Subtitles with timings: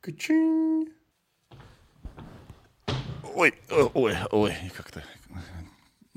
[0.00, 0.88] Качин.
[3.34, 5.04] Ой, э, ой, ой, как-то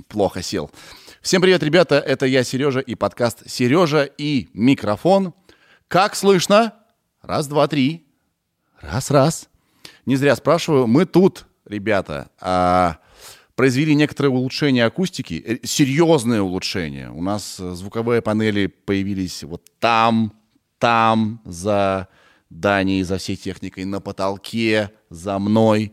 [0.07, 0.71] плохо сел.
[1.21, 5.33] Всем привет, ребята, это я, Сережа, и подкаст «Сережа и микрофон».
[5.89, 6.73] Как слышно?
[7.21, 8.07] Раз, два, три.
[8.79, 9.49] Раз, раз.
[10.05, 12.99] Не зря спрашиваю, мы тут, ребята, а,
[13.55, 17.11] произвели некоторые улучшения акустики, э, серьезные улучшения.
[17.11, 20.31] У нас э, звуковые панели появились вот там,
[20.79, 22.07] там, за
[22.59, 25.91] Данией, за всей техникой, на потолке, за мной.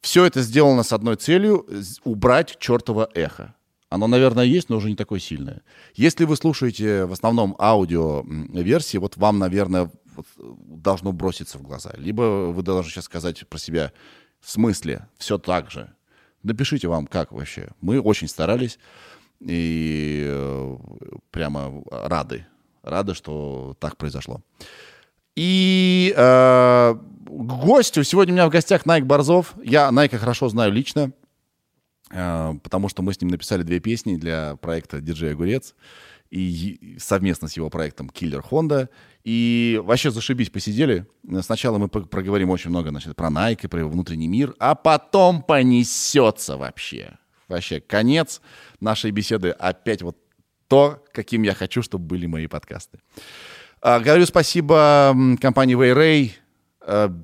[0.00, 1.66] Все это сделано с одной целью—
[2.04, 3.54] убрать чертово эхо.
[3.90, 5.62] Оно, наверное, есть, но уже не такое сильное.
[5.94, 11.92] Если вы слушаете в основном аудио-версии, вот вам, наверное, вот должно броситься в глаза.
[11.96, 13.92] Либо вы должны сейчас сказать про себя
[14.40, 15.92] в смысле, все так же.
[16.42, 17.70] Напишите вам, как вообще.
[17.80, 18.78] Мы очень старались
[19.40, 20.76] и э,
[21.30, 22.46] прямо рады.
[22.82, 24.42] Рады, что так произошло.
[25.38, 26.94] И э,
[27.28, 29.54] гостю сегодня у меня в гостях Найк Борзов.
[29.62, 31.12] Я Найка хорошо знаю лично,
[32.10, 35.76] э, потому что мы с ним написали две песни для проекта «Диджей Огурец»
[36.28, 38.90] и совместно с его проектом «Киллер Хонда».
[39.22, 41.06] И вообще зашибись, посидели.
[41.42, 46.56] Сначала мы проговорим очень много значит, про Nike, про его внутренний мир, а потом понесется
[46.56, 47.16] вообще.
[47.46, 48.40] Вообще конец
[48.80, 49.50] нашей беседы.
[49.50, 50.16] Опять вот
[50.66, 52.98] то, каким я хочу, чтобы были мои подкасты.
[53.80, 56.32] А, говорю спасибо компании Wayray.
[56.80, 57.14] А,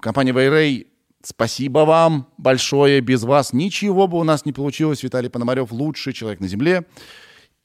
[0.00, 0.86] компания Wayray,
[1.22, 3.00] спасибо вам большое.
[3.00, 5.02] Без вас ничего бы у нас не получилось.
[5.02, 6.84] Виталий Пономарев лучший человек на Земле.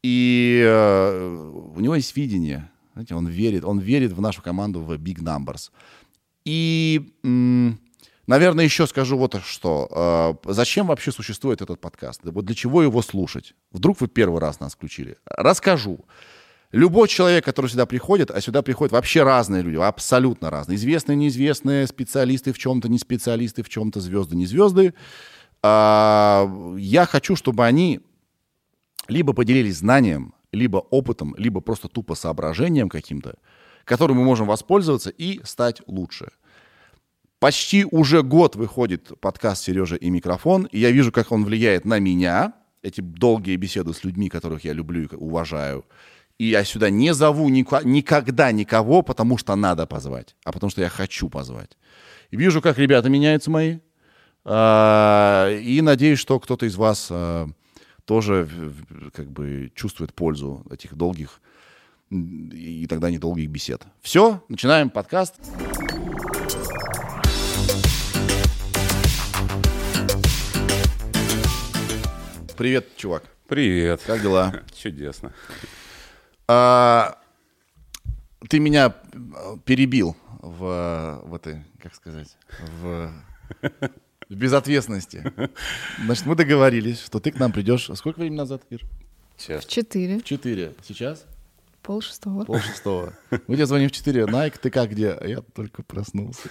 [0.03, 2.69] И э, у него есть видение.
[2.93, 5.71] Знаете, он верит, он верит в нашу команду в Big Numbers.
[6.45, 7.13] И,
[8.27, 10.37] наверное, еще скажу вот что.
[10.45, 12.21] Э, зачем вообще существует этот подкаст?
[12.23, 13.53] Вот для чего его слушать?
[13.71, 15.17] Вдруг вы первый раз нас включили?
[15.25, 16.05] Расскажу.
[16.71, 20.75] Любой человек, который сюда приходит, а сюда приходят вообще разные люди, абсолютно разные.
[20.75, 24.93] Известные, неизвестные, специалисты в чем-то, не специалисты в чем-то, звезды, не звезды.
[25.63, 26.45] А,
[26.77, 28.01] я хочу, чтобы они
[29.07, 33.35] либо поделились знанием, либо опытом, либо просто тупо соображением каким-то,
[33.85, 36.31] которым мы можем воспользоваться и стать лучше.
[37.39, 41.99] Почти уже год выходит подкаст «Сережа и микрофон», и я вижу, как он влияет на
[41.99, 45.85] меня, эти долгие беседы с людьми, которых я люблю и уважаю–
[46.37, 50.89] и я сюда не зову никогда никого, потому что надо позвать, а потому что я
[50.89, 51.77] хочу позвать.
[52.29, 53.79] И вижу, как ребята меняются мои.
[54.45, 57.47] А, и надеюсь, что кто-то из вас а,
[58.05, 58.47] тоже
[59.13, 61.41] как бы чувствует пользу этих долгих
[62.09, 63.81] и тогда недолгих бесед.
[64.01, 65.35] Все, начинаем подкаст.
[72.55, 73.23] Привет, чувак.
[73.47, 74.01] Привет.
[74.05, 74.61] Как дела?
[74.75, 75.33] Чудесно.
[76.47, 77.17] А,
[78.49, 83.11] ты меня э, перебил в, в этой, как сказать, в,
[84.29, 85.33] в безответственности.
[86.03, 87.89] Значит, мы договорились, что ты к нам придешь.
[87.95, 88.81] Сколько времени назад, Ир?
[89.37, 89.65] Час.
[89.65, 90.19] В четыре.
[90.19, 90.73] В четыре.
[90.83, 91.25] Сейчас?
[91.87, 92.43] Пол шестого.
[92.43, 93.13] Пол шестого.
[93.47, 94.25] Мы тебе звоним в четыре.
[94.25, 95.11] Найк, ты как где?
[95.11, 96.49] А я только проснулся.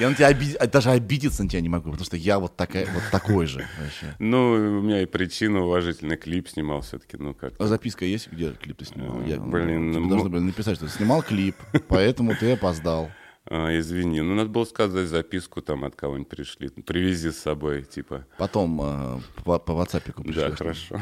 [0.00, 0.56] Я на тебя оби...
[0.66, 4.16] даже обидеться на тебя не могу, потому что я вот, такая, вот такой же вообще.
[4.18, 7.52] Ну, у меня и причина уважительный клип снимал все-таки, ну как.
[7.60, 9.22] А записка есть, где клип ты снимал?
[9.22, 11.54] Я, Блин, ну, должны были написать, что ты снимал клип,
[11.86, 13.08] поэтому ты опоздал.
[13.46, 16.68] А, извини, ну надо было сказать записку там от кого-нибудь пришли.
[16.68, 18.26] Привези с собой, типа.
[18.36, 20.34] Потом э, по, по WhatsApp пришлешь.
[20.34, 21.00] Да, хорошо.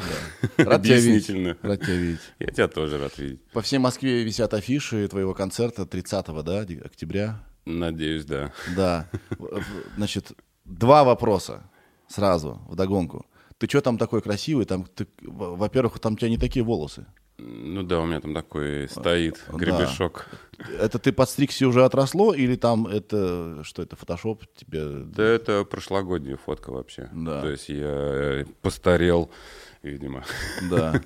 [0.56, 0.64] Да.
[0.64, 1.28] Рад тебя видеть.
[1.62, 2.20] Рад тебя видеть.
[2.38, 3.42] Я тебя тоже рад видеть.
[3.52, 7.44] По всей Москве висят афиши твоего концерта 30 да, октября.
[7.66, 8.52] Надеюсь, да.
[8.76, 9.10] Да.
[9.96, 10.32] Значит,
[10.64, 11.68] два вопроса
[12.06, 13.26] сразу, в догонку.
[13.58, 14.64] Ты что там такой красивый?
[14.64, 17.06] Там, ты, во-первых, там у тебя не такие волосы.
[17.38, 20.26] Ну да, у меня там такой стоит гребешок.
[20.58, 20.84] Да.
[20.84, 25.04] Это ты подстригся уже отросло или там это что это фотошоп тебе?
[25.04, 27.08] Да это прошлогодняя фотка вообще.
[27.12, 27.40] Да.
[27.40, 29.30] То есть я э, постарел,
[29.84, 30.24] видимо.
[30.68, 31.00] Да.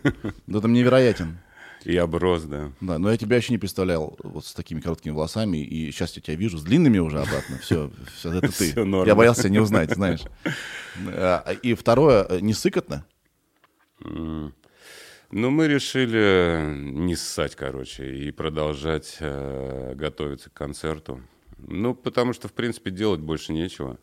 [0.46, 1.38] Да там невероятен.
[1.84, 2.72] И оброс, да.
[2.81, 6.22] Да, но я тебя еще не представлял вот с такими короткими волосами, и сейчас я
[6.22, 7.58] тебя вижу с длинными уже обратно.
[7.58, 8.70] Все, все это ты.
[8.70, 10.20] Все я боялся не узнать, знаешь.
[11.06, 13.05] А, и второе, э, не сыкотно?
[15.32, 21.23] Ну, мы решили не ссать, короче, и продолжать э, готовиться к концерту.
[21.56, 23.99] Ну, потому что, в принципе, делать больше нечего.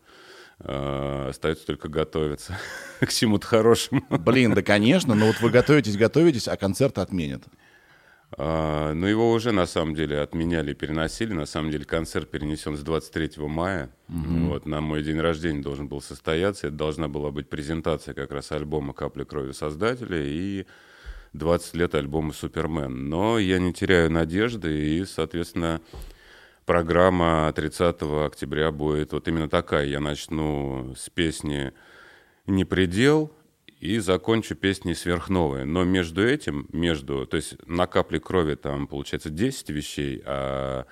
[0.61, 2.57] Э, остается только готовиться
[2.99, 4.03] к чему-то хорошему.
[4.09, 7.43] Блин, да, конечно, но вот вы готовитесь, готовитесь, а концерт отменят.
[8.37, 11.33] А, ну, его уже, на самом деле, отменяли, переносили.
[11.33, 13.89] На самом деле, концерт перенесен с 23 мая.
[14.07, 14.49] Угу.
[14.49, 16.67] Вот, на мой день рождения должен был состояться.
[16.67, 20.65] Это должна была быть презентация как раз альбома «Капли крови» создателя и
[21.33, 23.09] 20 лет альбома «Супермен».
[23.09, 25.81] Но я не теряю надежды и, соответственно,
[26.65, 29.85] программа 30 октября будет вот именно такая.
[29.85, 31.73] Я начну с песни
[32.45, 33.33] «Не предел»,
[33.79, 35.65] и закончу песней сверхновые.
[35.65, 40.85] Но между этим, между, то есть на капле крови там получается 10 вещей, а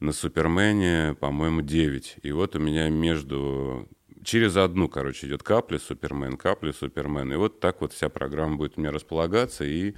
[0.00, 2.16] на Супермене, по-моему, 9.
[2.22, 3.88] И вот у меня между
[4.24, 7.32] через одну, короче, идет капля Супермен, капля Супермен.
[7.32, 9.94] И вот так вот вся программа будет у меня располагаться, и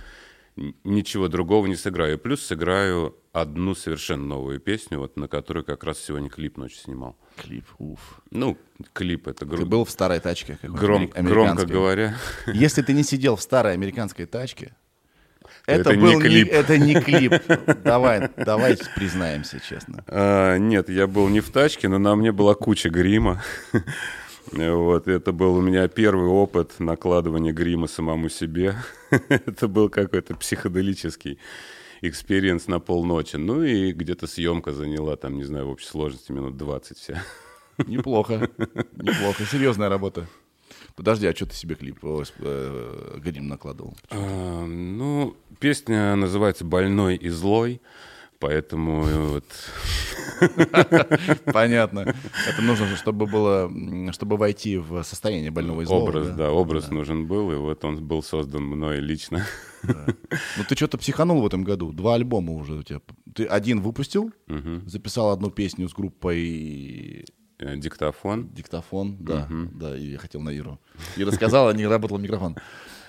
[0.57, 2.19] ничего другого не сыграю.
[2.19, 7.17] Плюс сыграю одну совершенно новую песню, вот на которую как раз сегодня клип ночью снимал.
[7.37, 8.23] Клип, уф.
[8.31, 8.57] Ну,
[8.93, 9.65] клип это грубо.
[9.65, 10.59] Ты был в старой тачке?
[10.63, 12.17] Гром, громко говоря.
[12.47, 14.77] Если ты не сидел в старой американской тачке,
[15.67, 16.47] это, это был не клип.
[16.47, 17.35] Не, это не клип.
[17.85, 20.05] Давай, давайте признаемся честно.
[20.07, 23.43] А, нет, я был не в тачке, но на мне была куча грима.
[24.53, 28.77] Вот, это был у меня первый опыт накладывания грима самому себе.
[29.11, 31.39] это был какой-то психоделический
[32.03, 33.37] experience на полночи.
[33.37, 37.23] Ну и где-то съемка заняла там, не знаю, в общей сложности минут 20 вся.
[37.87, 38.51] Неплохо,
[38.93, 39.45] неплохо.
[39.51, 40.29] Серьезная работа.
[40.97, 43.97] Подожди, а что ты себе клип э, грим накладывал?
[44.11, 47.81] А, ну, песня называется «Больной и злой».
[48.45, 49.45] Поэтому вот...
[51.47, 52.15] Понятно.
[52.47, 53.73] Это нужно, чтобы было,
[54.13, 56.11] чтобы войти в состояние больного и злого.
[56.11, 56.95] Образ, да, да образ да.
[56.95, 59.47] нужен был, и вот он был создан мной лично.
[59.83, 60.07] Да.
[60.59, 61.91] Ну ты что-то психанул в этом году.
[61.93, 63.01] Два альбома уже у тебя.
[63.35, 64.83] Ты один выпустил, угу.
[64.87, 67.25] записал одну песню с группой
[67.59, 68.51] э, Диктофон.
[68.51, 69.71] Диктофон, да, угу.
[69.73, 70.79] да, и я хотел на Иру.
[71.17, 72.57] И рассказала, не работал микрофон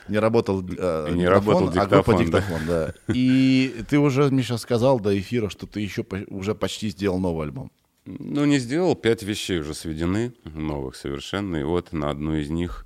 [0.07, 2.87] не работал, э, не диктофон, работал диктофон, а группа диктофон, да.
[2.87, 2.93] да.
[3.13, 7.47] И ты уже мне сейчас сказал до эфира, что ты еще уже почти сделал новый
[7.47, 7.71] альбом.
[8.05, 11.57] Ну, не сделал, пять вещей уже сведены, новых совершенно.
[11.57, 12.85] И вот на одну из них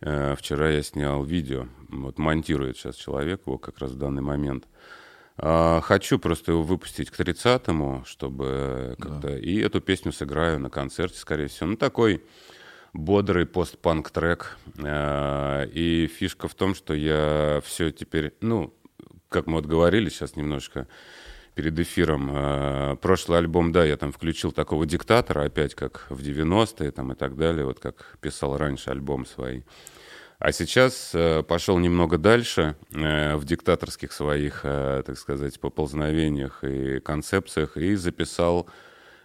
[0.00, 1.68] э, вчера я снял видео.
[1.88, 4.66] Вот монтирует сейчас человек его как раз в данный момент.
[5.38, 9.28] А, хочу просто его выпустить к 30-му, чтобы как-то...
[9.28, 9.38] Да.
[9.38, 11.70] И эту песню сыграю на концерте, скорее всего.
[11.70, 12.22] Ну, такой
[12.92, 14.56] бодрый постпанк трек.
[14.78, 18.74] Э, и фишка в том, что я все теперь, ну,
[19.28, 20.86] как мы вот говорили сейчас немножко
[21.54, 26.90] перед эфиром, э, прошлый альбом, да, я там включил такого диктатора опять, как в 90-е
[26.90, 29.64] там и так далее, вот как писал раньше альбом свой.
[30.38, 37.94] А сейчас э, пошел немного дальше в диктаторских своих, так сказать, поползновениях и концепциях и
[37.94, 38.68] записал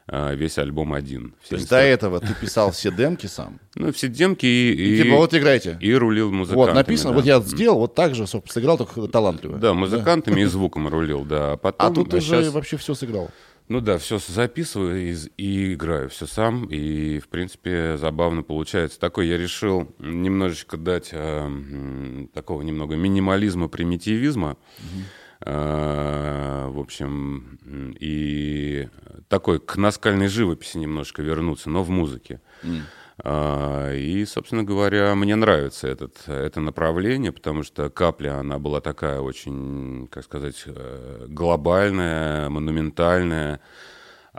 [0.08, 1.36] весь альбом один.
[1.50, 3.60] То есть до этого ты писал все демки сам?
[3.76, 4.96] Ну, все демки и...
[4.96, 5.78] и, типа вот играйте.
[5.80, 6.66] И рулил музыкантами.
[6.68, 9.60] Вот написано, вот я сделал, вот так же, собственно, сыграл, только талантливо.
[9.60, 11.54] Да, музыкантами и звуком рулил, да.
[11.54, 12.46] А, а тут ты сейчас...
[12.46, 13.30] же вообще все сыграл.
[13.70, 18.98] Ну да, все записываю и, и играю все сам, и, в принципе, забавно получается.
[18.98, 24.56] Такой я решил немножечко дать э, такого немного минимализма, примитивизма.
[24.80, 24.84] Э,
[25.40, 27.60] в общем,
[28.00, 28.88] и
[29.28, 32.42] такой к наскальной живописи немножко вернуться, но в музыке.
[32.64, 32.82] Mm.
[33.98, 40.08] И, собственно говоря, мне нравится этот, это направление, потому что «Капля», она была такая очень,
[40.12, 43.60] как сказать, э, глобальная, монументальная.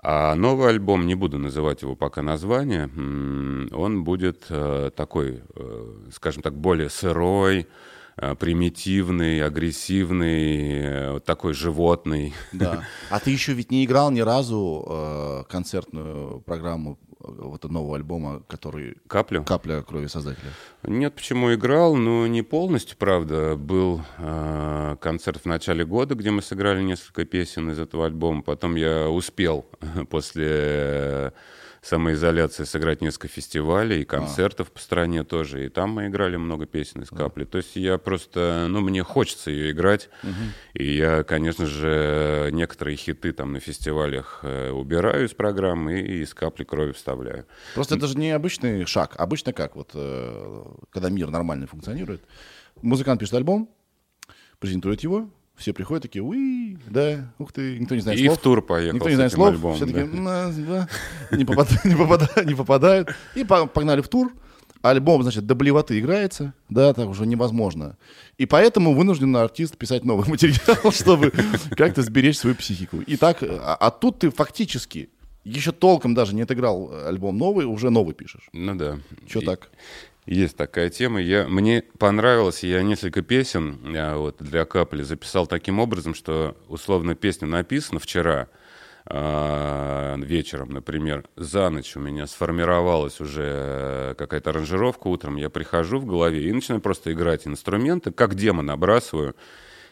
[0.00, 5.42] А новый альбом, не буду называть его пока название, он будет э, такой,
[6.12, 7.97] скажем так, более сырой, Э,
[8.38, 12.34] примитивный, агрессивный, э, такой животный.
[12.52, 12.82] Да.
[13.10, 18.42] А ты еще ведь не играл ни разу э, концертную программу э, вот нового альбома,
[18.48, 18.96] который...
[19.06, 19.44] Каплю?
[19.44, 20.50] Капля крови создателя.
[20.82, 23.56] Нет, почему играл, но не полностью, правда.
[23.56, 28.42] Был э, концерт в начале года, где мы сыграли несколько песен из этого альбома.
[28.42, 29.66] Потом я успел
[30.10, 31.32] после
[31.82, 34.74] самоизоляции сыграть несколько фестивалей и концертов а.
[34.74, 35.66] по стране тоже.
[35.66, 37.44] И там мы играли много песен из капли.
[37.44, 40.08] То есть я просто, ну, мне хочется ее играть.
[40.22, 40.32] Угу.
[40.74, 46.34] И я, конечно же, некоторые хиты там на фестивалях э, убираю из программы и из
[46.34, 47.46] капли крови вставляю.
[47.74, 49.14] Просто это же не обычный шаг.
[49.16, 49.76] Обычно как?
[49.76, 52.22] Вот э, когда мир нормально функционирует,
[52.82, 53.70] музыкант пишет альбом,
[54.58, 58.36] презентует его, все приходят такие, уи, да, ух ты, никто не знает и слов.
[58.36, 60.88] И в тур поехал Никто не знает слов, альбомом, все такие, да.
[61.30, 63.14] да, не, попадают, не, попадают, не попадают.
[63.34, 64.32] И погнали в тур.
[64.80, 67.96] Альбом, значит, до блевоты играется, да, так уже невозможно.
[68.36, 71.32] И поэтому вынужден артист писать новый материал, чтобы
[71.76, 73.00] как-то сберечь свою психику.
[73.00, 75.10] И так, а, а тут ты фактически
[75.42, 78.48] еще толком даже не отыграл альбом новый, уже новый пишешь.
[78.52, 78.98] Ну да.
[79.26, 79.70] Что так?
[80.28, 81.22] Есть такая тема.
[81.22, 87.14] Я, мне понравилось, я несколько песен я вот, для капли записал таким образом, что условно
[87.14, 88.48] песня написана вчера
[89.06, 96.04] э, вечером, например, за ночь у меня сформировалась уже какая-то аранжировка утром, я прихожу в
[96.04, 99.34] голове и начинаю просто играть инструменты, как демон набрасываю,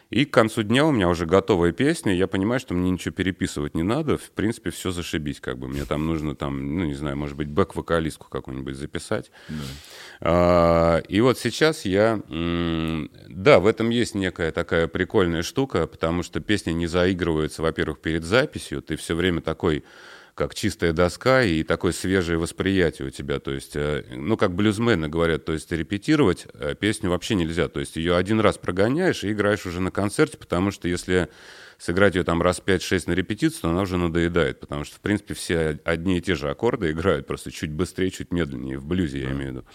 [0.09, 3.75] И к концу дня у меня уже готовая песня, я понимаю, что мне ничего переписывать
[3.75, 5.67] не надо, в принципе, все зашибись, как бы.
[5.67, 9.31] Мне там нужно, там, ну, не знаю, может быть, бэк-вокалистку какую-нибудь записать.
[9.49, 9.55] Да.
[10.21, 12.21] А, и вот сейчас я...
[13.27, 18.23] Да, в этом есть некая такая прикольная штука, потому что песни не заигрываются, во-первых, перед
[18.23, 19.83] записью, ты все время такой
[20.37, 23.39] как чистая доска и такое свежее восприятие у тебя.
[23.39, 27.67] То есть, э, ну, как блюзмены говорят, то есть репетировать э, песню вообще нельзя.
[27.67, 31.29] То есть ее один раз прогоняешь и играешь уже на концерте, потому что если
[31.79, 35.33] сыграть ее там раз 5-6 на репетицию, то она уже надоедает, потому что, в принципе,
[35.33, 39.31] все одни и те же аккорды играют, просто чуть быстрее, чуть медленнее, в блюзе я
[39.31, 39.65] имею в виду.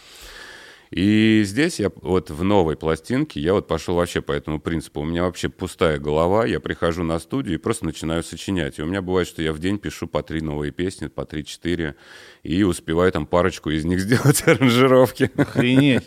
[0.93, 5.01] И здесь я вот в новой пластинке, я вот пошел вообще по этому принципу.
[5.01, 8.79] У меня вообще пустая голова, я прихожу на студию и просто начинаю сочинять.
[8.79, 11.97] И у меня бывает, что я в день пишу по три новые песни, по три-четыре,
[12.43, 15.31] и успеваю там парочку из них сделать аранжировки.
[15.35, 16.07] Охренеть.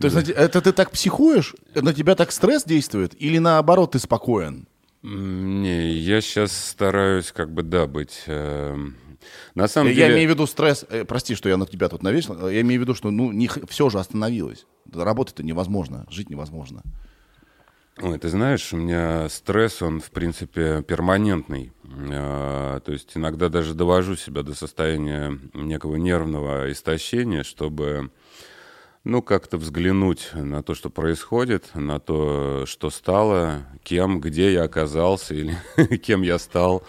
[0.00, 1.54] То есть это ты так психуешь?
[1.76, 3.14] На тебя так стресс действует?
[3.16, 4.66] Или наоборот, ты спокоен?
[5.02, 8.76] Не, я сейчас стараюсь как бы, да, быть э,
[9.54, 10.14] на самом я деле...
[10.14, 12.82] имею в виду стресс, э, прости, что я на тебя тут навесил, я имею в
[12.84, 14.66] виду, что ну, не, все же остановилось.
[14.92, 16.82] Работать-то невозможно, жить невозможно.
[18.02, 21.72] Ой, ты знаешь, у меня стресс, он, в принципе, перманентный.
[21.84, 28.10] А, то есть иногда даже довожу себя до состояния некого нервного истощения, чтобы,
[29.04, 35.34] ну, как-то взглянуть на то, что происходит, на то, что стало, кем, где я оказался
[35.34, 35.58] или
[35.98, 36.82] кем я стал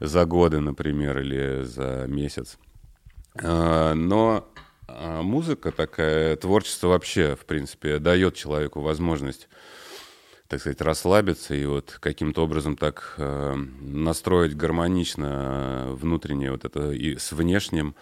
[0.00, 2.58] за годы, например, или за месяц.
[3.42, 4.48] А, но
[4.86, 9.48] а, музыка такая, творчество вообще, в принципе, дает человеку возможность
[10.48, 17.16] так сказать, расслабиться и вот каким-то образом так э, настроить гармонично внутреннее вот это и
[17.16, 17.94] с внешним.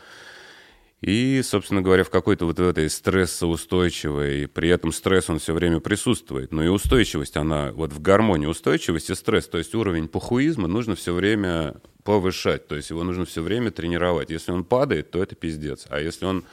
[1.02, 6.52] И, собственно говоря, в какой-то вот этой стрессоустойчивой, при этом стресс, он все время присутствует,
[6.52, 10.94] но и устойчивость, она вот в гармонии устойчивость и стресс, то есть уровень похуизма нужно
[10.94, 14.30] все время повышать, то есть его нужно все время тренировать.
[14.30, 16.44] Если он падает, то это пиздец, а если он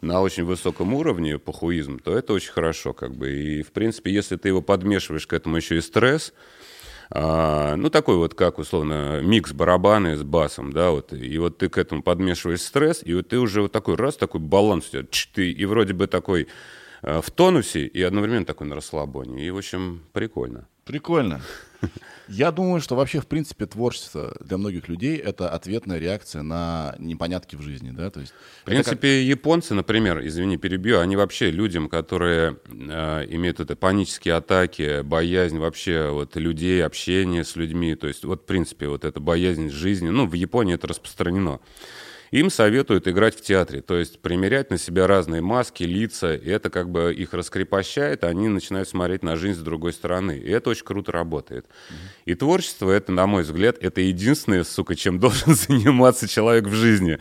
[0.00, 3.32] на очень высоком уровне похуизм, то это очень хорошо, как бы.
[3.32, 6.32] И, в принципе, если ты его подмешиваешь к этому еще и стресс,
[7.10, 11.68] а, ну, такой вот, как, условно, микс барабаны с басом, да, вот, и вот ты
[11.68, 15.04] к этому подмешиваешь стресс, и вот ты уже вот такой раз, такой баланс у тебя,
[15.34, 16.48] ты, и вроде бы такой
[17.02, 20.66] э, в тонусе, и одновременно такой на расслабоне, и, в общем, прикольно.
[20.84, 21.40] Прикольно.
[22.28, 27.54] Я думаю, что вообще, в принципе, творчество для многих людей— это ответная реакция на непонятки
[27.54, 28.34] в жизни, да, то есть...
[28.62, 29.28] В принципе, как...
[29.28, 36.10] японцы, например, извини, перебью, они вообще людям, которые э, имеют это панические атаки, боязнь вообще
[36.10, 40.26] вот людей, общения с людьми, то есть вот, в принципе, вот эта боязнь жизни, ну,
[40.26, 41.60] в Японии это распространено
[42.30, 46.70] им советуют играть в театре, то есть примерять на себя разные маски, лица, и это
[46.70, 50.84] как бы их раскрепощает, они начинают смотреть на жизнь с другой стороны, и это очень
[50.84, 51.66] круто работает.
[52.24, 57.18] И творчество, это, на мой взгляд, это единственное, сука, чем должен заниматься человек в жизни.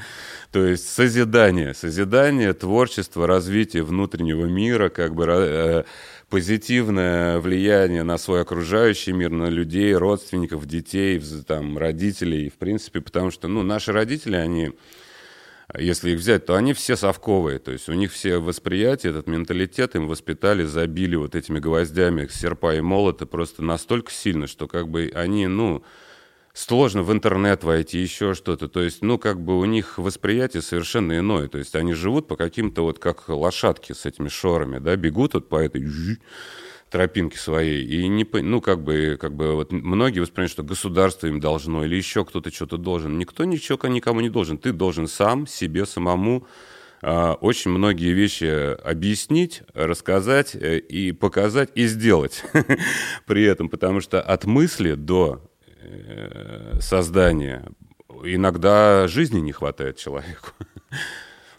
[0.51, 5.83] То есть созидание, созидание, творчество, развитие внутреннего мира, как бы э,
[6.29, 13.31] позитивное влияние на свой окружающий мир, на людей, родственников, детей, там, родителей, в принципе, потому
[13.31, 14.71] что, ну, наши родители, они,
[15.77, 19.95] если их взять, то они все совковые, то есть у них все восприятия, этот менталитет
[19.95, 25.11] им воспитали, забили вот этими гвоздями серпа и молота просто настолько сильно, что как бы
[25.13, 25.83] они, ну,
[26.55, 28.67] сложно в интернет войти, еще что-то.
[28.67, 31.47] То есть, ну, как бы у них восприятие совершенно иное.
[31.49, 35.49] То есть они живут по каким-то вот как лошадки с этими шорами, да, бегут вот
[35.49, 35.85] по этой
[36.89, 37.85] тропинке своей.
[37.85, 41.95] И не, ну, как бы, как бы вот многие воспринимают, что государство им должно или
[41.95, 43.19] еще кто-то что-то должен.
[43.19, 44.57] Никто ничего никому не должен.
[44.57, 46.47] Ты должен сам себе самому
[47.01, 52.45] а, очень многие вещи объяснить, рассказать э, и показать и сделать
[53.25, 55.44] при этом, потому что от мысли до
[56.79, 57.65] создания.
[58.23, 60.49] Иногда жизни не хватает человеку.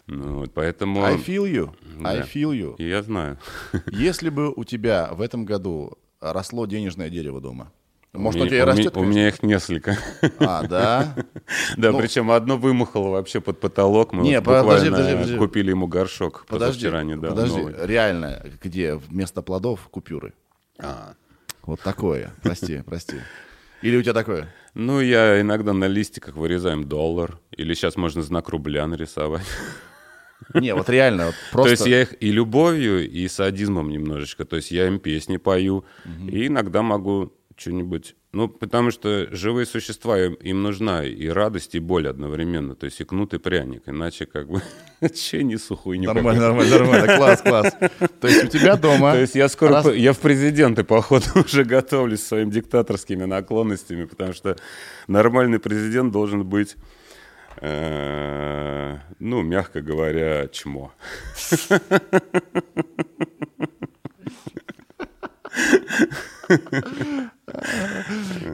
[0.09, 1.03] Ну, вот, поэтому...
[1.03, 1.75] I feel you.
[1.99, 2.11] Да.
[2.11, 2.75] I feel you.
[2.77, 3.37] И я знаю.
[3.91, 7.73] Если бы у тебя в этом году росло денежное дерево дома,
[8.13, 8.95] может, у, у тебя у растет?
[8.95, 9.97] У меня их несколько.
[10.39, 11.13] А, да?
[11.75, 14.13] Да, ну, причем одно вымахало вообще под потолок.
[14.13, 15.37] Мы не, вот подожди, подожди, подожди.
[15.37, 17.29] купили ему горшок подожди, позавчера недавно.
[17.29, 17.75] Подожди, новый.
[17.85, 20.33] реально, где вместо плодов купюры?
[20.79, 21.15] А.
[21.63, 22.33] Вот такое.
[22.41, 23.17] Прости, прости.
[23.81, 24.47] Или у тебя такое?
[24.73, 27.39] Ну, я иногда на листиках вырезаем доллар.
[27.51, 29.45] Или сейчас можно знак рубля нарисовать.
[30.53, 31.69] Не, вот реально, вот просто...
[31.69, 34.45] То есть я их и любовью, и садизмом немножечко.
[34.45, 36.29] То есть я им песни пою, угу.
[36.29, 38.15] и иногда могу что-нибудь...
[38.33, 42.75] Ну, потому что живые существа, им, им нужна и радость, и боль одновременно.
[42.75, 43.83] То есть и кнут, и пряник.
[43.87, 44.61] Иначе как бы...
[45.15, 46.13] Че несу хуйню?
[46.13, 47.17] Нормально, нормально, нормально.
[47.17, 47.75] Класс, класс.
[48.21, 49.11] То есть у тебя дома...
[49.13, 49.91] То есть я скоро...
[49.91, 54.55] Я в президенты, походу, уже готовлюсь своими диктаторскими наклонностями, потому что
[55.07, 56.75] нормальный президент должен быть
[57.61, 60.91] э, ну, мягко говоря, чмо.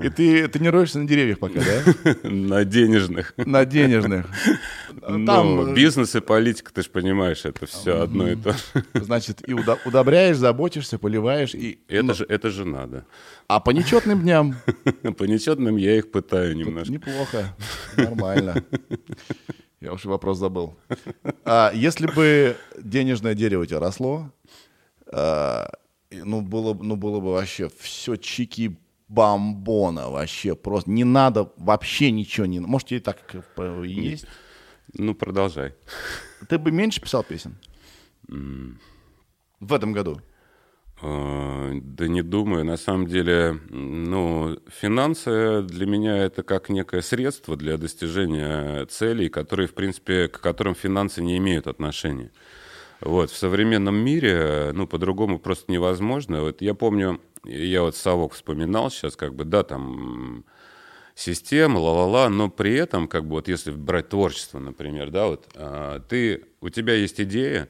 [0.03, 2.15] И ты тренируешься на деревьях пока, да?
[2.29, 3.33] На денежных.
[3.38, 4.27] На денежных.
[5.01, 8.59] Ну, Там ну, бизнес и политика, ты же понимаешь, это все одно и то же.
[8.93, 11.55] Значит, и удобряешь, заботишься, поливаешь.
[11.55, 11.79] И...
[11.88, 13.05] Это, ну, же, это же надо.
[13.47, 14.55] А по нечетным дням?
[15.17, 16.91] По нечетным я их пытаю немножко.
[16.91, 17.55] Неплохо,
[17.97, 18.63] нормально.
[19.81, 20.77] Я уже вопрос забыл.
[21.45, 24.31] А если бы денежное дерево у тебя росло,
[25.07, 25.67] а,
[26.12, 28.77] ну, было, ну, было бы вообще все чики
[29.13, 30.89] бомбона вообще просто.
[30.89, 32.60] Не надо вообще ничего не...
[32.60, 34.25] Может, тебе так и есть?
[34.93, 35.75] Ну, продолжай.
[36.50, 37.55] Ты бы меньше писал песен?
[38.27, 38.77] Mm.
[39.60, 40.22] В этом году?
[41.01, 42.63] Uh, да не думаю.
[42.63, 49.67] На самом деле, ну, финансы для меня это как некое средство для достижения целей, которые,
[49.67, 52.32] в принципе, к которым финансы не имеют отношения.
[53.01, 56.41] Вот, в современном мире, ну, по-другому просто невозможно.
[56.41, 60.45] Вот я помню, я вот совок вспоминал сейчас, как бы, да, там
[61.15, 66.00] система, ла-ла-ла, но при этом, как бы, вот если брать творчество, например, да, вот, а,
[66.00, 67.69] ты, у тебя есть идея,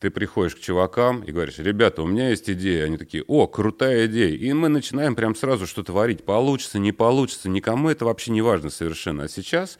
[0.00, 2.86] ты приходишь к чувакам и говоришь, ребята, у меня есть идея.
[2.86, 4.34] Они такие, о, крутая идея.
[4.34, 6.24] И мы начинаем прям сразу что-то варить.
[6.24, 9.24] Получится, не получится, никому это вообще не важно совершенно.
[9.24, 9.78] А сейчас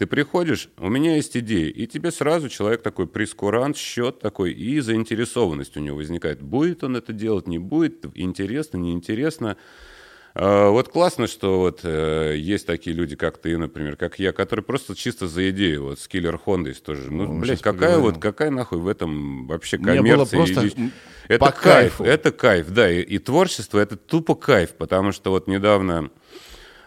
[0.00, 4.80] ты приходишь, у меня есть идея, и тебе сразу человек такой прескурант, счет такой, и
[4.80, 6.40] заинтересованность у него возникает.
[6.40, 9.58] Будет он это делать, не будет, интересно, неинтересно.
[10.34, 14.64] А, вот классно, что вот э, есть такие люди, как ты, например, как я, которые
[14.64, 17.12] просто чисто за идею, вот с Killer Honda тоже.
[17.12, 18.00] Ну, ну блядь, какая поговорим.
[18.00, 20.00] вот, какая нахуй в этом вообще коммерция?
[20.00, 20.90] Мне было просто и,
[21.28, 22.04] это кайф, кайфу.
[22.04, 26.10] это кайф, да, и, и творчество это тупо кайф, потому что вот недавно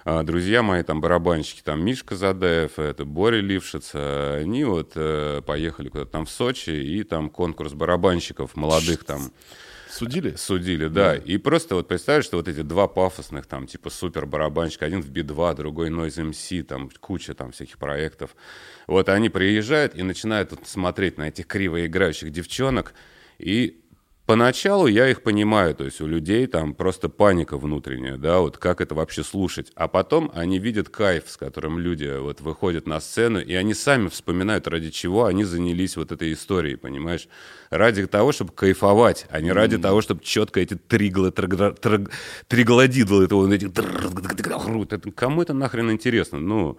[0.06, 6.12] друзья мои, там, барабанщики, там, Мишка Задаев, это Боря Лившиц, они вот э, поехали куда-то
[6.12, 9.32] там в Сочи, и там конкурс барабанщиков молодых там.
[9.94, 10.34] Судили?
[10.36, 11.16] Судили, да.
[11.16, 15.10] И просто вот представляешь, что вот эти два пафосных, там, типа супер барабанщика, один в
[15.10, 18.36] Би-2, другой Noise MC, там, куча там всяких проектов.
[18.88, 22.96] Вот они приезжают и начинают вот смотреть на этих криво играющих девчонок,
[23.38, 23.83] и
[24.26, 28.80] Поначалу я их понимаю, то есть у людей там просто паника внутренняя, да, вот как
[28.80, 29.70] это вообще слушать.
[29.76, 34.08] А потом они видят кайф, с которым люди вот выходят на сцену, и они сами
[34.08, 37.28] вспоминают, ради чего они занялись вот этой историей, понимаешь?
[37.70, 39.82] Ради того, чтобы кайфовать, а не ради mm-hmm.
[39.82, 41.32] того, чтобы четко эти триглы,
[42.48, 43.70] триглодидлы, это вот эти...
[45.12, 46.40] Кому это нахрен интересно?
[46.40, 46.78] Ну,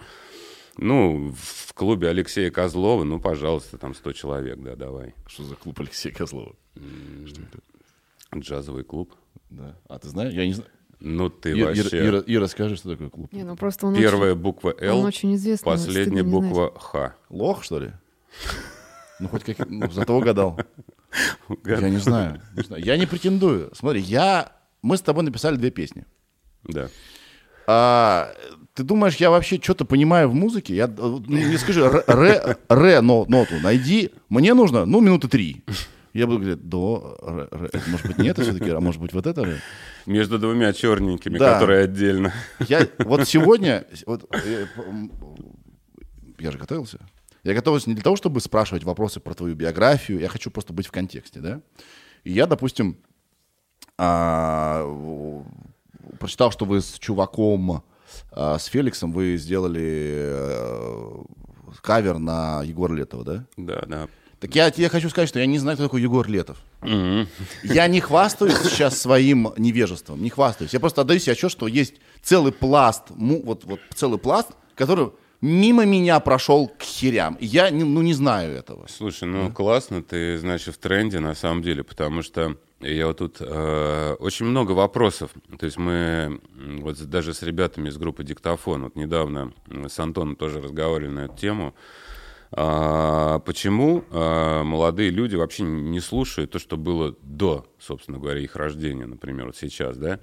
[0.78, 5.14] ну, в клубе Алексея Козлова, ну, пожалуйста, там 100 человек, да, давай.
[5.26, 6.56] Что за клуб Алексея Козлова?
[6.74, 7.58] Что это?
[8.38, 9.14] Джазовый клуб.
[9.50, 9.76] Да.
[9.88, 10.34] А ты знаешь?
[10.34, 10.70] Я не знаю.
[11.00, 11.82] Ну ты Ира, вообще...
[11.82, 13.32] Ира, Ира, Ира, скажи, что такое клуб?
[13.32, 16.72] Не, ну просто он Первая очень, буква Л, он очень известный, последняя буква.
[16.78, 17.14] Х.
[17.28, 17.92] Лох, что ли?
[19.20, 19.68] Ну, хоть как...
[19.68, 20.58] Ну, зато угадал.
[21.64, 22.82] Я не знаю, не знаю.
[22.82, 23.70] Я не претендую.
[23.74, 24.52] Смотри, я...
[24.82, 26.04] Мы с тобой написали две песни.
[26.64, 26.88] Да.
[27.66, 28.34] А,
[28.74, 30.74] ты думаешь, я вообще что-то понимаю в музыке?
[30.74, 34.10] Я, ну, не скажи, ре, ре, ре но, ноту найди.
[34.28, 35.64] Мне нужно, ну, минуты три.
[36.14, 37.18] Я буду говорить, до,
[37.50, 37.68] ре.
[37.72, 39.58] Это, может быть, не это все-таки, а может быть, вот это ре?
[40.06, 41.54] Между двумя черненькими, Да.
[41.54, 42.32] которые отдельно.
[42.68, 45.10] Я вот сегодня, вот, э, м,
[46.38, 47.00] я же готовился.
[47.42, 50.86] Я готовился не для того, чтобы спрашивать вопросы про твою биографию, я хочу просто быть
[50.86, 51.60] в контексте, да?
[52.22, 52.96] И я, допустим,
[53.98, 54.84] а,
[56.20, 57.82] прочитал, что вы с чуваком,
[58.30, 61.24] а, с Феликсом, вы сделали э,
[61.82, 63.46] кавер на Егора Летова, да?
[63.56, 64.08] Да, да.
[64.40, 66.58] Так я тебе хочу сказать, что я не знаю, кто такой Егор Летов.
[67.62, 70.72] Я не хвастаюсь сейчас своим невежеством, не хвастаюсь.
[70.72, 75.84] Я просто отдаю себе отчет, что есть целый пласт, вот, вот целый пласт, который мимо
[75.84, 77.36] меня прошел к херям.
[77.40, 78.86] Я не- ну, не знаю этого.
[78.88, 83.36] Слушай, ну классно, ты, значит, в тренде на самом деле, потому что я вот тут
[83.40, 85.30] э, очень много вопросов.
[85.58, 86.40] То есть мы
[86.80, 89.52] вот даже с ребятами из группы Диктофон, вот недавно
[89.88, 91.74] с Антоном тоже разговаривали на эту тему.
[92.56, 98.54] А, почему а, молодые люди вообще не слушают то, что было до, собственно говоря, их
[98.54, 100.20] рождения, например, вот сейчас, да?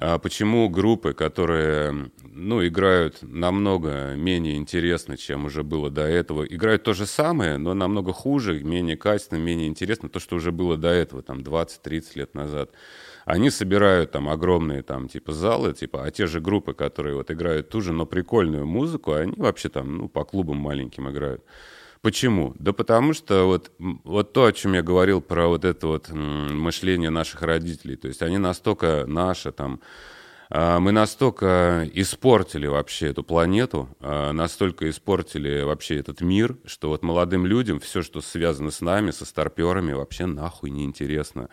[0.00, 6.84] А почему группы, которые, ну, играют намного менее интересно, чем уже было до этого, играют
[6.84, 10.88] то же самое, но намного хуже, менее качественно, менее интересно, то, что уже было до
[10.88, 12.70] этого, там, 20-30 лет назад.
[13.28, 17.68] Они собирают там огромные там типа залы, типа, а те же группы, которые вот играют
[17.68, 21.44] ту же, но прикольную музыку, они вообще там, ну, по клубам маленьким играют.
[22.00, 22.54] Почему?
[22.58, 27.10] Да потому что вот, вот то, о чем я говорил про вот это вот мышление
[27.10, 29.80] наших родителей, то есть они настолько наши там,
[30.50, 37.02] а, мы настолько испортили вообще эту планету, а, настолько испортили вообще этот мир, что вот
[37.02, 41.50] молодым людям все, что связано с нами, со старперами, вообще нахуй неинтересно.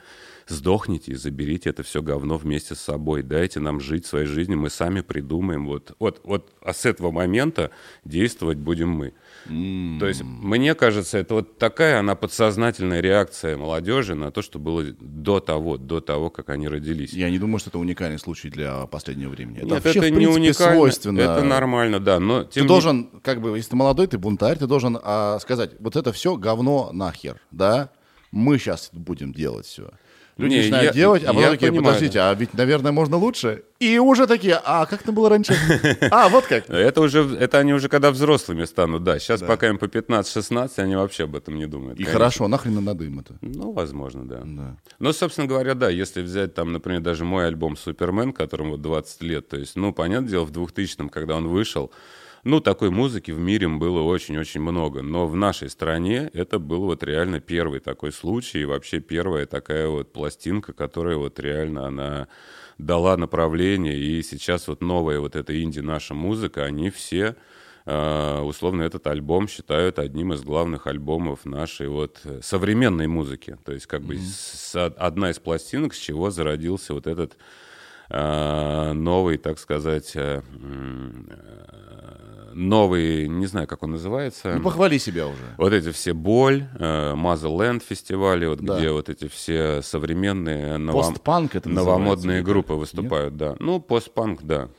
[0.47, 3.23] Сдохните и заберите это все говно вместе с собой.
[3.23, 5.65] Дайте нам жить своей жизнью, мы сами придумаем.
[5.65, 7.71] Вот, вот, вот а с этого момента
[8.03, 9.13] действовать будем мы.
[9.47, 9.99] Mm.
[9.99, 14.83] То есть, мне кажется, это вот такая она подсознательная реакция молодежи на то, что было
[14.99, 17.13] до того, до того, как они родились.
[17.13, 19.57] Я не думаю, что это уникальный случай для последнего времени.
[19.57, 20.75] Это Нет, вообще, это в принципе, не уникально.
[20.75, 21.19] Свойственно.
[21.21, 22.19] Это нормально, да.
[22.19, 25.95] Но ты должен, как бы, если ты молодой, ты бунтарь, ты должен а, сказать, вот
[25.95, 27.89] это все говно нахер, да?
[28.31, 29.89] Мы сейчас будем делать все.
[30.37, 31.93] Люди не, начинают я, делать, а потом такие, понимаю.
[31.95, 33.63] подождите, а ведь, наверное, можно лучше.
[33.79, 35.55] И уже такие, а как это было раньше?
[36.11, 36.69] А, вот как.
[36.69, 39.17] Это уже, это они уже когда взрослыми станут, да.
[39.17, 41.99] Сейчас пока им по 15-16, они вообще об этом не думают.
[41.99, 43.37] И хорошо, нахрен надо им это?
[43.41, 44.41] Ну, возможно, да.
[44.43, 44.77] да.
[44.99, 49.47] Но, собственно говоря, да, если взять там, например, даже мой альбом «Супермен», которому 20 лет,
[49.47, 51.91] то есть, ну, понятное дело, в 2000-м, когда он вышел,
[52.45, 55.01] ну, такой музыки в мире было очень-очень много.
[55.01, 59.87] Но в нашей стране это был вот реально первый такой случай, и вообще первая такая
[59.87, 62.27] вот пластинка, которая вот реально она
[62.77, 63.97] дала направление.
[63.97, 67.35] И сейчас вот новая вот эта инди наша музыка, они все
[67.87, 73.59] Uh, условно этот альбом считают одним из главных альбомов нашей вот современной музыки.
[73.63, 74.07] То есть как mm-hmm.
[74.07, 77.37] бы с, одна из пластинок, с чего зародился вот этот
[78.09, 80.43] uh, новый, так сказать, uh,
[82.55, 84.55] новый, не знаю, как он называется.
[84.55, 85.55] Ну, похвали себя уже.
[85.57, 88.77] Вот эти все «Боль», э, «Мазерленд» фестивали, вот да.
[88.77, 91.15] где вот эти все современные новом...
[91.53, 93.39] это новомодные группы выступают, Нет?
[93.39, 93.55] да.
[93.59, 94.69] Ну, постпанк, да.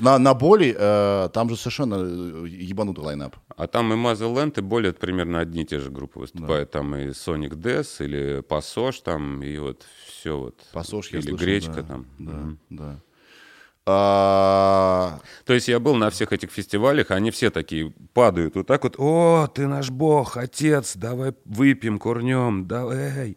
[0.00, 3.36] На, на боли э, там же совершенно э, ебанутый лайнап.
[3.54, 6.70] А там и Мазерленд, и боли это примерно одни и те же группы выступают.
[6.70, 6.78] Да.
[6.78, 10.60] Там и Sonic Death, или Пассож там, и вот все вот.
[10.72, 11.82] Пассож Или слышал, Гречка да.
[11.82, 12.06] там.
[12.18, 13.00] Да, mm да.
[13.86, 15.20] А...
[15.44, 18.94] То есть я был на всех этих фестивалях, они все такие падают вот так вот.
[18.98, 23.36] О, ты наш бог, отец, давай выпьем, курнем, давай.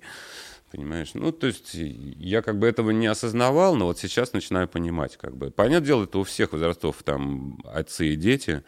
[0.71, 1.11] Понимаешь?
[1.13, 5.17] Ну, то есть я как бы этого не осознавал, но вот сейчас начинаю понимать.
[5.17, 5.49] Как бы.
[5.49, 8.63] Понятное дело, это у всех возрастов там отцы и дети.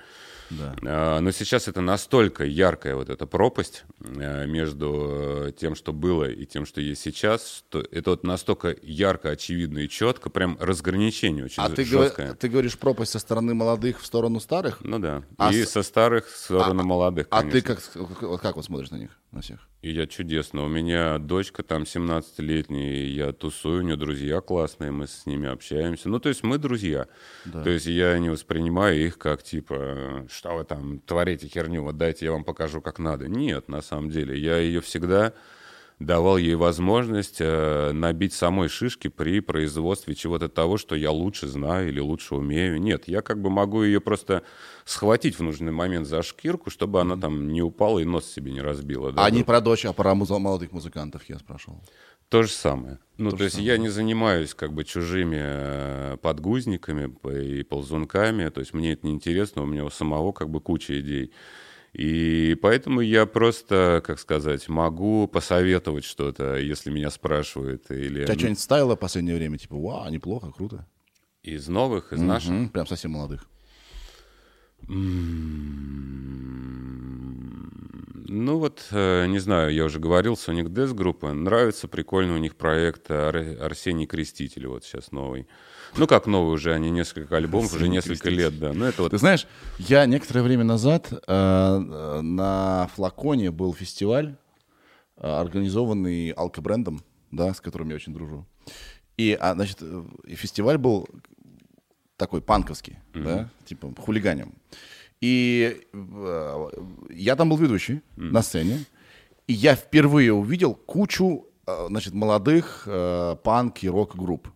[0.50, 0.76] Да.
[0.84, 6.30] А, но сейчас это настолько яркая вот эта пропасть э, между э, тем, что было,
[6.30, 11.46] и тем, что есть сейчас, что это вот настолько ярко, очевидно и четко, прям разграничение
[11.46, 12.32] очень а жесткое.
[12.32, 14.80] Ты, ты говоришь пропасть со стороны молодых в сторону старых?
[14.82, 15.24] Ну да.
[15.38, 15.72] А и с...
[15.72, 17.80] со старых в сторону а, молодых, А ты как,
[18.42, 19.68] как вот смотришь на них, на всех?
[19.82, 20.66] И я чудесно.
[20.66, 26.10] У меня дочка там 17-летняя, я тусую, у нее друзья классные, мы с ними общаемся.
[26.10, 27.08] Ну, то есть мы друзья.
[27.46, 27.64] Да.
[27.64, 32.26] То есть я не воспринимаю их как типа, что вы там творите херню, вот дайте
[32.26, 33.28] я вам покажу, как надо.
[33.30, 34.38] Нет, на самом деле.
[34.38, 35.34] Я ее всегда
[36.00, 41.90] давал ей возможность э, набить самой шишки при производстве чего-то того, что я лучше знаю
[41.90, 42.80] или лучше умею.
[42.82, 44.44] Нет, я как бы могу ее просто
[44.86, 48.62] схватить в нужный момент за шкирку, чтобы она там не упала и нос себе не
[48.62, 49.12] разбила.
[49.12, 51.84] Да, а не про дочь, а про муз- молодых музыкантов я спрашивал.
[52.30, 53.00] То же самое.
[53.18, 53.72] Ну, то, то есть самое.
[53.74, 59.14] я не занимаюсь как бы чужими э, подгузниками и ползунками, то есть мне это не
[59.14, 61.34] интересно, у меня у самого как бы куча идей.
[61.94, 67.90] И поэтому я просто, как сказать, могу посоветовать что-то, если меня спрашивают.
[67.90, 68.26] Или...
[68.26, 69.58] Тебя что-нибудь ставило в последнее время?
[69.58, 70.88] Типа, вау, неплохо, круто.
[71.42, 72.26] Из новых, из mm-hmm.
[72.26, 72.72] наших?
[72.72, 73.48] Прям совсем молодых.
[78.32, 81.32] Ну вот, э, не знаю, я уже говорил, Sonic Death группа.
[81.34, 85.48] Нравится, прикольно у них проект Арсений Креститель, вот сейчас новый.
[85.98, 88.74] Ну, как новый уже, они несколько альбомов, уже несколько лет, да.
[88.74, 89.12] Ну, это вот...
[89.12, 89.48] Ты знаешь,
[89.78, 94.36] я некоторое время назад э, на Флаконе был фестиваль,
[95.18, 98.46] э, организованный алкобрендом, да, с которым я очень дружу.
[99.18, 101.08] И, а, значит, э, фестиваль был
[102.20, 103.24] такой панковский, mm-hmm.
[103.24, 104.54] да, типа хулиганем.
[105.22, 106.70] И э,
[107.10, 108.32] я там был ведущий mm-hmm.
[108.32, 108.86] на сцене,
[109.48, 114.50] и я впервые увидел кучу, э, значит, молодых э, панк и рок-групп.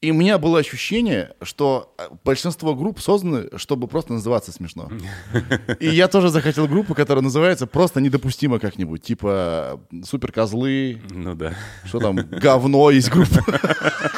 [0.00, 4.88] И у меня было ощущение, что э, большинство групп созданы, чтобы просто называться смешно.
[5.80, 9.02] И я тоже захотел группу, которая называется просто недопустимо как-нибудь.
[9.02, 11.02] Типа супер козлы.
[11.10, 11.54] Ну да.
[11.84, 13.44] Что там, говно есть группа.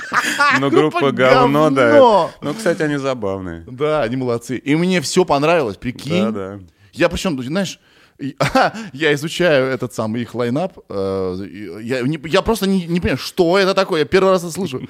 [0.61, 2.31] Ну, группа говно, да.
[2.41, 3.65] Ну, кстати, они забавные.
[3.67, 4.57] Да, они молодцы.
[4.57, 6.31] И мне все понравилось, прикинь.
[6.33, 6.61] Да, да.
[6.93, 7.79] Я причем, знаешь,
[8.93, 10.79] Я изучаю этот самый их лайнап.
[10.91, 11.37] э,
[11.83, 14.01] Я, не- я просто не, не понимаю, что это такое.
[14.01, 14.83] Я первый раз это слышу.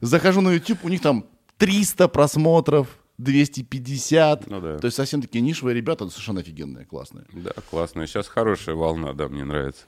[0.00, 1.24] Захожу на YouTube, у них там
[1.58, 2.86] 300 просмотров,
[3.18, 4.46] 250.
[4.48, 4.78] Ну да.
[4.78, 7.24] То есть совсем такие нишевые ребята, совершенно офигенные, классные.
[7.32, 8.06] Да, классно.
[8.06, 9.84] Сейчас хорошая волна, да, мне нравится.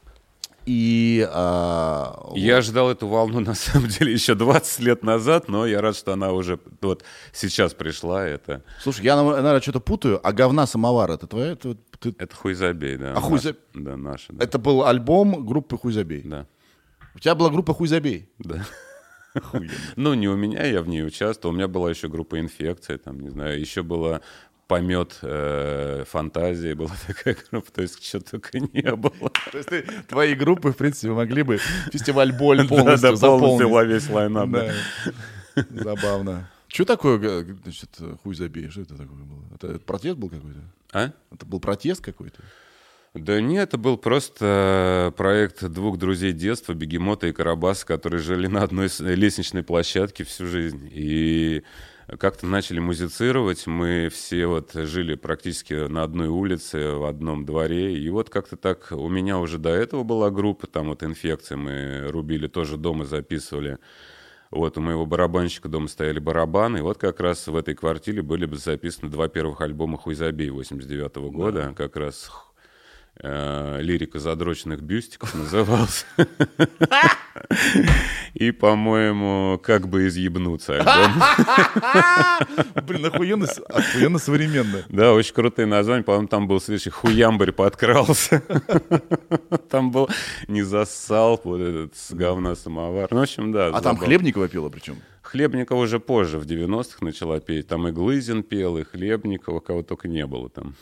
[0.70, 5.80] И а, Я ждал эту волну, на самом деле, еще 20 лет назад, но я
[5.80, 8.26] рад, что она уже вот сейчас пришла.
[8.26, 10.20] Это, слушай, я, наверное, что-то путаю.
[10.22, 11.52] А говна самовар это твоя?
[11.52, 13.14] Это, ты- это хуй забей, да.
[13.16, 14.44] А хуй наш- за- Да, наша, да.
[14.44, 16.20] это был альбом группы Хуй забей.
[16.22, 16.46] Да,
[17.14, 18.28] У тебя была группа Хуй забей.
[18.38, 18.62] да.
[19.96, 21.54] Ну, не у меня, я в ней участвовал.
[21.54, 24.20] У меня была еще группа инфекция, там, не знаю, еще была
[24.68, 29.30] помет э, фантазии, была такая группа, то есть что только не было.
[29.50, 31.58] То есть ты- твои группы, в принципе, могли бы
[31.90, 33.66] фестиваль боль полностью Да, да, заполнить.
[33.66, 34.50] во весь лайнап.
[34.50, 34.70] да.
[35.56, 35.64] Да.
[35.70, 36.48] Забавно.
[36.68, 37.88] Что такое, г- значит,
[38.22, 38.68] хуй забей?
[38.68, 39.42] Что это такое было?
[39.54, 40.60] Это протест был какой-то?
[40.92, 41.12] А?
[41.32, 42.42] Это был протест какой-то?
[43.14, 48.62] Да нет, это был просто проект двух друзей детства, Бегемота и Карабаса, которые жили на
[48.62, 50.88] одной лестничной площадке всю жизнь.
[50.92, 51.64] И
[52.16, 53.66] как-то начали музицировать.
[53.66, 57.98] Мы все вот жили практически на одной улице, в одном дворе.
[57.98, 62.06] И вот как-то так у меня уже до этого была группа, там вот инфекция, мы
[62.08, 63.78] рубили тоже дома, записывали.
[64.50, 68.46] Вот у моего барабанщика дома стояли барабаны, и вот как раз в этой квартире были
[68.46, 72.30] бы записаны два первых альбома «Хуйзабей» 89 года, как раз
[73.20, 76.06] лирика задроченных бюстиков назывался.
[78.34, 80.82] И, по-моему, как бы изъебнуться.
[82.86, 84.84] Блин, охуенно, охуенно современно.
[84.88, 86.04] Да, очень крутые названия.
[86.04, 88.42] По-моему, там был следующий «Хуямбарь подкрался».
[89.68, 90.08] Там был
[90.46, 93.08] «Не зассал», вот этот с говна самовар.
[93.10, 93.68] Ну, в общем, да.
[93.68, 93.96] А там.
[93.96, 94.98] Хлебникова пела причем?
[95.22, 97.66] Хлебникова уже позже, в 90-х начала петь.
[97.68, 100.74] Там и Глызин пел, и Хлебникова, кого только не было там.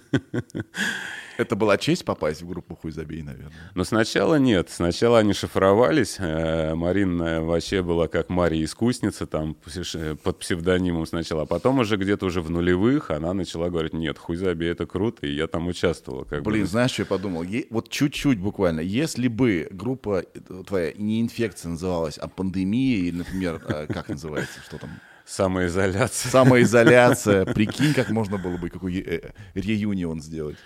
[1.36, 3.52] Это была честь попасть в группу Хуй забей, наверное.
[3.74, 4.70] Но сначала нет.
[4.70, 6.16] Сначала они шифровались.
[6.20, 11.42] Э, Марина вообще была как Мария Искусница, там пс- под псевдонимом сначала.
[11.42, 15.26] А потом уже где-то уже в нулевых она начала говорить, нет, хуй забей, это круто,
[15.26, 16.24] и я там участвовал.
[16.24, 16.52] Как бы.
[16.52, 17.44] Блин, знаешь, что я подумал?
[17.70, 18.80] Вот чуть-чуть буквально.
[18.80, 24.60] Если бы группа э, твоя не инфекция называлась, а пандемия, или, например, э, как называется,
[24.64, 24.90] что там?
[25.24, 26.30] Самоизоляция.
[26.30, 27.44] Самоизоляция.
[27.54, 30.56] Прикинь, как можно было бы какой э, реюнион сделать.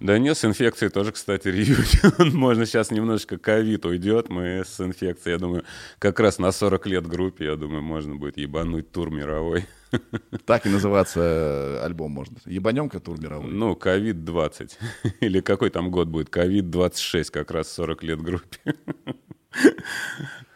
[0.00, 2.36] Да нет, с инфекцией тоже, кстати, реюнион.
[2.36, 4.28] Можно сейчас немножечко ковид уйдет.
[4.28, 5.64] Мы с инфекцией, я думаю,
[5.98, 9.66] как раз на 40 лет группе, я думаю, можно будет ебануть тур мировой.
[10.44, 12.36] Так и называться э, альбом можно.
[12.44, 13.50] Ебанемка тур мировой.
[13.50, 14.78] Ну, ковид 20.
[15.20, 16.28] Или какой там год будет?
[16.28, 18.74] Ковид 26, как раз 40 лет группе.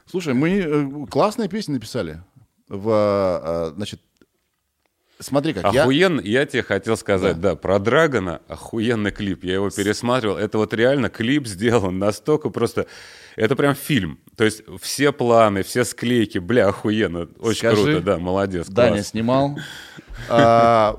[0.07, 2.23] Слушай, мы э, классные песни написали.
[2.73, 4.01] В, э, значит,
[5.19, 5.83] смотри как, я...
[5.83, 7.55] Охуенно, я тебе хотел сказать, да.
[7.55, 9.45] про Драгона охуенный клип.
[9.45, 10.39] Я его пересматривал.
[10.39, 12.87] Это вот реально клип сделан настолько просто...
[13.37, 14.21] Это прям фильм.
[14.39, 17.29] То есть все планы, все склейки, бля, охуенно.
[17.41, 18.69] Очень Скажи, круто, да, молодец.
[18.69, 19.09] Даня класс.
[19.09, 19.59] снимал.
[20.31, 20.97] А,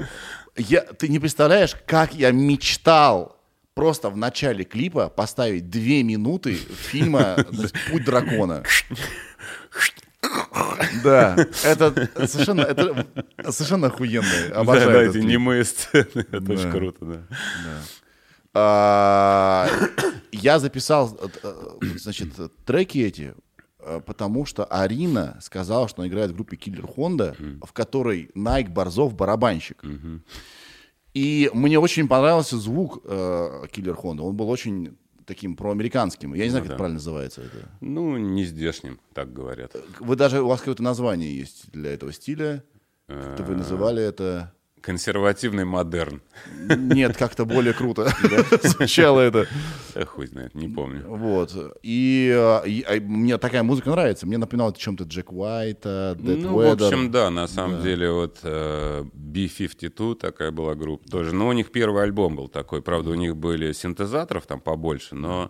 [0.56, 3.36] я, ты не представляешь, как я мечтал
[3.74, 7.38] просто в начале клипа поставить две минуты фильма
[7.90, 8.64] «Путь дракона».
[11.04, 13.06] Да, это совершенно, это
[13.52, 14.28] совершенно охуенно.
[14.50, 16.08] Да, Обожаю да, этот эти немые сцены.
[16.32, 16.54] Это Да.
[16.54, 17.22] очень круто, да.
[18.54, 19.68] А,
[20.32, 21.54] Я записал, э,
[21.98, 22.30] значит,
[22.66, 23.34] треки эти,
[23.80, 28.70] э, потому что Арина сказала, что она играет в группе Киллер Хонда, в которой Найк
[28.70, 29.84] Борзов барабанщик.
[31.14, 34.24] И мне очень понравился звук Киллер Хонда.
[34.24, 36.34] Он был очень таким проамериканским.
[36.34, 36.74] Я не знаю, как да.
[36.74, 37.42] это правильно называется.
[37.42, 37.70] Это.
[37.82, 39.76] Ну, не здешним, так говорят.
[40.00, 42.64] Вы даже, у вас какое-то название есть для этого стиля.
[43.08, 44.54] Как-то вы называли это...
[44.84, 46.22] Консервативный модерн.
[46.58, 48.12] Нет, как-то более круто
[48.64, 49.48] звучало это.
[49.96, 51.06] Да хуй знает, не помню.
[51.08, 51.56] Вот.
[51.84, 52.66] И, а,
[53.00, 54.28] мне такая музыка нравится.
[54.28, 59.06] Мне напоминает чем-то Джек Уайта, Дэд Ну, в общем, да, на самом деле, вот э,
[59.14, 61.34] B-52 такая была группа тоже.
[61.34, 62.82] Но у них первый альбом был такой.
[62.82, 65.50] Правда, у них были синтезаторов там побольше, но,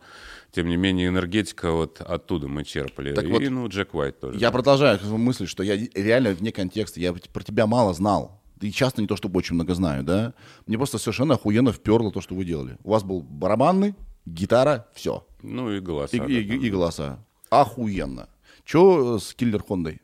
[0.51, 3.15] тем не менее, энергетика вот оттуда мы черпали.
[3.15, 4.37] Так И, вот, ну, Джек Уайт тоже.
[4.37, 6.99] Я продолжаю эту мысль, что я реально вне контекста.
[6.99, 8.42] Я про тебя мало знал.
[8.63, 10.33] И часто не то, чтобы очень много знаю, да?
[10.67, 12.77] Мне просто совершенно охуенно вперло то, что вы делали.
[12.83, 13.93] У вас был барабанный,
[14.25, 15.25] гитара, все.
[15.41, 16.15] Ну, и голоса.
[16.15, 17.19] И, да, и- и голоса.
[17.49, 18.29] Охуенно.
[18.65, 19.99] Че с Киллер Хондой?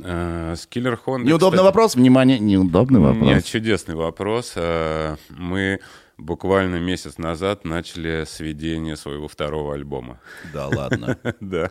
[0.00, 1.24] Э, С Killer Honda...
[1.24, 1.94] Неудобный кстати, вопрос?
[1.94, 3.24] Внимание, неудобный вопрос.
[3.28, 4.52] Нет, чудесный вопрос.
[4.56, 5.78] Э, Мы
[6.18, 10.20] буквально месяц назад начали сведение своего второго альбома.
[10.52, 11.18] Да ладно.
[11.40, 11.70] Да.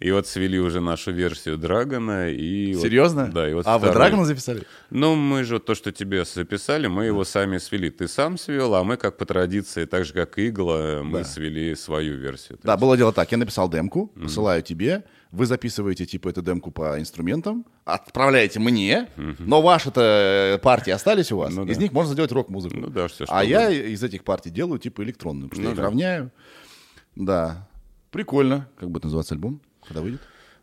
[0.00, 2.30] И вот свели уже нашу версию Драгона.
[2.30, 3.30] И вот- Серьезно?
[3.32, 3.48] да.
[3.48, 3.90] И вот а вы.
[3.92, 4.62] Драгона записали?
[4.90, 7.90] Ну, мы же то, что тебе записали, мы его сами свели.
[7.90, 11.24] Ты сам свел, а мы, как по традиции, так же, как Игла, мы Да.
[11.24, 12.58] свели свою версию.
[12.62, 13.30] Да, есть- было дело так.
[13.32, 19.60] Я написал демку, посылаю тебе, вы записываете типа эту демку по инструментам, отправляете мне, но
[19.62, 21.54] ваши-то партии остались у вас.
[21.54, 21.82] Ну Из да.
[21.82, 22.76] них можно сделать рок-музыку.
[22.78, 25.72] Ну да, что А я из этих партий делаю типа электронную, потому что Ну я
[25.72, 25.82] их да.
[25.82, 26.30] равняю.
[27.16, 27.68] Да.
[28.10, 28.68] Прикольно.
[28.78, 29.60] Как будет называться альбом?
[29.86, 30.20] Когда выйдет?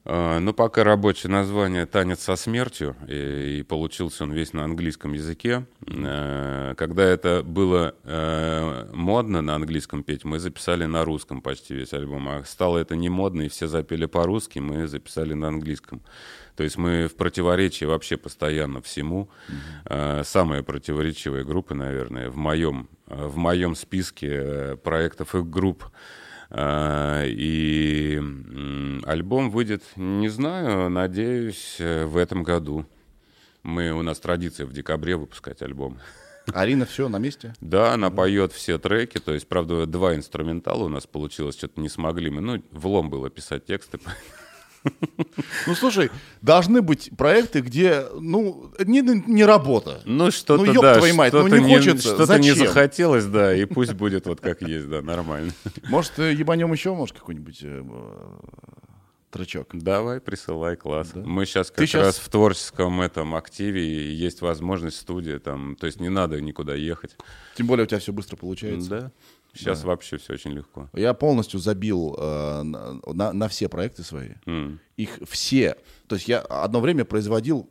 [0.08, 5.14] А, Ну, пока рабочее название «Танец со смертью», и, и получился он весь на английском
[5.14, 5.66] языке.
[5.88, 11.94] Э, Когда это было э, модно на английском петь, мы записали на русском почти весь
[11.94, 12.30] альбом.
[12.30, 16.02] А стало это не модно, и все запели по-русски, мы записали на английском.
[16.56, 19.30] То есть мы в противоречии вообще постоянно всему.
[19.86, 25.86] Э, Самая противоречивая группа, наверное, в моем, э, в моем списке проектов и групп.
[26.58, 28.18] А, И
[29.04, 32.86] альбом выйдет, не знаю, надеюсь, э, в этом году.
[33.62, 35.98] Мы, у нас традиция в декабре выпускать альбом.
[36.54, 37.54] Арина, все на месте?
[37.60, 41.90] Да, она поет все треки, то есть, правда, два инструментала у нас получилось, что-то не
[41.90, 42.40] смогли мы.
[42.40, 44.00] Ну, влом было писать тексты.
[45.68, 50.02] Ну, слушай, должны быть проекты, где, ну, не, не работа.
[50.06, 52.14] Ну, что-то, Ну, ёб да, твою мать, ну, что-то не хочется.
[52.16, 55.52] Что-то не захотелось, да, и пусть будет вот как есть, да, нормально.
[55.90, 57.84] Может, ебанем еще, может, какой-нибудь э,
[59.32, 59.70] тречок?
[59.74, 61.12] Давай, присылай, класс.
[61.16, 65.76] Мы сейчас Ты как щас- раз в творческом этом активе, и есть возможность студия там,
[65.76, 67.16] то есть не надо никуда ехать.
[67.56, 68.90] Тем более у тебя все быстро получается.
[68.90, 69.12] Да.
[69.56, 70.90] Сейчас вообще все очень легко.
[70.94, 74.32] Я полностью забил э, на, на- все проекты свои.
[74.46, 74.80] М.
[74.98, 75.76] Их все.
[76.08, 77.70] То есть я одно время производил,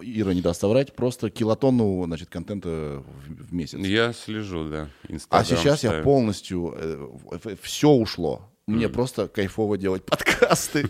[0.00, 2.68] Ира не даст соврать, просто килотонну значит, контента
[3.04, 3.78] в, в месяц.
[3.78, 4.88] Я слежу, да.
[5.02, 6.04] а Инстаграм сейчас я ставлю.
[6.04, 7.20] полностью...
[7.60, 8.51] все ушло.
[8.68, 10.88] Мне просто кайфово делать подкасты.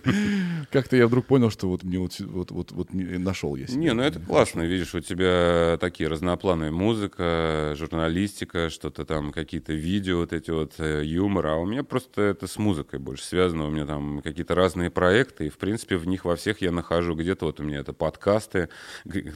[0.71, 3.79] Как-то я вдруг понял, что вот мне вот, вот, вот, вот нашел я себя.
[3.79, 10.19] Не, ну это классно, видишь, у тебя такие разноплановые музыка, журналистика, что-то там, какие-то видео,
[10.19, 13.71] вот эти вот э, юмор, а у меня просто это с музыкой больше связано, у
[13.71, 17.47] меня там какие-то разные проекты, и в принципе в них во всех я нахожу, где-то
[17.47, 18.69] вот у меня это подкасты,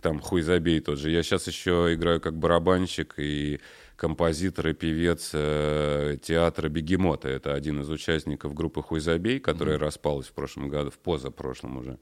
[0.02, 3.60] там хуй забей тот же, я сейчас еще играю как барабанщик и
[3.96, 7.28] композитор и певец э, театра «Бегемота».
[7.28, 11.98] Это один из участников группы «Хуй забей», которая распалась в прошлом году, в позапрошлом уже.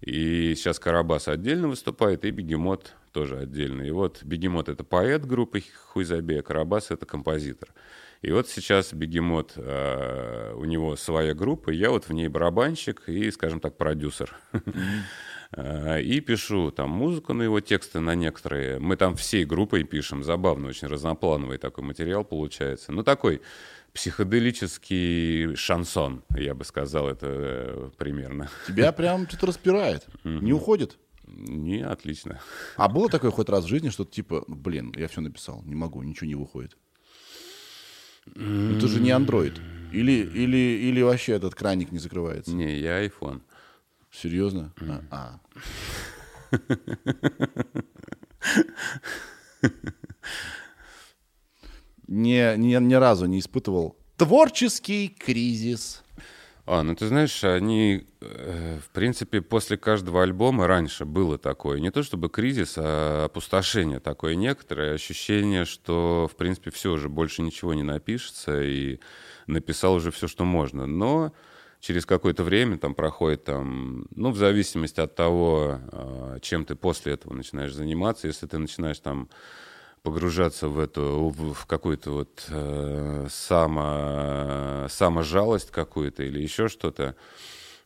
[0.00, 3.82] И сейчас Карабас отдельно выступает, и Бегемот тоже отдельно.
[3.82, 7.70] И вот Бегемот— это поэт группы «Хуй забей», а Карабас— это композитор.
[8.22, 13.30] И вот сейчас Бегемот, э, у него своя группа, я вот в ней барабанщик и,
[13.30, 14.36] скажем так, продюсер.
[14.52, 14.58] Э,
[15.52, 18.78] И пишу там музыку на его тексты, на некоторые.
[18.78, 22.92] Мы там всей группой пишем, забавно, очень разноплановый такой материал получается.
[22.92, 23.42] Ну, такой
[23.92, 28.50] психоделический шансон, я бы сказал, это э, примерно.
[28.66, 30.06] Тебя прям что-то распирает.
[30.24, 30.98] Не уходит.
[31.26, 32.40] Не, отлично.
[32.76, 36.02] А было такое хоть раз в жизни, что типа, блин, я все написал, не могу,
[36.02, 36.76] ничего не выходит.
[38.34, 39.60] Ну, ты же не андроид.
[39.92, 42.52] Или, или, или вообще этот краник не закрывается.
[42.52, 43.40] Не, я iPhone.
[44.22, 44.72] Серьезно?
[45.10, 45.40] А,
[49.60, 49.70] а.
[52.06, 56.02] Не, ни, ни разу не испытывал творческий кризис.
[56.64, 61.90] А, ну ты знаешь, они, э, в принципе, после каждого альбома раньше было такое, не
[61.90, 67.74] то чтобы кризис, а опустошение такое некоторое, ощущение, что, в принципе, все уже больше ничего
[67.74, 68.98] не напишется, и
[69.46, 70.86] написал уже все, что можно.
[70.86, 71.32] Но
[71.86, 77.12] через какое-то время там проходит, там, ну, в зависимости от того, э, чем ты после
[77.12, 79.28] этого начинаешь заниматься, если ты начинаешь там
[80.02, 87.14] погружаться в эту в, какую-то вот э, само саможалость какую-то или еще что-то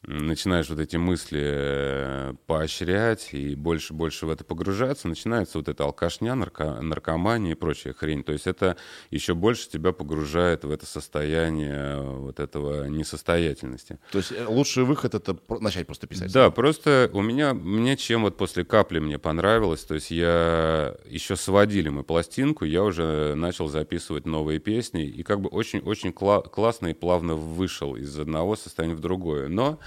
[0.07, 5.85] начинаешь вот эти мысли э, поощрять и больше больше в это погружаться начинается вот эта
[5.85, 8.77] алкашня нарко, наркомания и прочая хрень то есть это
[9.11, 15.15] еще больше тебя погружает в это состояние вот этого несостоятельности То есть э, лучший выход
[15.15, 16.33] это начать просто писать.
[16.33, 21.37] да, просто у меня, мне чем вот после капли мне понравилось, то есть я еще
[21.37, 26.89] сводили мы пластинку, я уже начал записывать новые песни, и как бы очень-очень кла- классно
[26.89, 29.49] и плавно вышел из одного состояния в другое.
[29.49, 29.79] Но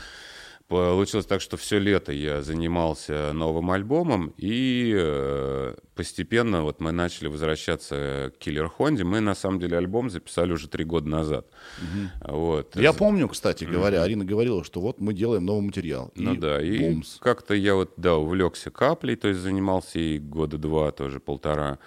[0.68, 7.28] Получилось так, что все лето я занимался новым альбомом, и э, постепенно вот мы начали
[7.28, 9.04] возвращаться к Killer Honda.
[9.04, 11.48] Мы, на самом деле, альбом записали уже три года назад.
[11.80, 12.34] Угу.
[12.38, 12.76] Вот.
[12.78, 14.06] Я помню, кстати говоря, угу.
[14.06, 16.12] Арина говорила, что вот мы делаем новый материал.
[16.16, 20.58] Ну и да, и как-то я вот, да, увлекся каплей, то есть занимался и года
[20.58, 21.78] два, тоже полтора.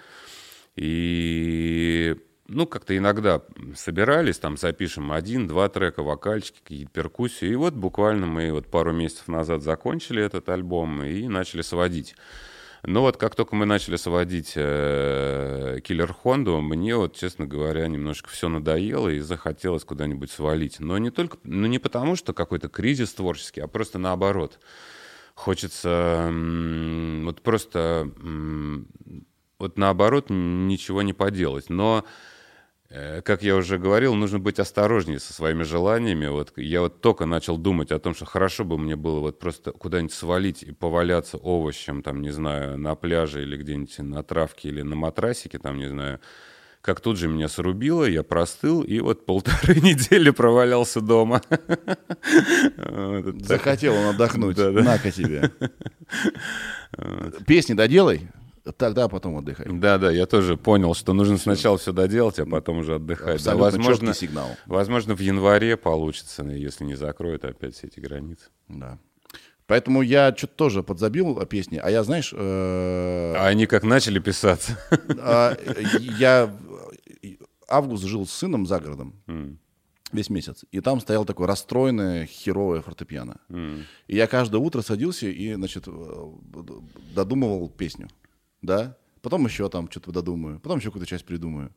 [0.75, 2.15] И
[2.47, 3.41] ну, как-то иногда
[3.75, 7.49] собирались, там запишем один-два трека, вокальчики, какие-то перкуссии.
[7.49, 12.15] И вот буквально мы вот пару месяцев назад закончили этот альбом и начали сводить.
[12.83, 18.29] Но вот как только мы начали сводить э, Киллер Хонду, мне вот, честно говоря, немножко
[18.29, 20.79] все надоело и захотелось куда-нибудь свалить.
[20.79, 24.59] Но не только, ну не потому, что какой-то кризис творческий, а просто наоборот.
[25.33, 28.09] Хочется вот просто
[29.59, 31.69] вот наоборот ничего не поделать.
[31.69, 32.05] Но
[32.89, 36.27] как я уже говорил, нужно быть осторожнее со своими желаниями.
[36.27, 39.71] Вот я вот только начал думать о том, что хорошо бы мне было вот просто
[39.71, 44.81] куда-нибудь свалить и поваляться овощем, там, не знаю, на пляже или где-нибудь на травке или
[44.83, 46.19] на матрасике, там, не знаю.
[46.81, 51.41] Как тут же меня срубило, я простыл, и вот полторы недели провалялся дома.
[53.41, 54.57] Захотел он отдохнуть.
[54.57, 55.51] На-ка тебе.
[57.45, 58.29] Песни доделай,
[58.75, 59.67] Тогда потом отдыхай.
[59.69, 63.43] Да, да, я тоже понял, что нужно сначала все доделать, а потом уже отдыхать.
[63.43, 64.49] Да, возможно, сигнал.
[64.65, 68.45] Возможно, в январе получится, если не закроют опять все эти границы.
[68.67, 68.99] Да.
[69.67, 72.33] Поэтому я что-то тоже подзабил песни, а я, знаешь...
[72.33, 73.33] Э...
[73.35, 74.79] А они как начали писаться?
[75.19, 75.57] А,
[76.17, 76.55] я
[77.67, 79.15] август жил с сыном за городом.
[80.13, 80.63] Весь месяц.
[80.71, 83.41] И там стоял такое расстроенное, херовое фортепиано.
[83.49, 83.83] Mm.
[84.07, 85.91] И я каждое утро садился и, значит, э,
[87.13, 88.07] додумывал песню
[88.61, 91.71] да, потом еще там что-то додумаю, потом еще какую-то часть придумаю.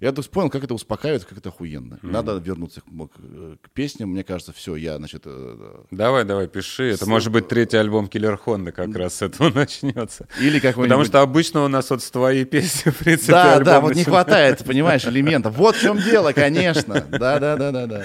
[0.00, 1.94] Я то понял, как это успокаивает, как это охуенно.
[1.94, 2.10] Mm-hmm.
[2.10, 4.10] Надо вернуться к, к, к песням.
[4.10, 5.22] Мне кажется, все, я, значит...
[5.24, 6.90] Э, давай, давай, пиши.
[6.90, 7.08] Это с...
[7.08, 10.28] может быть третий альбом Киллер Хонда как раз с этого начнется.
[10.40, 13.80] Или как Потому что обычно у нас вот с твоей песни, в принципе, Да, да,
[13.80, 15.56] вот не хватает, понимаешь, элементов.
[15.56, 17.06] Вот в чем дело, конечно.
[17.10, 18.04] Да, да, да, да, да.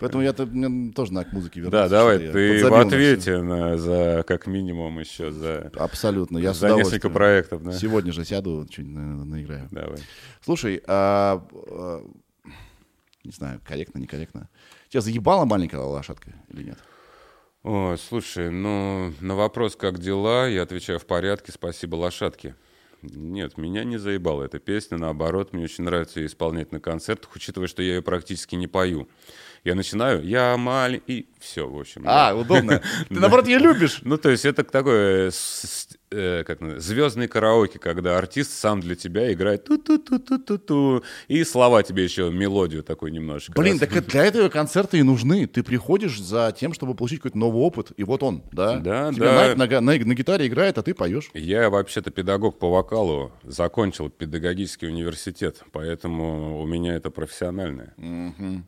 [0.00, 1.82] Поэтому я мне тоже надо к музыке вернуться.
[1.82, 5.70] Да, давай, ты в ответе на, за, как минимум, еще за...
[5.76, 7.72] Абсолютно, я За несколько проектов, да.
[7.72, 9.68] Сегодня же сяду, что-нибудь наиграю.
[9.70, 9.98] Давай.
[10.44, 12.04] Слушай, а, а,
[13.24, 14.48] не знаю, корректно, некорректно.
[14.88, 16.78] Тебя заебала маленькая лошадка или нет?
[17.64, 22.54] О, слушай, ну, на вопрос, как дела, я отвечаю в порядке, спасибо лошадке.
[23.02, 27.68] Нет, меня не заебала эта песня, наоборот, мне очень нравится ее исполнять на концертах, учитывая,
[27.68, 29.08] что я ее практически не пою.
[29.64, 32.04] Я начинаю, я маленький, и все, в общем.
[32.06, 32.80] А, удобно.
[33.08, 34.00] Ты, наоборот, ее любишь.
[34.02, 35.30] Ну, то есть это такое
[36.10, 42.30] э, как звездный караоке, когда артист сам для тебя играет ту-ту-ту-ту-ту-ту, и слова тебе еще
[42.30, 43.52] мелодию такой немножко.
[43.52, 45.46] Блин, так для этого концерты и нужны.
[45.46, 48.76] Ты приходишь за тем, чтобы получить какой-то новый опыт, и вот он, да?
[48.76, 49.54] Да, Тебе да.
[49.56, 51.30] На, на, на, на гитаре играет, а ты поешь.
[51.34, 57.94] Я вообще-то педагог по вокалу, закончил педагогический университет, поэтому у меня это профессиональное.
[57.96, 58.62] Угу.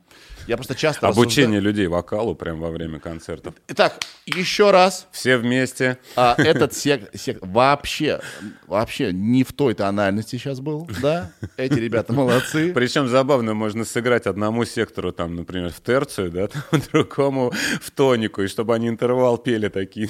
[0.47, 1.63] Я просто часто Обучение рассуждаю...
[1.63, 3.55] людей вокалу прямо во время концертов.
[3.69, 5.07] Итак, еще раз.
[5.13, 5.99] Все вместе.
[6.17, 8.21] А, этот сек, сек, вообще,
[8.67, 11.33] вообще не в той тональности сейчас был, да?
[11.57, 12.73] Эти ребята молодцы.
[12.73, 16.63] Причем забавно, можно сыграть одному сектору, там, например, в терцию, да, там,
[16.93, 20.09] другому в тонику, и чтобы они интервал пели такие.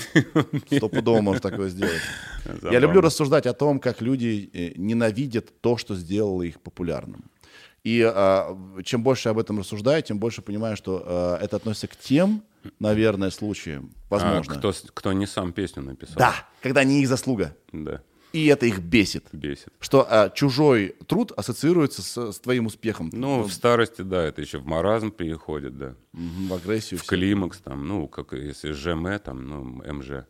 [0.73, 2.01] Стопудово можно такое сделать.
[2.45, 2.71] Забавно.
[2.73, 7.25] Я люблю рассуждать о том, как люди э, ненавидят то, что сделало их популярным.
[7.83, 11.97] И а, чем больше об этом рассуждаю, тем больше понимаю, что а, это относится к
[11.97, 12.43] тем,
[12.79, 14.55] наверное, случаям, возможно.
[14.55, 16.17] А кто, кто не сам песню написал.
[16.17, 17.57] Да, когда не их заслуга.
[17.73, 18.03] Да.
[18.33, 19.27] И это их бесит.
[19.33, 19.69] Бесит.
[19.81, 23.11] Что а, чужой труд ассоциируется с, с твоим успехом.
[23.13, 25.97] Ну, в старости, да, это еще в маразм переходит, да.
[26.13, 26.99] в агрессию.
[26.99, 27.09] В все.
[27.09, 30.27] климакс, там, ну, как если ЖМ, там, ну, МЖ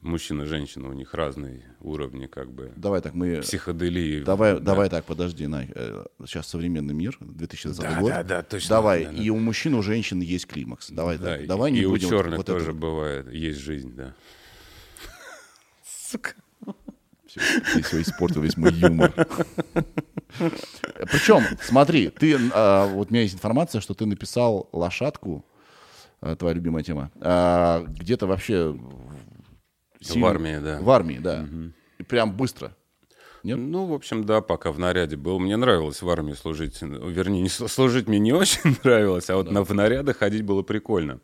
[0.00, 2.72] мужчина и женщина, у них разные уровни, как бы.
[2.76, 3.40] Давай так, мы...
[3.40, 4.22] Психоделии.
[4.22, 4.60] Давай, да.
[4.60, 5.66] давай так, подожди, на,
[6.24, 8.10] сейчас современный мир, 2020 да, год.
[8.10, 8.68] Да, да, точно.
[8.68, 9.22] Давай, да, да.
[9.22, 10.90] и у мужчин, у женщин есть климакс.
[10.90, 12.08] Давай да, так, давай не и будем...
[12.08, 12.74] у черных вот тоже это...
[12.74, 14.14] бывает, есть жизнь, да.
[15.84, 16.34] Сука.
[17.26, 17.40] Все,
[17.72, 19.12] ты все испортил весь мой юмор.
[20.38, 25.44] Причем, смотри, ты, а, вот у меня есть информация, что ты написал лошадку,
[26.20, 28.76] а, твоя любимая тема, а, где-то вообще
[30.06, 30.26] Сильно...
[30.26, 30.78] В армии, да.
[30.80, 31.42] В армии, да.
[31.42, 31.72] Угу.
[31.98, 32.74] И прям быстро.
[33.42, 33.58] Нет?
[33.58, 35.38] Ну, в общем, да, пока в наряде был.
[35.38, 36.82] Мне нравилось в армии служить.
[36.82, 39.52] Вернее, не служить мне не очень нравилось, а вот да.
[39.52, 41.20] на, в нарядах ходить было прикольно.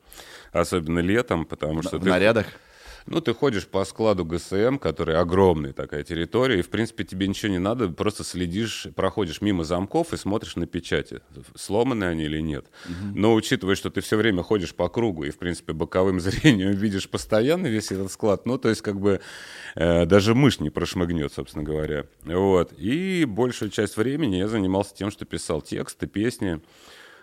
[0.53, 1.99] Особенно летом, потому что...
[1.99, 2.09] В ты...
[2.09, 2.47] нарядах?
[3.07, 7.51] Ну, ты ходишь по складу ГСМ, который огромный такая территория, и, в принципе, тебе ничего
[7.51, 11.21] не надо, просто следишь, проходишь мимо замков и смотришь на печати,
[11.55, 12.67] сломаны они или нет.
[13.15, 17.09] Но учитывая, что ты все время ходишь по кругу и, в принципе, боковым зрением видишь
[17.09, 19.21] постоянно весь этот склад, ну, то есть, как бы,
[19.75, 22.07] э, даже мышь не прошмыгнет, собственно говоря.
[22.25, 22.73] Вот.
[22.79, 26.61] И большую часть времени я занимался тем, что писал тексты, песни.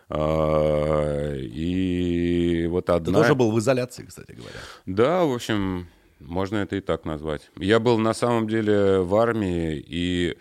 [0.10, 3.20] А, И вот Ты одна...
[3.20, 4.60] тоже был в изоляции, кстати говоря.
[4.86, 5.88] Да, в общем,
[6.20, 7.50] можно это и так назвать.
[7.58, 10.38] Я был на самом деле в армии и,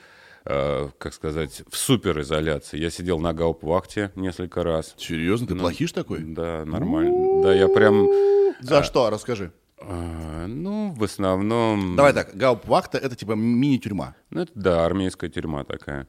[0.46, 2.78] э, как сказать, в суперизоляции.
[2.78, 4.94] Я сидел на гауптвахте несколько раз.
[4.96, 6.20] Серьезно, ты плохиш такой?
[6.20, 7.42] Да, нормально.
[7.42, 8.08] Да, я прям...
[8.60, 9.10] За что?
[9.10, 9.52] Расскажи.
[9.80, 11.94] ну, в основном...
[11.94, 14.16] Давай так, гауптвахта— это типа мини-тюрьма.
[14.30, 16.08] Ну, это, да, армейская тюрьма такая.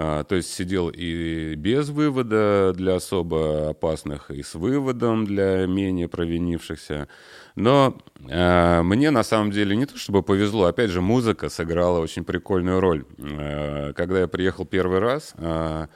[0.00, 6.06] А, то есть сидел и без вывода для особо опасных, и с выводом для менее
[6.06, 7.08] провинившихся.
[7.56, 7.98] Но
[8.30, 12.78] а, мне на самом деле не то чтобы повезло, опять же, музыка сыграла очень прикольную
[12.78, 13.06] роль.
[13.18, 15.88] А, когда я приехал первый раз, а,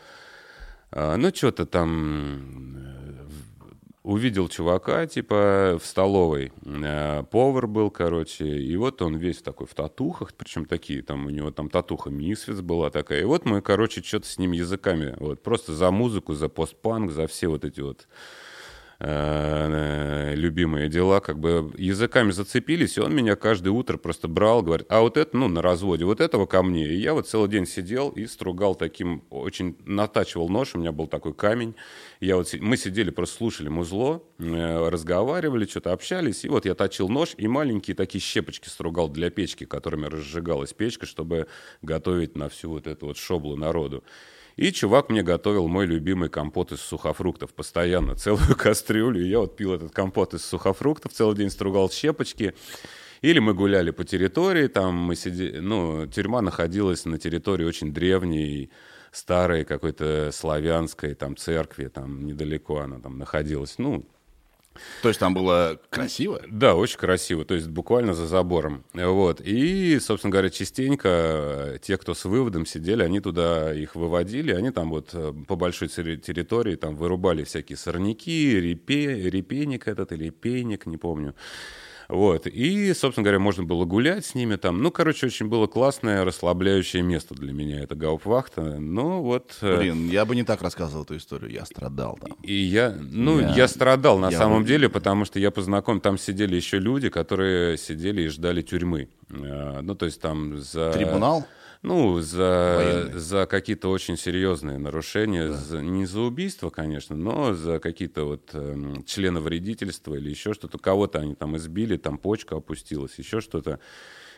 [0.91, 3.02] а, ну, что-то там э,
[4.03, 6.53] увидел чувака, типа, в столовой.
[6.65, 11.31] Э, Повар был, короче, и вот он весь такой в татухах, причем такие, там у
[11.31, 13.21] него там татуха Мисфиц была такая.
[13.21, 17.27] И вот мы, короче, что-то с ним языками, вот, просто за музыку, за постпанк, за
[17.27, 18.09] все вот эти вот
[19.03, 24.87] э, любимые дела, как бы языками зацепились, и он меня каждое утро просто брал, говорит,
[24.89, 26.87] а вот это, ну, на разводе, вот этого ко мне.
[26.87, 31.09] И я вот целый день сидел и стругал таким, очень натачивал нож, у меня был
[31.09, 31.75] такой камень.
[32.21, 37.09] Я вот, мы сидели, просто слушали музло, э, разговаривали, что-то общались, и вот я точил
[37.09, 41.49] нож и маленькие такие щепочки стругал для печки, которыми разжигалась печка, чтобы
[41.83, 44.05] готовить на всю вот эту вот шоблу народу.
[44.57, 49.23] И чувак мне готовил мой любимый компот из сухофруктов постоянно, целую кастрюлю.
[49.23, 52.55] И я вот пил этот компот из сухофруктов, целый день стругал щепочки.
[53.23, 58.71] Или мы гуляли по территории, там мы сидели, ну, тюрьма находилась на территории очень древней,
[59.13, 63.77] старой какой-то славянской там церкви, там недалеко она там находилась.
[63.79, 64.05] Ну,
[65.03, 66.41] То есть там было красиво?
[66.49, 68.85] да, очень красиво, то есть буквально за забором.
[68.95, 69.41] Вот.
[69.41, 74.71] И, собственно говоря, частенько э, те, кто с выводом сидели, они туда их выводили, они
[74.71, 80.31] там вот э, по большой терри- территории там вырубали всякие сорняки, репе, репейник этот или
[80.31, 81.35] пейник, не помню.
[82.09, 82.47] Вот.
[82.47, 84.83] И, собственно говоря, можно было гулять с ними там.
[84.83, 88.63] Ну, короче, очень было классное, расслабляющее место для меня, это гауптвахта.
[88.79, 89.57] Ну, вот...
[89.61, 91.51] э, Блин, я бы не так рассказывал эту историю.
[91.51, 92.37] Я страдал там.
[92.43, 96.19] и я, ну, Я- я, страдал на я самом деле, потому что я познаком, там
[96.19, 99.09] сидели еще люди, которые сидели и ждали тюрьмы.
[99.31, 100.93] Э, Ну, то есть там за...
[100.93, 101.47] Трибунал?
[101.83, 108.25] Ну, за, за какие-то очень серьезные нарушения, за- не за убийство, конечно, но за какие-то
[108.25, 110.79] вот эм, членовредительства или еще что-то.
[110.79, 113.81] Кого-то они там избили, там почка опустилась, еще что-то.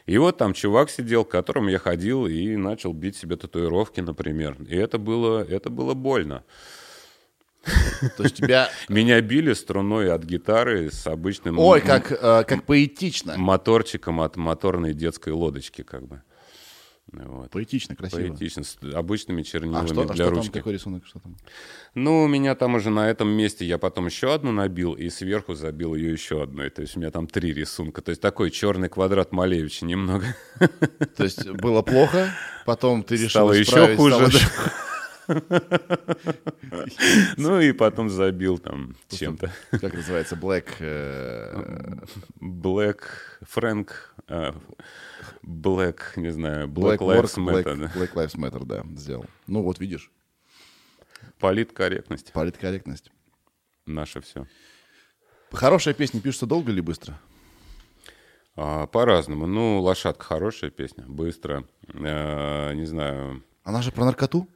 [0.06, 4.56] И вот там чувак сидел, к которому я ходил и начал бить себе татуировки, например.
[4.66, 6.44] И это было, это было больно.
[8.16, 8.70] То есть тебя...
[8.88, 13.36] Меня били струной от гитары с обычным Ой, как, э, как поэтично.
[13.36, 16.22] моторчиком от моторной детской лодочки, как бы.
[17.12, 17.50] Вот.
[17.50, 18.28] Поэтично, красиво.
[18.28, 20.52] Поэтично, с обычными чернилами А что, а для что там, ручки.
[20.52, 21.06] какой рисунок?
[21.06, 21.36] Что там?
[21.94, 25.54] Ну, у меня там уже на этом месте я потом еще одну набил и сверху
[25.54, 26.70] забил ее еще одной.
[26.70, 28.02] То есть у меня там три рисунка.
[28.02, 30.24] То есть такой черный квадрат Малевича немного.
[31.16, 32.30] То есть было плохо,
[32.66, 34.14] потом ты решил Стало еще хуже.
[34.14, 34.38] стало да.
[34.38, 34.48] еще-
[37.36, 39.50] Ну и потом забил там чем-то.
[39.70, 40.36] Как называется?
[40.36, 40.66] Black...
[42.40, 43.00] Black
[43.54, 43.88] Frank,
[45.46, 47.64] Black, не знаю, Black Black Lives Matter.
[47.64, 47.92] Black, да.
[48.00, 49.26] Black Lives Matter, да, сделал.
[49.46, 50.10] Ну вот видишь,
[51.38, 52.32] Политкорректность.
[52.32, 53.10] политкорректность.
[53.86, 54.46] Наше все.
[55.52, 57.18] Хорошая песня пишется долго или быстро?
[58.56, 59.46] А, по-разному.
[59.46, 61.64] Ну, лошадка хорошая песня, быстро.
[61.92, 63.42] Э, не знаю.
[63.62, 64.48] Она же про наркоту?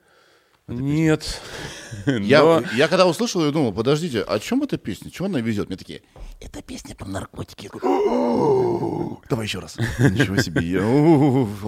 [0.68, 1.40] Нет.
[2.06, 5.10] Я, Но- я когда услышал ее, думал, подождите, о чем эта песня?
[5.10, 5.68] Чего она везет?
[5.68, 6.02] Мне такие,
[6.40, 7.70] это песня про наркотики.
[7.72, 9.16] Я.
[9.30, 9.76] Давай еще раз.
[9.98, 10.60] Ничего себе.
[10.66, 10.82] я.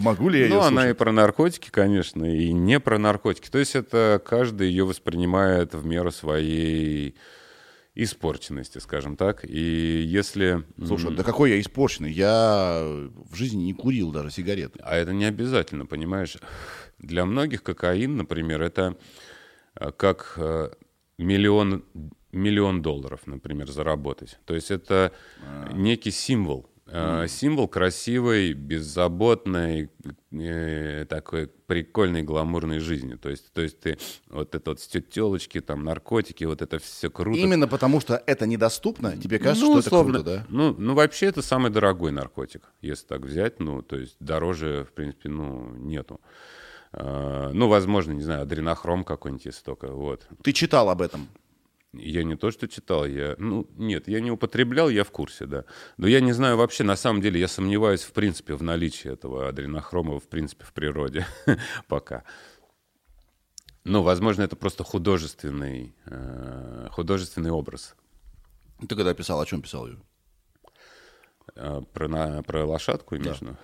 [0.00, 0.98] Могу ли я ее Ну, она и слушать?
[0.98, 3.48] про наркотики, конечно, и не про наркотики.
[3.48, 7.16] То есть это каждый ее воспринимает в меру своей
[7.94, 9.44] испорченности, скажем так.
[9.44, 10.64] И если...
[10.86, 12.12] Слушай, да какой я испорченный.
[12.12, 12.82] Я
[13.30, 14.78] в жизни не курил даже сигареты.
[14.82, 16.36] А это не обязательно, понимаешь?
[17.00, 18.96] Для многих кокаин, например, это
[19.74, 20.70] э, как э,
[21.18, 21.84] миллион,
[22.32, 24.38] миллион долларов, например, заработать.
[24.44, 25.12] То есть это
[25.72, 26.70] некий символ.
[26.92, 29.90] Э, Символ красивой, беззаботной,
[30.32, 33.14] э, такой прикольной гламурной жизни.
[33.14, 33.96] То есть, то есть ты
[34.28, 37.38] вот это вот телочки, там наркотики, вот это все круто.
[37.38, 40.46] Именно потому, что это недоступно, тебе кажется, Ну, что условно, это круто, да?
[40.48, 43.60] Ну, ну, вообще это самый дорогой наркотик, если так взять.
[43.60, 46.20] Ну, то есть дороже, в принципе, ну, нету.
[46.92, 50.26] А, ну, возможно, не знаю, адренохром какой-нибудь есть только, вот.
[50.42, 51.28] Ты читал об этом.
[51.92, 53.34] Я не то, что читал, я...
[53.38, 55.64] Ну, нет, я не употреблял, я в курсе, да.
[55.96, 59.48] Но я не знаю вообще, на самом деле, я сомневаюсь, в принципе, в наличии этого
[59.48, 61.26] адренохрома, в принципе, в природе
[61.88, 62.22] пока.
[63.82, 67.96] Ну, возможно, это просто художественный, э, художественный образ.
[68.80, 69.98] Ты когда писал, о чем писал ее?
[71.56, 73.56] А, Про, на, про лошадку имеешь виду?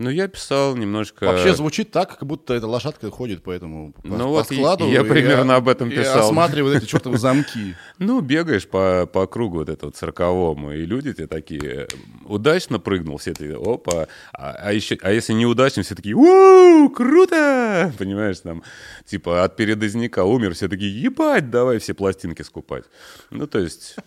[0.00, 1.26] Ну, я писал немножко...
[1.26, 4.54] Вообще звучит так, как будто эта лошадка ходит по этому по, Ну по вот и-
[4.54, 4.88] складу.
[4.88, 6.20] я и примерно об этом и писал.
[6.26, 7.76] осматривает эти чертовы замки.
[7.98, 11.86] Ну, бегаешь по, по кругу вот этого цирковому, и люди тебе такие,
[12.24, 17.92] удачно прыгнул, все такие, опа, а, а еще, а если неудачно, все такие, у круто,
[17.98, 18.62] понимаешь, там,
[19.04, 22.84] типа, от передозняка умер, все такие, ебать, давай все пластинки скупать.
[23.28, 23.96] Ну, то есть...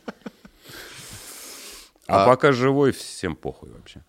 [2.06, 4.02] А, пока живой, всем похуй вообще.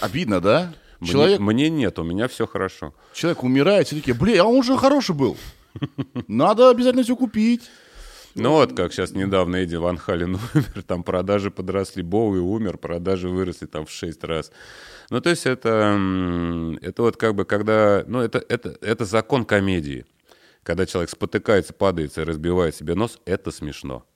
[0.00, 0.74] Обидно, да?
[1.00, 2.94] Мне- Человек, Мне, нет, у меня все хорошо.
[3.12, 5.36] человек умирает, все такие, блин, а он же хороший был.
[6.28, 7.68] Надо обязательно все купить.
[8.34, 13.28] Ну вот, как сейчас недавно Эдди Ван Хален умер, там продажи подросли, Боуи умер, продажи
[13.28, 14.52] выросли там в шесть раз.
[15.10, 15.98] Ну, то есть это,
[16.80, 20.06] это вот как бы когда, ну, это, это, это закон комедии.
[20.62, 24.06] Когда человек спотыкается, падается и разбивает себе нос, это смешно.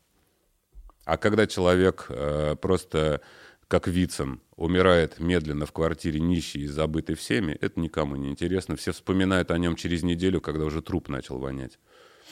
[1.04, 3.20] А когда человек э, просто
[3.68, 8.76] как Вицин умирает медленно в квартире нищий и забытый всеми, это никому не интересно.
[8.76, 11.78] Все вспоминают о нем через неделю, когда уже труп начал вонять.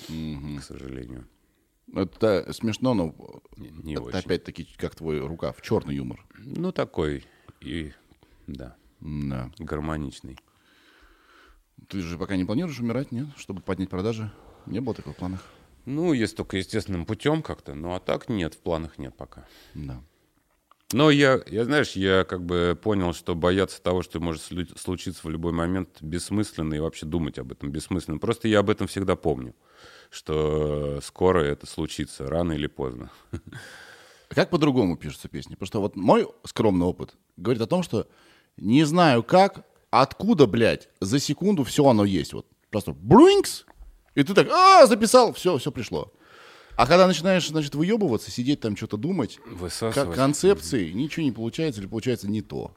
[0.09, 1.29] К сожалению.
[1.95, 3.15] Это смешно, но
[3.57, 4.19] не это очень.
[4.19, 6.25] опять-таки как твой рукав, черный юмор.
[6.39, 7.25] Ну, такой
[7.61, 7.93] и,
[8.47, 9.51] да, Да.
[9.59, 10.39] гармоничный.
[11.89, 13.27] Ты же пока не планируешь умирать, нет?
[13.37, 14.33] Чтобы поднять продажи?
[14.67, 15.45] Не было такого в планах?
[15.85, 19.47] Ну, есть только естественным путем как-то, ну, а так нет, в планах нет пока.
[19.75, 20.03] Да.
[20.93, 25.21] Но я, я, знаешь, я как бы понял, что бояться того, что может слу- случиться
[25.25, 28.19] в любой момент, бессмысленно, и вообще думать об этом бессмысленно.
[28.19, 29.55] Просто я об этом всегда помню,
[30.11, 33.11] что скоро это случится, рано или поздно.
[33.33, 35.55] А Как по-другому пишутся песни?
[35.55, 38.07] Потому что вот мой скромный опыт говорит о том, что
[38.57, 42.33] не знаю как, откуда, блядь, за секунду все оно есть.
[42.33, 43.65] Вот просто блинкс,
[44.15, 46.13] и ты так, а, записал, все, все пришло.
[46.77, 49.95] А когда начинаешь, значит, выебываться, сидеть там, что-то думать, Высасывать.
[49.95, 52.73] как концепции, ничего не получается или получается не то.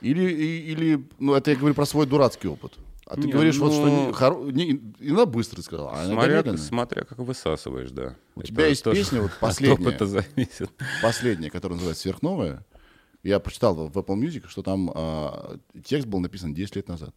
[0.00, 2.72] Или, или, ну, это я говорю про свой дурацкий опыт.
[3.06, 6.56] А ты Не, говоришь вот, что ну- не, хоро- не- иногда быстро сказал, а Смотря,
[6.56, 8.16] смотря как высасываешь, да.
[8.34, 9.74] У тебя есть песня вот последняя.
[9.88, 10.70] Опыта зависит.
[11.02, 12.64] последняя, которая называется «Сверхновая»,
[13.22, 17.14] я прочитал в Apple Music, что там а, текст был написан 10 лет назад.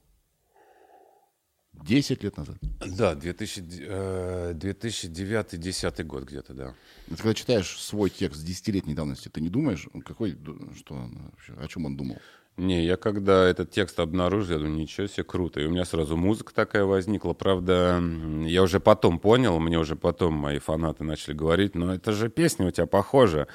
[1.83, 2.57] 10 лет назад.
[2.85, 6.73] Да, 2000, э, 2009-2010 год где-то, да.
[7.07, 10.37] Это когда читаешь свой текст 10-летней давности, ты не думаешь, какой,
[10.75, 12.17] что он вообще, о чем он думал?
[12.57, 15.61] Не, я когда этот текст обнаружил, я думаю, ничего себе, круто.
[15.61, 17.33] И у меня сразу музыка такая возникла.
[17.33, 18.01] Правда,
[18.47, 22.67] я уже потом понял, мне уже потом мои фанаты начали говорить, но это же песня
[22.67, 23.47] у тебя похожа.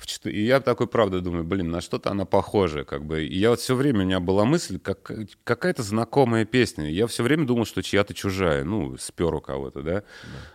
[0.00, 3.22] В чет- И я такой, правда, думаю, блин, на что-то она похожа, как бы.
[3.26, 5.10] И я вот все время, у меня была мысль, как,
[5.44, 6.90] какая-то знакомая песня.
[6.90, 10.02] Я все время думал, что чья-то чужая, ну, спер у кого-то, да?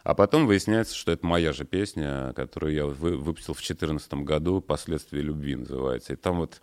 [0.04, 4.62] А потом выясняется, что это моя же песня, которую я вы- выпустил в 2014 году,
[4.62, 6.14] «Последствия любви» называется.
[6.14, 6.60] И там вот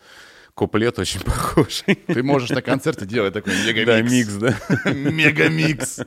[0.54, 1.94] куплет очень похожий.
[1.94, 3.86] Ты можешь на концерте делать такой мегамикс.
[3.86, 4.92] Да, микс, да.
[4.92, 6.00] Мегамикс.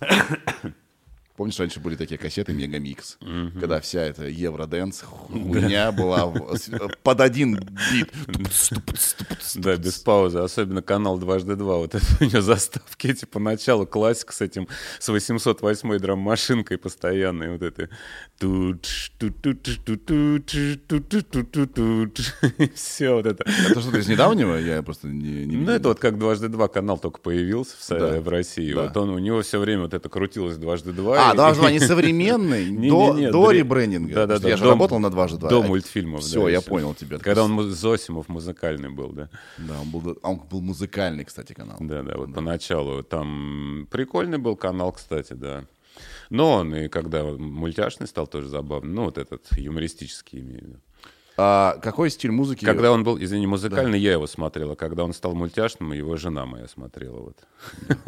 [1.40, 3.16] Помнишь, раньше были такие кассеты Мегамикс,
[3.58, 6.30] когда вся эта евроденс хуйня была
[7.02, 7.58] под один
[7.90, 8.12] бит.
[9.56, 10.38] Да, без паузы.
[10.38, 11.78] Особенно канал дважды два.
[11.78, 13.84] Вот это у него заставки эти поначалу.
[13.84, 14.68] Классика с этим,
[15.00, 17.50] с 808-й драм-машинкой постоянной.
[17.50, 17.88] Вот это.
[22.74, 23.44] Все вот это.
[23.68, 24.54] Это что-то из недавнего?
[24.56, 28.72] Я просто не, Ну, это вот как дважды два канал только появился в, России.
[28.72, 31.29] Вот он, у него все время вот это крутилось дважды два.
[31.30, 34.14] А, и- дважды два не современный, до, до ребрендинга.
[34.14, 35.48] Да-да-да, Потому что Я же работал на дважды два.
[35.48, 36.22] До мультфильмов.
[36.22, 37.18] Все, да, я понял тебя.
[37.18, 39.28] Когда он Зосимов музыкальный был, да.
[39.58, 41.76] Да, он был, а он был музыкальный, кстати, канал.
[41.80, 43.02] Да, да, вот поначалу.
[43.02, 45.64] Там прикольный был канал, кстати, да.
[46.30, 48.92] Но он и когда мультяшный стал тоже забавный.
[48.92, 50.80] Ну, вот этот юмористический имею в виду.
[51.42, 52.66] А какой стиль музыки?
[52.66, 54.72] Когда он был, извини, музыкальный, я его смотрел.
[54.72, 57.20] А когда он стал мультяшным, его жена моя смотрела.
[57.20, 57.38] Вот.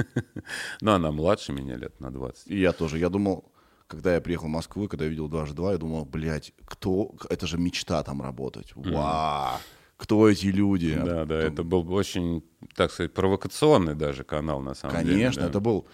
[0.83, 2.51] Но она младше меня лет на 20.
[2.51, 2.99] И я тоже.
[2.99, 3.51] Я думал,
[3.87, 7.15] когда я приехал в Москву, когда я видел «Дважды два», я думал, блядь, кто...
[7.31, 8.73] Это же мечта там работать.
[8.75, 9.59] Вау!
[9.97, 10.95] Кто эти люди?
[10.95, 12.43] Да, да, это был очень,
[12.75, 15.43] так сказать, провокационный даже канал, на самом Конечно, деле.
[15.43, 15.49] да.
[15.49, 15.87] это был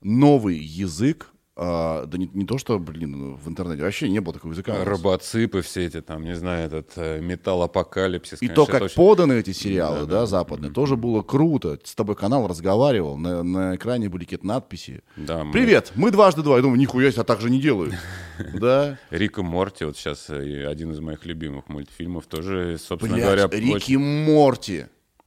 [0.00, 1.32] новый язык,
[1.62, 4.82] а, да не, не то, что, блин, в интернете вообще не было такого языка.
[4.82, 8.40] Робоципы все эти, там, не знаю, этот э, металлопокалипсис.
[8.40, 11.78] И конечно, то, как очень- поданы эти сериалы, да, западные, тоже было круто.
[11.84, 15.02] С тобой канал разговаривал, на, на экране были какие-то надписи.
[15.16, 16.56] Да, мы- Привет, мы дважды два.
[16.56, 17.94] Я думаю, нихуя себе, а так же не делают.
[18.54, 18.98] Да.
[19.10, 23.70] Рик и Морти, вот сейчас э, один из моих любимых мультфильмов, тоже, собственно говоря, Рики
[23.74, 24.86] очень- Морти.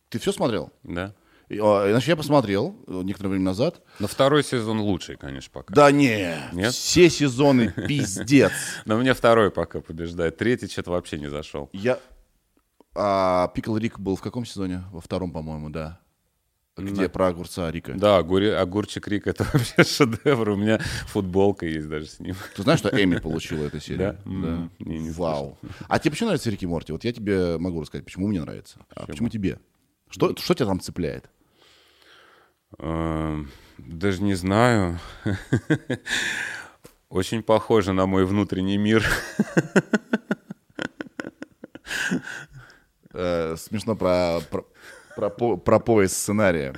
[0.09, 0.71] Ты все смотрел?
[0.83, 1.13] Да.
[1.49, 3.81] А, Иначе я посмотрел э, некоторое время назад.
[3.99, 5.73] Но второй сезон лучший, конечно, пока.
[5.73, 6.73] Да не, Нет?
[6.73, 8.51] все сезоны пиздец.
[8.85, 10.37] Но мне второй пока побеждает.
[10.37, 11.69] Третий что-то вообще не зашел.
[11.73, 11.99] Я...
[12.95, 14.83] А Пикл Рик был в каком сезоне?
[14.91, 15.99] Во втором, по-моему, да.
[16.75, 17.93] Где про огурца Рика.
[17.93, 20.49] Да, огуре- огурчик Рик это вообще шедевр.
[20.49, 22.35] У меня футболка есть даже с ним.
[22.55, 24.17] Ты знаешь, что Эми получила эту серию?
[24.25, 24.29] Да?
[24.31, 25.57] М, не, не Вау.
[25.87, 26.91] А тебе почему нравится Рики Морти?
[26.91, 28.79] Вот я тебе могу рассказать, почему мне нравится.
[28.95, 29.59] А почему тебе?
[30.13, 31.27] Что, что тебя там цепляет?
[32.77, 33.49] Эм,
[33.79, 34.99] Даже не знаю.
[37.09, 39.03] Очень похоже на мой внутренний мир.
[43.11, 44.39] Э, смешно про,
[45.15, 46.75] про, про, про поиск сценария.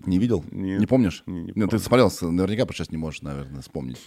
[0.00, 0.44] Не видел?
[0.50, 0.80] Нет.
[0.80, 1.22] Не помнишь?
[1.24, 3.98] Не- не Нет, ты смотрел, наверняка сейчас не можешь, наверное, вспомнить.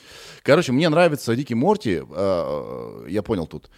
[0.43, 3.71] Короче, мне нравится Рики Морти, э, я понял тут,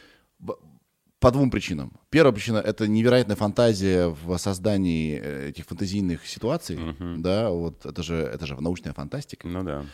[1.23, 1.93] по двум причинам.
[2.09, 6.77] Первая причина— это невероятная фантазия в создании э, этих фантазийных ситуаций.
[7.17, 9.47] Да, вот это же, это же научная фантастика.
[9.47, 9.85] Ну да.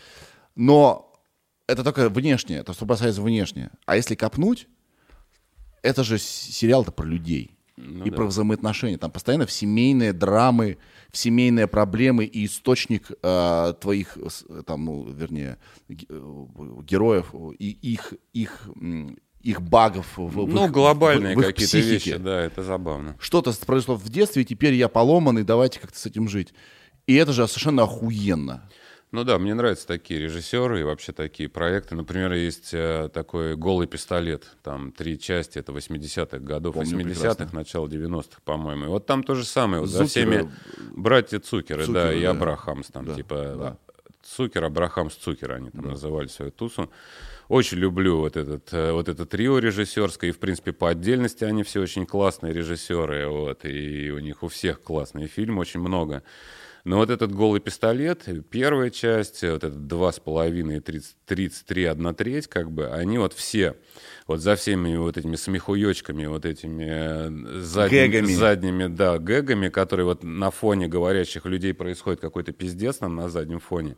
[0.55, 1.13] Но
[1.67, 3.69] это только внешнее, то, что бросается внешне.
[3.85, 4.67] А если копнуть,
[5.83, 7.55] это же сериал-то про людей.
[8.07, 8.97] и про взаимоотношения.
[8.97, 10.77] Там постоянно в семейные драмы,
[11.11, 14.17] в семейные проблемы и источник э, твоих,
[14.65, 15.57] там, ну, вернее,
[15.87, 15.93] э,
[16.83, 18.67] героев и их, их,
[19.41, 22.11] их багов в, в Ну, их- глобальные в их какие-то психике.
[22.11, 23.15] вещи, да, это забавно.
[23.19, 26.53] Что-то произошло в детстве, и теперь я поломанный, давайте как-то с этим жить.
[27.07, 28.69] И это же совершенно охуенно.
[29.11, 31.95] Ну да, мне нравятся такие режиссеры и вообще такие проекты.
[31.95, 34.45] Например, есть э, такой «Голый пистолет».
[34.61, 37.49] Там три части, это 80-х годов, Помню 80-х, прекрасно.
[37.53, 38.85] начало 90-х, по-моему.
[38.85, 39.81] И вот там то же самое.
[39.81, 40.09] Вот за Цукеры.
[40.31, 40.51] всеми
[40.95, 42.29] братья Цукеры, да, Цукеры, и да.
[42.29, 42.87] Абрахамс.
[42.89, 43.77] Там Да, типа да.
[44.21, 46.91] Цукер, Абрахамс, Цукер они там называли свою тусу.
[47.49, 51.63] Очень люблю вот этот, э, вот это трио режиссерское, и, в принципе, по отдельности они
[51.63, 56.21] все очень классные режиссеры, вот, и у них у всех классные фильмы, очень много.
[56.85, 61.65] Но вот этот «Голый пистолет», первая часть, вот этот «Два с половиной» и «Тридцать- «Тридцать
[61.65, 63.75] три, одна треть», как бы, они вот все,
[64.27, 68.33] вот за всеми вот этими смехуёчками, вот этими э, задними, Гэгами.
[68.33, 73.59] задними, да, гэгами, которые вот на фоне говорящих людей происходит какой-то пиздец там на заднем
[73.59, 73.97] фоне.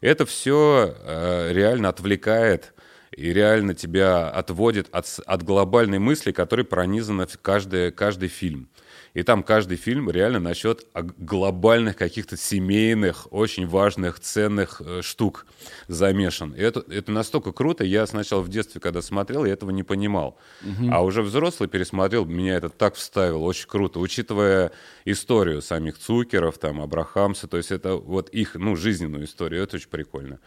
[0.00, 0.94] Это все
[1.52, 2.72] реально отвлекает
[3.16, 8.68] и реально тебя отводит от, от глобальной мысли, которой пронизана в каждый, каждый фильм.
[9.12, 15.46] И там каждый фильм реально насчет глобальных каких-то семейных, очень важных, ценных э, штук
[15.88, 16.52] замешан.
[16.52, 17.82] И это, это настолько круто.
[17.82, 20.38] Я сначала в детстве, когда смотрел, я этого не понимал.
[20.92, 23.38] А уже взрослый пересмотрел, меня это так вставило.
[23.38, 23.98] Очень круто.
[23.98, 24.70] Учитывая
[25.04, 29.64] историю самих Цукеров, там, Абрахамса, то есть это вот их, ну, жизненную историю.
[29.64, 30.38] Это очень прикольно.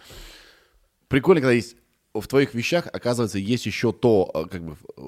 [1.10, 1.76] Прикольно, когда есть
[2.14, 5.02] в твоих вещах, оказывается, есть еще то, э, как бы, э,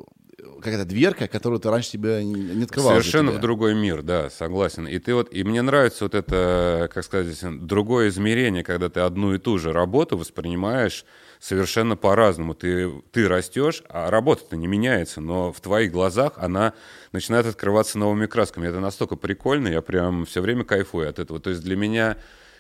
[0.58, 2.92] какая-то дверка, которую ты раньше себе не открывал.
[2.92, 4.88] Совершенно в другой мир, да, согласен.
[4.88, 9.34] И ты вот, и мне нравится вот это, как сказать, другое измерение, когда ты одну
[9.34, 11.06] и ту же работу воспринимаешь
[11.40, 12.56] совершенно по-разному.
[12.56, 16.74] Ты, ты растешь, а работа-то не меняется, но в твоих глазах она
[17.12, 18.68] начинает открываться новыми красками.
[18.68, 21.40] Это настолько прикольно, я прям все время кайфую от этого.
[21.40, 22.18] То есть для меня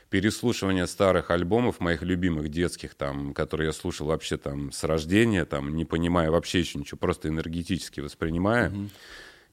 [0.10, 5.76] переслушивание старых альбомов моих любимых детских, там, которые я слушал вообще там с рождения, там,
[5.76, 8.72] не понимая вообще еще ничего, просто энергетически воспринимая,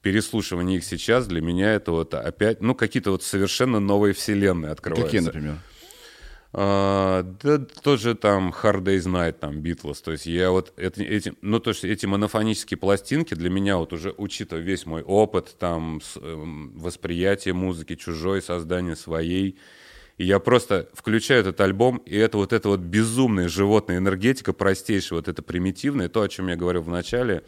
[0.01, 5.05] переслушивание их сейчас для меня это вот опять, ну, какие-то вот совершенно новые вселенные открываются.
[5.07, 5.59] Какие, например?
[6.55, 10.03] А, да тоже там Hard Day's Night, там Beatles.
[10.03, 13.91] То есть я вот эти, эти, ну то есть эти монофонические пластинки для меня вот
[13.91, 19.57] уже учитывая весь мой опыт, там с- эм, восприятие музыки чужой, создание своей,
[20.17, 25.19] и я просто включаю этот альбом, и это вот эта вот безумная животная энергетика, простейшая,
[25.19, 27.43] вот это примитивное, то, о чем я говорил в начале,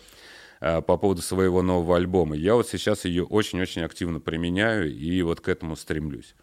[0.59, 2.36] а, по поводу своего нового альбома.
[2.36, 6.36] Я вот сейчас ее очень-очень активно применяю и вот к этому стремлюсь.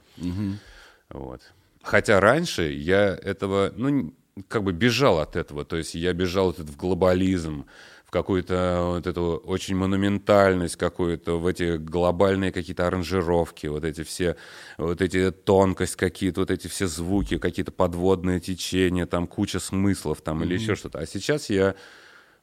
[1.08, 1.40] Вот.
[1.82, 4.14] Хотя раньше я этого, ну,
[4.48, 5.64] как бы бежал от этого.
[5.64, 7.66] То есть я бежал вот в глобализм,
[8.12, 14.36] какую-то вот эту очень монументальность какую-то, в эти глобальные какие-то аранжировки, вот эти все,
[14.76, 20.42] вот эти тонкость какие-то, вот эти все звуки, какие-то подводные течения, там куча смыслов там
[20.42, 20.44] mm-hmm.
[20.44, 20.98] или еще что-то.
[20.98, 21.74] А сейчас я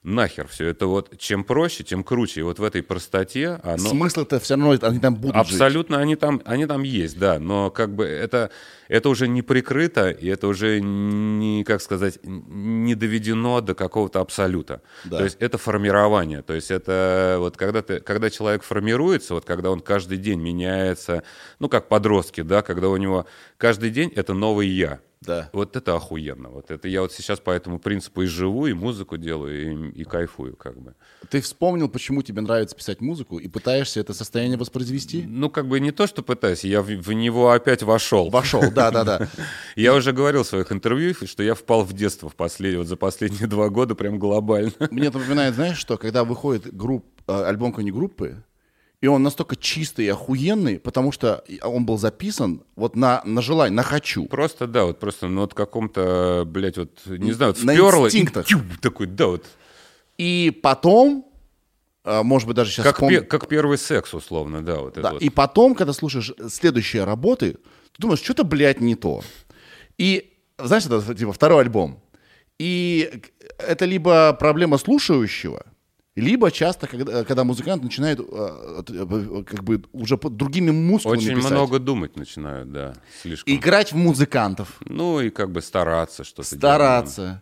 [0.04, 2.42] нахер все это вот чем проще, тем круче.
[2.42, 3.90] И вот в этой простоте оно...
[3.90, 6.04] Смысл-то все равно они там будут Абсолютно жить.
[6.04, 7.40] они там, они там есть, да.
[7.40, 8.50] Но как бы это,
[8.88, 14.82] это уже не прикрыто, и это уже не, как сказать, не доведено до какого-то абсолюта.
[15.04, 15.18] Да.
[15.18, 16.42] То есть это формирование.
[16.42, 21.24] То есть это вот когда, ты, когда человек формируется, вот когда он каждый день меняется,
[21.60, 23.26] ну как подростки, да, когда у него
[23.58, 25.00] каждый день это новый я.
[25.30, 25.50] Да.
[25.54, 26.50] Вот это охуенно.
[26.50, 30.04] Вот это я вот сейчас по этому принципу и живу, и музыку делаю, и, и
[30.04, 30.96] кайфую как бы.
[31.30, 35.26] Ты вспомнил, почему тебе нравится писать музыку, и пытаешься это состояние воспроизвести?
[35.28, 38.32] Ну, как бы не то, что пытаюсь, я в, в него опять вошел.
[38.32, 39.28] Вошел, да-да-да.
[39.76, 42.78] Я уже говорил в своих интервью, что я впал в детство в послед...
[42.78, 44.72] вот за последние два года прям глобально.
[44.90, 48.44] Мне напоминает, знаешь, что когда выходит групп, э, альбом какой-нибудь группы,
[49.02, 53.76] и он настолько чистый и охуенный, потому что он был записан вот на, на желание,
[53.76, 54.26] на хочу.
[54.26, 58.08] Просто, да, вот просто ну, вот каком-то, блядь, вот, не знаю, вот на вперло.
[58.08, 58.52] инстинктах.
[58.52, 59.46] И, такой, да, вот.
[60.18, 61.26] И потом,
[62.04, 62.86] а, может быть, даже сейчас...
[62.86, 63.10] Как, вспом...
[63.10, 64.80] пе- как первый секс, условно, да.
[64.80, 65.14] Вот да.
[65.14, 65.22] вот.
[65.22, 69.22] И потом, когда слушаешь следующие работы, ты думаешь, что-то, блядь, не то.
[69.98, 72.04] И, знаешь, это типа второй альбом.
[72.58, 73.22] И
[73.58, 75.66] это либо проблема слушающего,
[76.20, 78.24] либо часто, когда, когда музыкант начинает э,
[78.90, 81.52] э, как бы уже другими мускулами Очень писать.
[81.52, 83.54] много думать начинают, да, слишком.
[83.54, 84.80] Играть в музыкантов.
[84.86, 87.22] Ну и как бы стараться что-то Стараться.
[87.22, 87.40] Делать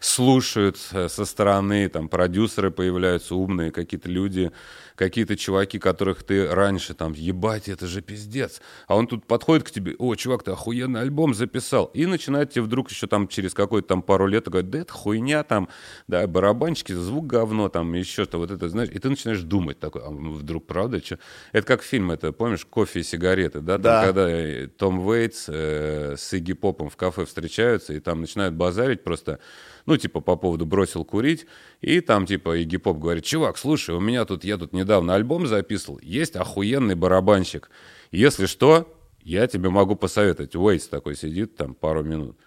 [0.00, 4.52] слушают со стороны, там продюсеры появляются умные, какие-то люди,
[4.98, 8.60] какие-то чуваки, которых ты раньше там, ебать, это же пиздец.
[8.88, 11.86] А он тут подходит к тебе, о, чувак, ты охуенный альбом записал.
[11.94, 15.44] И начинает тебе вдруг еще там через какое-то там пару лет говорить, да это хуйня
[15.44, 15.68] там,
[16.08, 20.02] да, барабанчики, звук говно там, еще что, вот это, знаешь, и ты начинаешь думать такой,
[20.04, 21.20] а вдруг правда, что?
[21.52, 23.74] Это как фильм, это, помнишь, кофе и сигареты, да?
[23.74, 24.04] Там, да.
[24.04, 29.04] Когда э, Том Вейтс э, с Игги Попом в кафе встречаются, и там начинают базарить
[29.04, 29.38] просто
[29.88, 31.46] ну, типа, по поводу бросил курить,
[31.80, 35.46] и там, типа, Игги Поп говорит, чувак, слушай, у меня тут, я тут недавно альбом
[35.46, 37.70] записывал, есть охуенный барабанщик.
[38.10, 40.54] Если что, я тебе могу посоветовать.
[40.54, 42.38] Уэйс такой сидит там пару минут.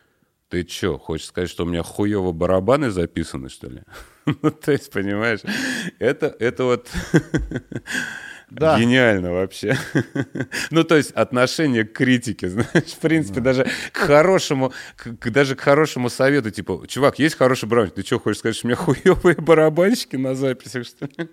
[0.50, 3.82] Ты чё, хочешь сказать, что у меня хуёво барабаны записаны, что ли?
[4.44, 5.40] ну, то есть, понимаешь,
[5.98, 6.92] это, это вот...
[8.52, 8.78] Да.
[8.78, 9.78] Гениально вообще.
[10.72, 13.54] ну, то есть отношение к критике, знаешь, в принципе, да.
[13.54, 18.20] даже к хорошему, к, даже к хорошему совету, типа, чувак, есть хороший барабанщик, ты что,
[18.20, 21.30] хочешь сказать, что у меня хуевые барабанщики на записях, что ли?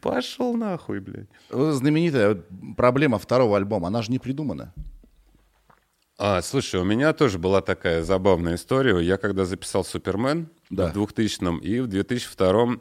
[0.00, 1.28] Пошел нахуй, блядь.
[1.50, 2.40] Знаменитая
[2.76, 4.72] проблема второго альбома, она же не придумана.
[6.18, 8.98] А, слушай, у меня тоже была такая забавная история.
[9.00, 10.92] Я когда записал «Супермен» да.
[10.92, 12.80] в 2000-м и в 2002-м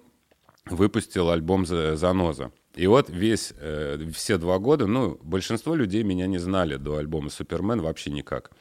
[0.68, 2.52] выпустил альбом «Заноза».
[2.76, 7.30] И вот весь, э, все два года, ну, большинство людей меня не знали до альбома
[7.30, 8.52] «Супермен» вообще никак.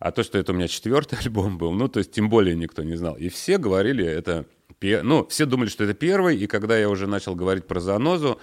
[0.00, 2.82] А то, что это у меня четвертый альбом был, ну, то есть тем более никто
[2.82, 3.16] не знал.
[3.16, 4.46] И все говорили, это...
[4.80, 8.40] Ну, все думали, что это первый, и когда я уже начал говорить про «Занозу»,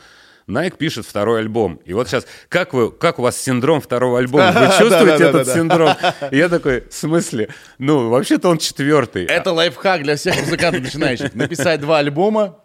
[0.47, 1.81] Nike пишет второй альбом.
[1.83, 4.51] И вот сейчас, как, вы, как у вас синдром второго альбома?
[4.53, 5.95] Вы чувствуете этот синдром?
[6.31, 7.49] Я такой, в смысле?
[7.79, 9.25] Ну, вообще-то он четвертый.
[9.25, 11.35] Это лайфхак для всех музыкантов начинающих.
[11.35, 12.63] Написать два альбома,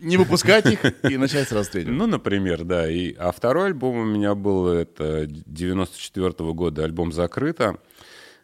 [0.00, 1.90] не выпускать их и начать сразу третий.
[1.90, 2.90] Ну, например, да.
[2.90, 7.78] И, а второй альбом у меня был, это 94 -го года, альбом «Закрыто»,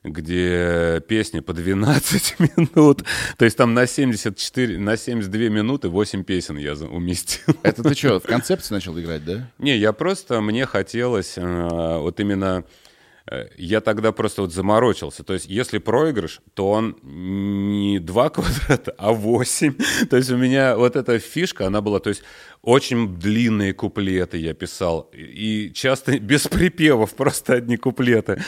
[0.02, 3.04] где песни по 12 минут.
[3.36, 7.54] То есть там на 74, на 72 минуты 8 песен я уместил.
[7.62, 9.50] Это ты что, в концепции начал играть, да?
[9.58, 12.64] Не, я просто, мне хотелось э, вот именно
[13.56, 15.24] я тогда просто вот заморочился.
[15.24, 19.74] То есть, если проигрыш, то он не 2 квадрата, а 8.
[20.10, 22.22] то есть, у меня вот эта фишка, она была, то есть,
[22.62, 25.10] очень длинные куплеты я писал.
[25.12, 28.42] И часто без припевов, просто одни куплеты.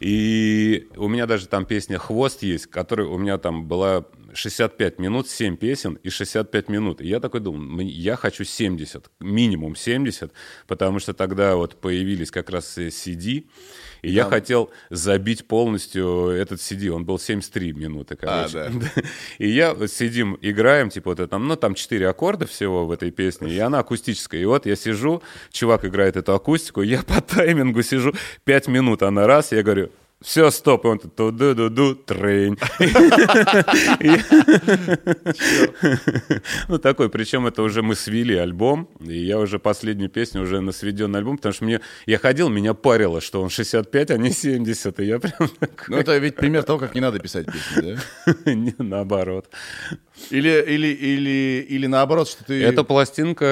[0.00, 5.28] И у меня даже там песня «Хвост» есть, которая у меня там была 65 минут,
[5.28, 7.00] 7 песен и 65 минут.
[7.00, 10.32] И я такой думал, я хочу 70, минимум 70,
[10.66, 13.46] потому что тогда вот появились как раз CD,
[14.02, 16.88] и я хотел забить полностью этот CD.
[16.88, 18.58] Он был 73 минуты, короче.
[18.58, 19.02] А, да.
[19.38, 23.10] И я сидим, играем, типа вот это, там, ну там 4 аккорда всего в этой
[23.10, 24.40] песне, и она акустическая.
[24.40, 28.12] И вот я сижу, чувак играет эту акустику, я по таймингу сижу
[28.44, 29.90] 5 минут, она раз, я говорю,
[30.20, 32.58] все, стоп, и он тут ду ду ду трейн.
[36.68, 40.72] Ну, такой, причем это уже мы свели альбом, и я уже последнюю песню уже на
[40.72, 44.98] сведенный альбом, потому что мне, я ходил, меня парило, что он 65, а не 70,
[45.00, 45.50] и я прям
[45.86, 47.96] Ну, это ведь пример того, как не надо писать песни,
[48.26, 48.34] да?
[48.52, 49.48] Не, наоборот.
[50.30, 52.62] Или, или, или, или наоборот, что ты...
[52.62, 53.46] Эта пластинка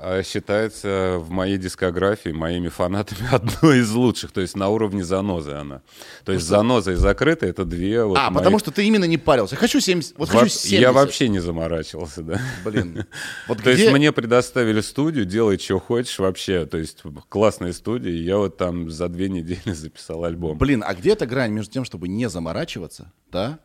[0.00, 4.32] а, считается в моей дискографии, моими фанатами, одной из лучших.
[4.32, 5.82] То есть на уровне занозы она.
[6.24, 9.18] То есть заноза и закрытая— это две вот А, мои- потому что ты именно не
[9.18, 9.56] парился.
[9.56, 10.80] Хочу 70, вот Во- хочу 70.
[10.80, 12.40] Я вообще не заморачивался, да.
[12.64, 13.04] Блин.
[13.48, 16.66] Вот То есть где- мне предоставили студию, делай, что хочешь вообще.
[16.66, 20.58] То есть классная студия, и я вот там за две недели записал альбом.
[20.58, 23.58] Блин, а где эта грань между тем, чтобы не заморачиваться, да?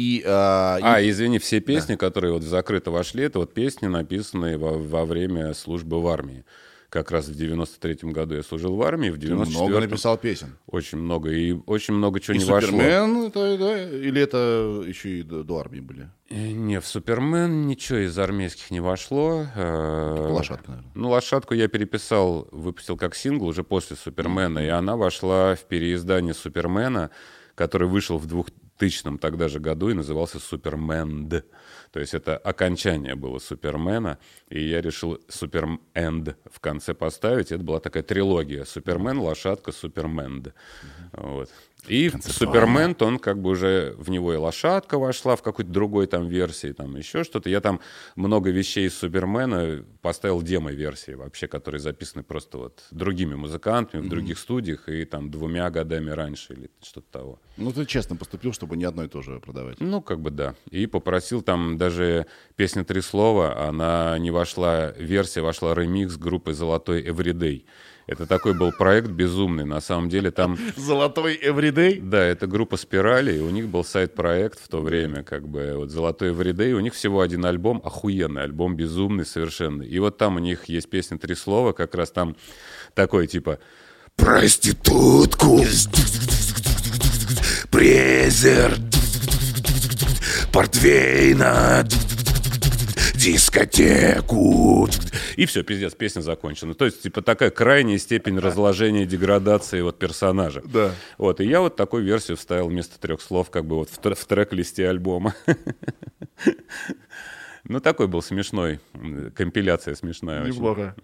[0.00, 3.86] И, а, и- А, извини, все песни, которые вот в закрыто вошли, это вот песни,
[3.86, 6.44] написанные во, во время службы в армии.
[6.88, 9.50] Как раз в 93-м году я служил в армии, в ты 94-м...
[9.50, 10.56] много написал песен.
[10.66, 12.70] Очень много, и очень много чего И не вошло.
[12.70, 16.08] Супермен, это, да, или это еще и до, до армии были?
[16.30, 19.46] Э, Не, в Супермен ничего из армейских не вошло.
[19.54, 20.92] Э, Лошадка, наверное.
[20.94, 26.34] Ну, лошадку я переписал, выпустил как сингл уже после Супермена, и она вошла в переиздание
[26.34, 27.10] Супермена,
[27.54, 28.26] который вышел в
[28.80, 31.44] 2000 тогда же году и назывался Суперменд.
[31.92, 34.18] То есть это окончание было Супермена,
[34.48, 37.52] и я решил Суперменд в конце поставить.
[37.52, 38.64] Это была такая трилогия.
[38.64, 40.54] Супермен, лошадка, Суперменд.
[41.12, 41.50] Вот.
[41.86, 46.28] И Супермен, он как бы уже в него и лошадка вошла в какой-то другой там
[46.28, 47.48] версии, там еще что-то.
[47.48, 47.80] Я там
[48.16, 54.38] много вещей из Супермена поставил демо-версии вообще, которые записаны просто вот другими музыкантами в других
[54.38, 57.40] студиях и там двумя годами раньше или что-то того.
[57.56, 59.80] Ну, ты честно поступил, чтобы не одно и то же продавать.
[59.80, 60.54] Ну, как бы да.
[60.70, 62.26] И попросил там даже
[62.56, 67.64] песня «Три слова», она не вошла, версия вошла ремикс группы «Золотой Everyday».
[68.06, 69.64] Это такой был проект безумный.
[69.64, 72.00] На самом деле там Золотой Everyday?
[72.00, 75.90] Да, это группа «Спирали», и у них был сайт-проект в то время, как бы, вот
[75.90, 79.82] «Золотой Everyday», у них всего один альбом, охуенный альбом, безумный совершенно.
[79.82, 82.36] И вот там у них есть песня «Три слова», как раз там
[82.94, 83.58] такой, типа,
[84.16, 85.64] Проститутку,
[87.70, 88.76] презер,
[90.52, 91.88] портвейна,
[93.20, 94.88] дискотеку.
[95.36, 96.74] и все, пиздец, песня закончена.
[96.74, 100.62] То есть, типа, такая крайняя степень разложения деградации вот персонажа.
[100.64, 100.92] Да.
[101.18, 104.14] Вот, и я вот такую версию вставил вместо трех слов, как бы вот в, тр-
[104.14, 105.34] в трек-листе альбома.
[107.64, 108.80] Ну, такой был смешной,
[109.36, 110.54] компиляция смешная очень.
[110.54, 110.94] Неплохо.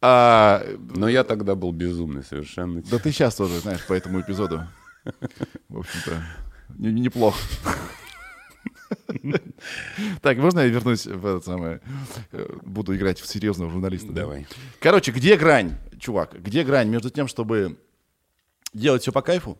[0.00, 0.62] А,
[0.94, 2.82] Но я тогда был безумный совершенно.
[2.82, 4.62] да ты сейчас тоже, знаешь, по этому эпизоду.
[5.68, 6.22] В общем-то,
[6.78, 7.38] не- не- неплохо.
[10.22, 11.80] Так, можно я вернусь в это самое...
[12.32, 14.08] э, Буду играть в серьезного журналиста?
[14.08, 14.22] да?
[14.22, 14.46] Давай.
[14.80, 16.40] Короче, где грань, чувак?
[16.42, 17.78] Где грань между тем, чтобы
[18.72, 19.58] делать все по кайфу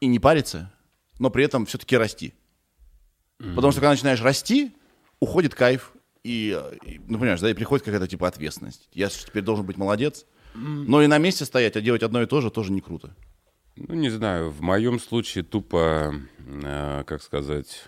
[0.00, 0.72] и не париться,
[1.18, 2.34] но при этом все-таки расти?
[3.38, 4.72] Потому что когда начинаешь расти,
[5.18, 5.92] уходит кайф,
[6.22, 8.88] и, э, и, ну, понимаешь, да, и приходит какая-то типа ответственность.
[8.92, 12.40] Я теперь должен быть молодец, но и на месте стоять, а делать одно и то
[12.40, 13.14] же тоже не круто.
[13.74, 16.14] Ну, не знаю, в моем случае тупо,
[16.46, 17.84] э, как сказать,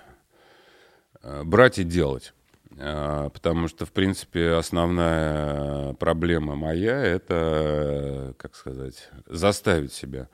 [1.44, 2.32] брать и делать.
[2.78, 10.28] Э, Потому что, в принципе, основная проблема моя— это, э, как сказать, заставить себя.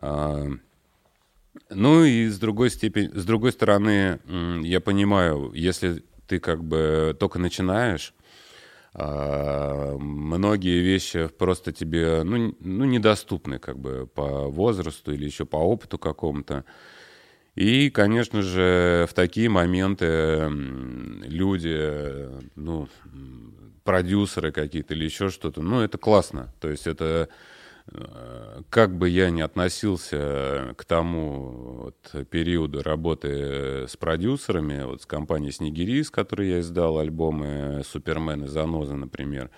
[0.00, 0.46] А,
[1.68, 4.20] Ну и с другой степени, с другой стороны,
[4.62, 8.14] я понимаю, если ты как бы только начинаешь,
[8.94, 15.98] многие вещи просто тебе ну, ну, недоступны как бы по возрасту или еще по опыту
[15.98, 16.64] какому-то.
[17.54, 22.88] И, конечно же, в такие моменты люди, ну,
[23.84, 26.54] продюсеры какие-то или еще что-то, ну, это классно.
[26.60, 27.28] То есть это
[27.92, 35.06] э, как бы я ни относился к тому вот, периоду работы с продюсерами, вот с
[35.06, 39.50] компанией «Снегири», с которой я издал альбомы «Супермен» и «Заноза», например,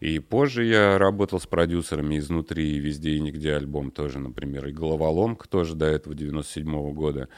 [0.00, 4.72] и позже я работал с продюсерами изнутри, и везде и нигде альбом тоже, например, и
[4.72, 7.28] «Головоломка» тоже до этого, 97 года.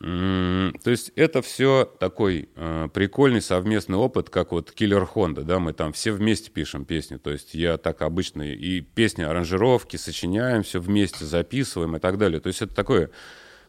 [0.00, 5.60] М, То есть это все такой э, прикольный совместный опыт, как вот Киллер Хонда, да,
[5.60, 10.64] мы там все вместе пишем песни, то есть я так обычно и песни, аранжировки сочиняем,
[10.64, 12.40] все вместе записываем и так далее.
[12.40, 13.10] То есть это такое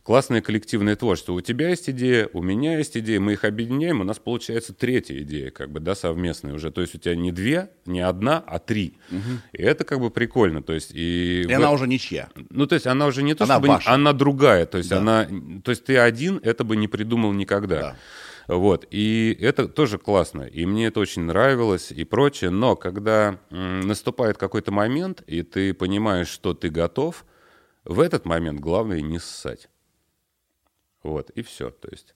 [0.06, 1.34] классное коллективное творчество.
[1.34, 5.18] У тебя есть идея, у меня есть идея, мы их объединяем, у нас получается третья
[5.24, 6.70] идея, как бы, да, совместная уже.
[6.72, 8.97] То есть у тебя не две, не одна, а три.
[9.51, 10.62] И это как бы прикольно.
[10.62, 12.30] То есть и, И в- она уже ничья.
[12.51, 13.68] ну, то есть она уже не то, Она чтобы...
[13.70, 13.91] ваша.
[13.91, 14.68] Она другая.
[14.68, 14.99] То есть Да.
[14.99, 15.28] она...
[15.64, 17.95] То есть ты один это бы не придумал никогда.
[18.47, 18.86] Вот.
[18.91, 20.43] И это тоже классно.
[20.43, 22.51] И мне это очень нравилось и прочее.
[22.51, 27.26] Но когда наступает какой-то момент, и ты понимаешь, что ты готов,
[27.86, 29.68] В этот момент главное не ссать.
[31.06, 31.70] Вот, и все.
[31.70, 32.16] То есть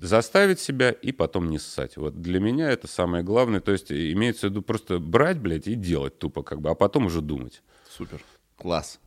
[0.00, 1.96] заставить себя и потом не ссать.
[1.96, 3.60] Вот для меня это самое главное.
[3.60, 7.06] То есть имеется в виду просто брать, блядь, и делать тупо как бы, а потом
[7.06, 7.62] уже думать.
[7.88, 8.20] Супер.
[8.56, 8.98] Класс.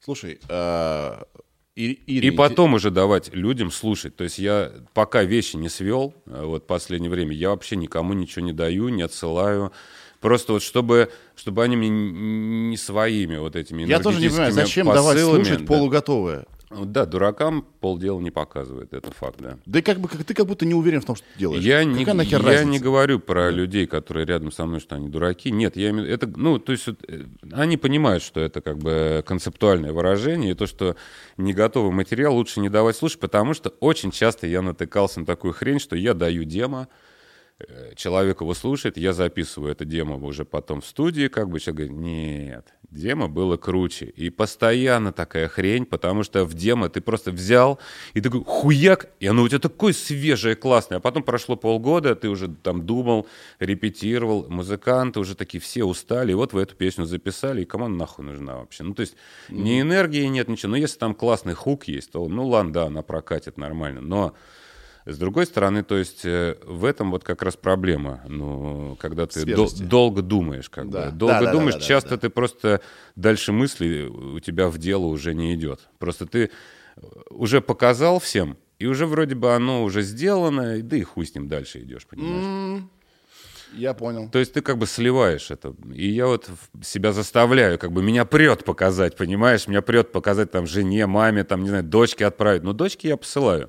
[0.00, 1.22] Слушай, э,
[1.76, 4.16] И- И Ире, потом уже давать людям слушать.
[4.16, 8.44] То есть я пока вещи не свел, э, вот последнее время, я вообще никому ничего
[8.46, 9.72] не даю, не отсылаю.
[10.20, 14.86] Просто вот чтобы, чтобы они мне не своими вот этими Я тоже не понимаю, зачем
[14.86, 15.66] давать посылами, слушать да.
[15.66, 16.46] полуготовое?
[16.70, 19.58] Да, дуракам полдела не показывает, это факт, да.
[19.64, 21.62] Да и как бы как, ты как будто не уверен в том, что ты делаешь.
[21.62, 22.64] Я, не, я разница?
[22.64, 25.50] не говорю про людей, которые рядом со мной, что они дураки.
[25.50, 29.92] Нет, я имею это, ну, то есть э, они понимают, что это как бы концептуальное
[29.92, 30.96] выражение, и то, что
[31.38, 35.54] не готовый материал лучше не давать слушать, потому что очень часто я натыкался на такую
[35.54, 36.88] хрень, что я даю демо,
[37.96, 42.04] человек его слушает, я записываю это демо уже потом в студии, как бы человек говорит,
[42.04, 44.06] нет, демо было круче.
[44.06, 47.80] И постоянно такая хрень, потому что в демо ты просто взял
[48.14, 50.98] и такой хуяк, и оно у тебя такое свежее, классное.
[50.98, 53.26] А потом прошло полгода, ты уже там думал,
[53.58, 57.96] репетировал, музыканты уже такие все устали, и вот вы эту песню записали, и кому она
[57.96, 58.84] нахуй нужна вообще?
[58.84, 59.16] Ну, то есть
[59.48, 60.70] ни энергии нет, ничего.
[60.70, 64.00] Но если там классный хук есть, то, ну, ладно, да, она прокатит нормально.
[64.00, 64.34] Но
[65.12, 68.20] с другой стороны, то есть э, в этом вот как раз проблема.
[68.28, 71.06] Ну, когда ты дол- долго думаешь, как Да.
[71.10, 71.12] бы.
[71.16, 72.16] Долго Да, да, думаешь, да, да, часто да.
[72.18, 72.80] ты просто
[73.16, 75.88] дальше мысли у тебя в дело уже не идет.
[75.98, 76.50] Просто ты
[76.96, 77.00] э,
[77.30, 81.34] уже показал всем, и уже вроде бы оно уже сделано, и да и хуй с
[81.34, 82.82] ним дальше идешь, понимаешь?
[83.74, 84.30] Я понял.
[84.30, 85.74] То есть ты как бы сливаешь это.
[85.94, 86.48] И я вот
[86.82, 89.68] себя заставляю, как бы меня прет показать, понимаешь?
[89.68, 92.62] Меня прет показать там жене, маме, там, не знаю, дочке отправить.
[92.62, 93.68] Но дочке я посылаю.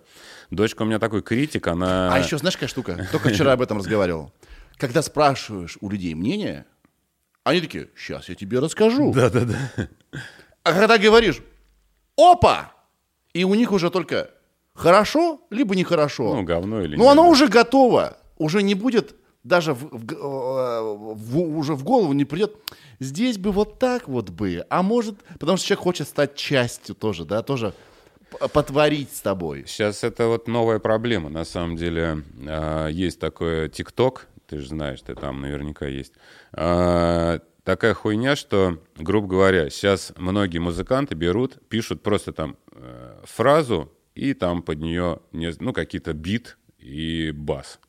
[0.52, 2.14] Дочка у меня такой критик, она...
[2.14, 3.08] А еще знаешь, какая штука?
[3.12, 4.32] Только вчера об этом разговаривал.
[4.78, 6.66] Когда спрашиваешь у людей мнение,
[7.43, 9.14] они такие, сейчас я тебе расскажу.
[9.14, 9.88] Да-да-да.
[10.64, 11.41] А когда говоришь,
[12.18, 12.74] опа,
[13.34, 14.32] и у них уже только
[14.74, 16.36] хорошо, либо нехорошо.
[16.36, 18.18] Ну, говно или Ну, оно уже готово.
[18.38, 22.56] Уже не будет, даже в, в э, в- уже в голову не придет,
[23.00, 24.66] здесь бы вот так вот бы.
[24.70, 27.74] А может, потому что человек хочет стать частью тоже, да, тоже
[28.54, 29.64] потворить с тобой.
[29.68, 31.30] Сейчас это вот новая проблема.
[31.30, 36.14] На самом деле а, есть такое ТикТок, ты же знаешь, ты там наверняка есть.
[36.54, 43.92] А, Такая хуйня, что, грубо говоря, сейчас многие музыканты берут, пишут просто там э, фразу
[44.16, 47.80] и там под нее не- ну, какие-то бит и бас.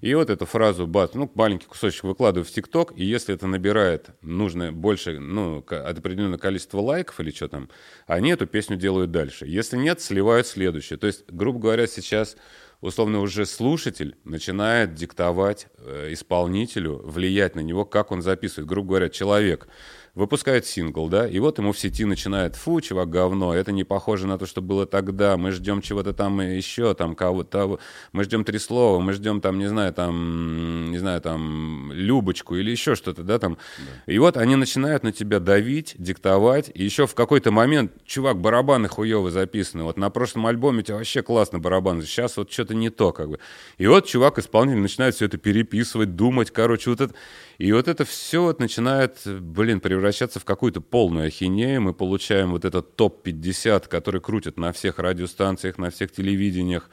[0.00, 4.10] И вот эту фразу бас, ну, маленький кусочек выкладываю в ТикТок, и если это набирает
[4.22, 7.68] нужное больше, ну, определенное количество лайков или что там,
[8.06, 9.46] они эту песню делают дальше.
[9.46, 10.98] Если нет, сливают следующее.
[10.98, 12.36] То есть, грубо говоря, сейчас
[12.80, 18.68] условно уже слушатель начинает диктовать э, исполнителю, влиять на него, как он записывает.
[18.68, 19.68] Грубо говоря, человек
[20.16, 24.26] выпускает сингл, да, и вот ему в сети начинает, фу, чувак, говно, это не похоже
[24.26, 27.78] на то, что было тогда, мы ждем чего-то там еще, там кого-то,
[28.12, 32.70] мы ждем три слова, мы ждем там, не знаю, там, не знаю, там, Любочку или
[32.70, 33.58] еще что-то, да, там.
[34.06, 38.88] И вот они начинают на тебя давить, диктовать, и еще в какой-то момент, чувак, барабаны
[38.88, 42.88] хуево записаны, вот на прошлом альбоме у тебя вообще классно барабаны, сейчас вот что-то не
[42.88, 43.38] то, как бы.
[43.76, 47.14] И вот чувак-исполнитель начинает все это переписывать, думать, короче, вот это...
[47.58, 51.80] И вот это все начинает, блин, превращаться в какую-то полную ахинею.
[51.82, 56.90] Мы получаем вот этот топ-50, который крутят на всех радиостанциях, на всех телевидениях.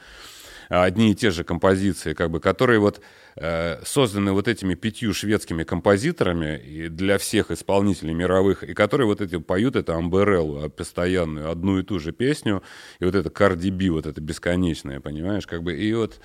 [0.70, 3.00] а, Одни и те же композиции, как бы, которые вот
[3.36, 9.20] э, созданы вот этими пятью шведскими композиторами и для всех исполнителей мировых, и которые вот
[9.20, 12.62] эти поют это амбереллу, а, постоянную, одну и ту же песню,
[13.00, 13.30] и вот это
[13.70, 16.20] B, вот это бесконечное, понимаешь, как бы, и вот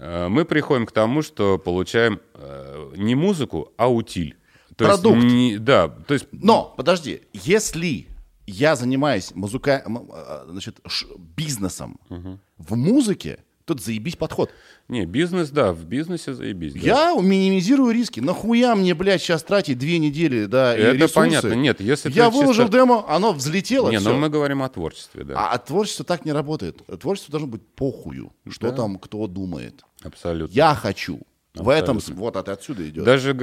[0.00, 4.36] мы приходим к тому, что получаем э, не музыку, а утиль.
[4.76, 5.24] То есть Продукт.
[5.24, 8.06] не- да, то есть Но, подожди, если
[8.46, 9.82] я занимаюсь музыка...
[9.86, 11.98] э, значит, ш- бизнесом
[12.58, 14.50] в музыке, то это заебись подход.
[14.88, 16.74] не бизнес, да, в бизнесе заебись.
[16.74, 16.80] да.
[16.80, 18.20] Я минимизирую риски.
[18.20, 21.14] Нахуя мне, блядь, сейчас тратить две недели, да, и Это ресурсы?
[21.14, 21.52] понятно.
[21.54, 24.10] Нет, если Я выложил чисто- демо, оно взлетело, Не, всё.
[24.12, 26.82] но мы говорим о творчестве, да, А, а творчество так не работает.
[27.00, 29.82] Творчество должно быть похую, что там кто думает.
[30.06, 30.54] Абсолютно.
[30.54, 31.20] Я хочу.
[31.56, 33.04] В этом, вот это отсюда идет.
[33.04, 33.34] Даже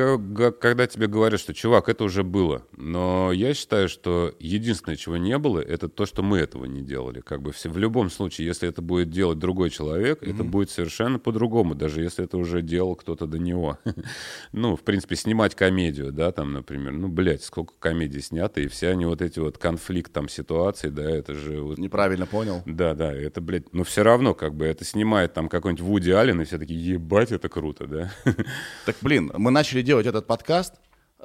[0.60, 2.64] когда тебе говорят, что чувак, это уже было.
[2.78, 7.22] Но я считаю, что единственное, чего не было, это то, что мы этого не делали.
[7.22, 11.20] Как бы все, в любом случае, если это будет делать другой человек, это будет совершенно
[11.20, 13.78] по-другому, даже если это уже делал кто-то до него.
[14.52, 16.94] ну, в принципе, снимать комедию, да, там, например.
[16.94, 21.10] Ну, блядь, сколько комедий снято, и все они вот эти вот конфликт там ситуации, да,
[21.10, 22.62] это же вот Неправильно понял.
[22.66, 26.42] да, да, это, блядь, но все равно, как бы, это снимает там какой-нибудь Вуди Аллен,
[26.42, 28.03] и все такие, ебать, это круто, да?
[28.86, 30.74] Так, блин, мы начали делать этот подкаст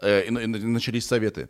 [0.00, 1.48] Э, и на- и на- начались советы.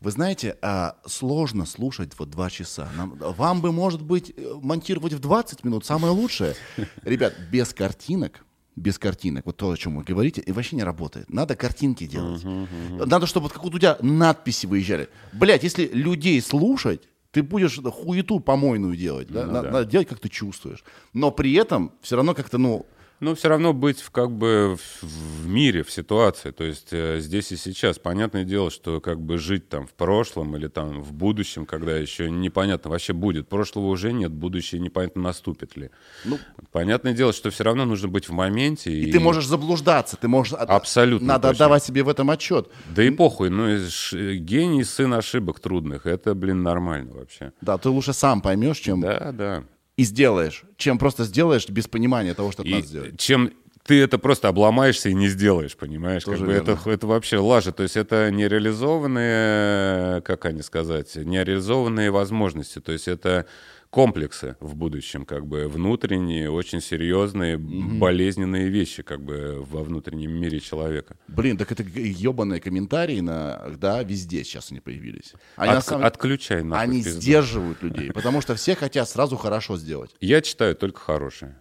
[0.00, 2.88] Вы знаете, а, сложно слушать вот два часа.
[2.96, 6.54] Нам- вам бы, может быть, э, монтировать в 20 минут самое лучшее.
[7.02, 8.44] Ребят, без картинок,
[8.76, 11.28] без картинок, вот то, о чем вы говорите, и вообще не работает.
[11.28, 12.44] Надо картинки делать.
[12.44, 15.08] Надо, чтобы как у тебя надписи выезжали.
[15.32, 17.02] Блять, если людей слушать,
[17.32, 19.26] ты будешь хуету помойную делать.
[19.26, 19.44] да?
[19.44, 20.84] Надо, надо делать, как ты чувствуешь.
[21.14, 22.86] Но при этом все равно как-то, ну,
[23.20, 27.18] Ну, все равно быть в, как бы в, в мире, в ситуации, то есть э,
[27.18, 27.98] здесь и сейчас.
[27.98, 32.30] Понятное дело, что как бы жить там в прошлом или там в будущем, когда еще
[32.30, 33.48] непонятно вообще будет.
[33.48, 35.90] Прошлого уже нет, будущее непонятно наступит ли.
[36.24, 36.38] Ну,
[36.70, 38.92] Понятное дело, что все равно нужно быть в моменте.
[38.92, 40.52] И, ты можешь заблуждаться, ты можешь...
[40.52, 41.64] от- Абсолютно Надо точно.
[41.64, 42.70] отдавать себе в этом отчет.
[42.94, 47.52] Да и похуй, ну и ш- гений сын ошибок трудных, это, блин, нормально вообще.
[47.62, 49.64] Да, ты лучше сам поймешь, чем Да, да.
[49.98, 53.18] И сделаешь, чем просто сделаешь без понимания того, что И надо сделать.
[53.18, 53.52] чем
[53.84, 56.22] ты это просто обломаешься и не сделаешь, понимаешь?
[56.22, 56.90] Тоже как бы это, верно.
[56.90, 57.72] это вообще лажа.
[57.72, 62.80] То есть это нереализованные, как они сказать, нереализованные возможности.
[62.80, 63.46] То есть это
[63.90, 70.60] комплексы в будущем, как бы внутренние, очень серьезные, болезненные вещи, как бы во внутреннем мире
[70.60, 71.16] человека.
[71.28, 75.32] Блин, так это ебаные комментарии на, да, везде сейчас они появились.
[75.56, 77.20] Они, на От- самом- Отключай нахуй они пизду.
[77.20, 80.14] сдерживают людей, потому что все хотят сразу хорошо сделать.
[80.20, 81.56] Я читаю только хорошее.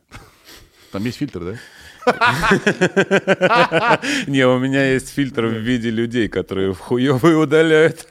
[0.91, 1.55] Там есть фильтр, да?
[4.27, 8.07] Не, у меня есть фильтр в виде людей, которые в хуёвые удаляют.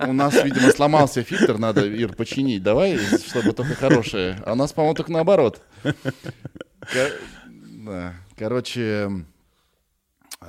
[0.00, 2.62] У нас, видимо, сломался фильтр, надо, Ир, починить.
[2.62, 4.42] Давай, чтобы только хорошее.
[4.44, 5.60] А у нас, по-моему, только наоборот.
[8.36, 9.10] Короче...
[10.40, 10.46] а,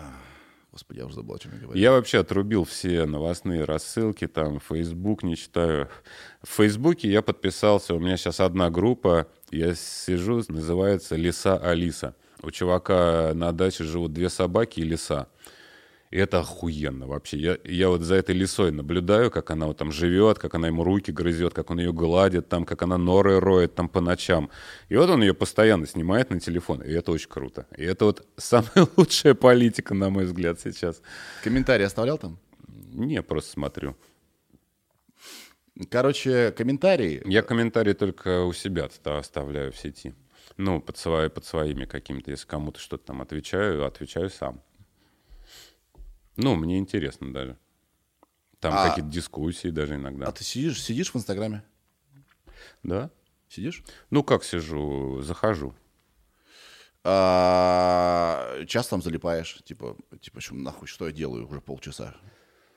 [0.71, 1.81] Господи, я уже забыл, о чем я говорил.
[1.81, 5.89] Я вообще отрубил все новостные рассылки, там, Facebook не читаю.
[6.41, 12.15] В Фейсбуке я подписался, у меня сейчас одна группа, я сижу, называется «Лиса Алиса».
[12.43, 15.27] У чувака на даче живут две собаки и лиса.
[16.11, 17.37] И это охуенно вообще.
[17.37, 20.83] Я, я вот за этой лисой наблюдаю, как она вот там живет, как она ему
[20.83, 24.51] руки грызет, как он ее гладит, там, как она норы роет там по ночам.
[24.89, 27.65] И вот он ее постоянно снимает на телефон, и это очень круто.
[27.75, 31.01] И это вот самая лучшая политика, на мой взгляд, сейчас.
[31.43, 32.37] Комментарий оставлял там?
[32.91, 33.95] Не, просто смотрю.
[35.89, 37.23] Короче, комментарии.
[37.25, 40.13] Я комментарии только у себя ста- оставляю в сети.
[40.57, 42.31] Ну, под, свои, под своими какими-то.
[42.31, 44.61] Если кому-то что-то там отвечаю, отвечаю сам.
[46.35, 47.57] Ну, мне интересно даже.
[48.59, 50.27] Там А- какие-то дискуссии даже иногда.
[50.27, 51.63] А ты сидишь, сидишь в Инстаграме?
[52.83, 53.09] Да?
[53.49, 53.83] Сидишь?
[54.09, 55.75] Ну, как сижу, захожу.
[57.03, 62.15] А, часто там залипаешь, типа, типа, что нахуй, что я делаю уже полчаса,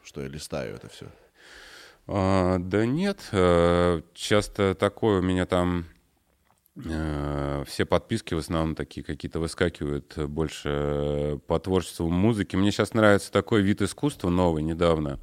[0.03, 1.07] что я листаю это все.
[2.09, 5.87] А, да нет, э, часто такое у меня там
[6.77, 12.57] все подписки в основном такие какие-то выскакивают э, больше э, по творчеству музыки.
[12.57, 15.19] Мне сейчас нравится такой вид искусства новый недавно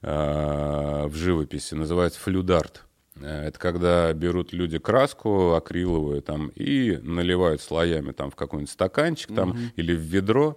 [0.00, 2.86] э, в живописи, называется флюдарт.
[3.16, 9.34] Э, Это когда берут люди краску акриловую там и наливают слоями там в какой-нибудь стаканчик
[9.34, 10.56] там или в ведро,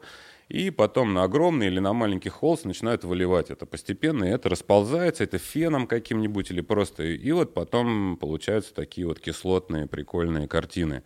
[0.50, 5.24] и потом на огромный или на маленький холст начинают выливать это постепенно, и это расползается,
[5.24, 7.04] это феном каким-нибудь или просто...
[7.04, 11.04] И вот потом получаются такие вот кислотные прикольные картины.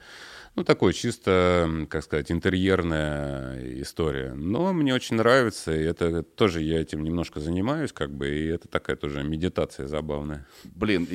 [0.55, 4.33] Ну, такой чисто, как сказать, интерьерная история.
[4.33, 8.67] Но мне очень нравится, и это тоже я этим немножко занимаюсь, как бы, и это
[8.67, 10.45] такая тоже медитация забавная.
[10.65, 11.07] Блин,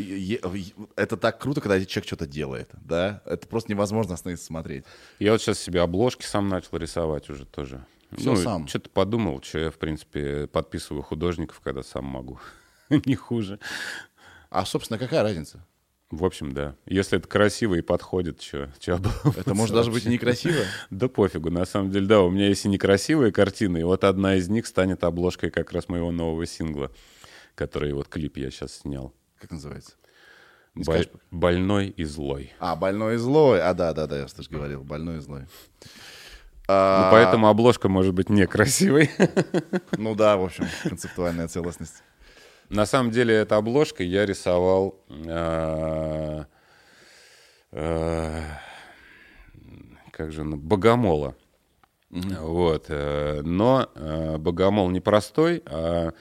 [0.96, 3.22] это так круто, когда человек что-то делает, да?
[3.26, 4.84] Это просто невозможно остановиться смотреть.
[5.18, 7.84] Я вот сейчас себе обложки сам начал рисовать уже тоже.
[8.16, 8.66] Всё сам?
[8.66, 12.38] Что-то подумал, что я, в принципе, подписываю художников, когда сам могу.
[12.90, 13.58] Не хуже.
[14.50, 15.64] А, собственно, какая разница?
[16.10, 16.76] В общем, да.
[16.86, 20.62] Если это красиво и подходит, что Это может даже быть и некрасиво.
[20.90, 24.36] Да пофигу, на самом деле, да, у меня есть и некрасивые картины, и вот одна
[24.36, 26.92] из них станет обложкой как раз моего нового сингла,
[27.56, 29.12] который вот клип я сейчас снял.
[29.40, 29.94] Как называется?
[30.76, 31.08] Боль-?
[31.32, 32.52] Больной и злой.
[32.60, 33.60] А, больной и злой.
[33.60, 35.46] А, да, да, да, я же говорил, больной и злой.
[36.68, 39.10] Ну, А, поэтому обложка может быть некрасивой.
[39.96, 42.02] Ну да, в общем, концептуальная целостность.
[42.68, 45.00] На самом деле, эта обложка я рисовал...
[45.08, 46.44] э,
[47.72, 48.42] э,
[50.10, 51.36] Как же, он, Богомола.
[52.10, 52.86] Вот.
[52.88, 56.12] э, Но э, Богомол не простой, а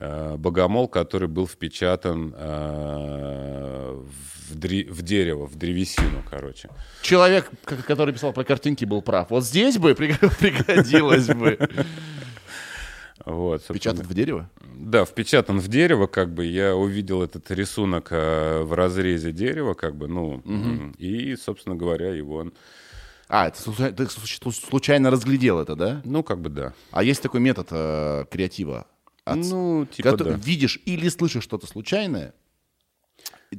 [0.00, 4.02] Богомол, который был впечатан э,
[4.50, 6.68] в дре- в дерево, в древесину, короче.
[7.02, 9.30] Человек, который писал про картинки, был прав.
[9.30, 11.58] Вот здесь бы приг- пригодилось бы.
[13.26, 13.66] Вот.
[13.66, 14.48] Печатать в дерево?
[14.74, 19.96] Да, впечатан в дерево, как бы я увидел этот рисунок э, в разрезе дерева, как
[19.96, 22.46] бы, ну, м, и, собственно говоря, его
[23.28, 26.00] А, это случай- ты случ- случайно разглядел это, да?
[26.04, 26.72] Ну, как бы да.
[26.92, 28.86] А есть такой метод э, креатива.
[29.30, 30.36] От- Ну, типа Когда ты да.
[30.36, 32.34] видишь или слышишь что-то случайное,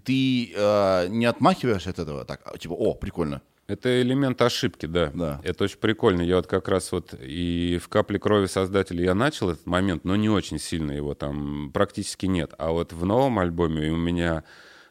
[0.03, 3.41] ты э, не отмахиваешься от этого, так, а, типа, о, прикольно.
[3.67, 5.11] Это элемент ошибки, да.
[5.13, 5.41] Да.
[5.43, 6.21] Это очень прикольно.
[6.21, 10.15] Я вот как раз вот и в «Капле крови» создателя я начал этот момент, но
[10.15, 12.51] не очень сильно его там практически нет.
[12.57, 14.43] А вот в новом альбоме у меня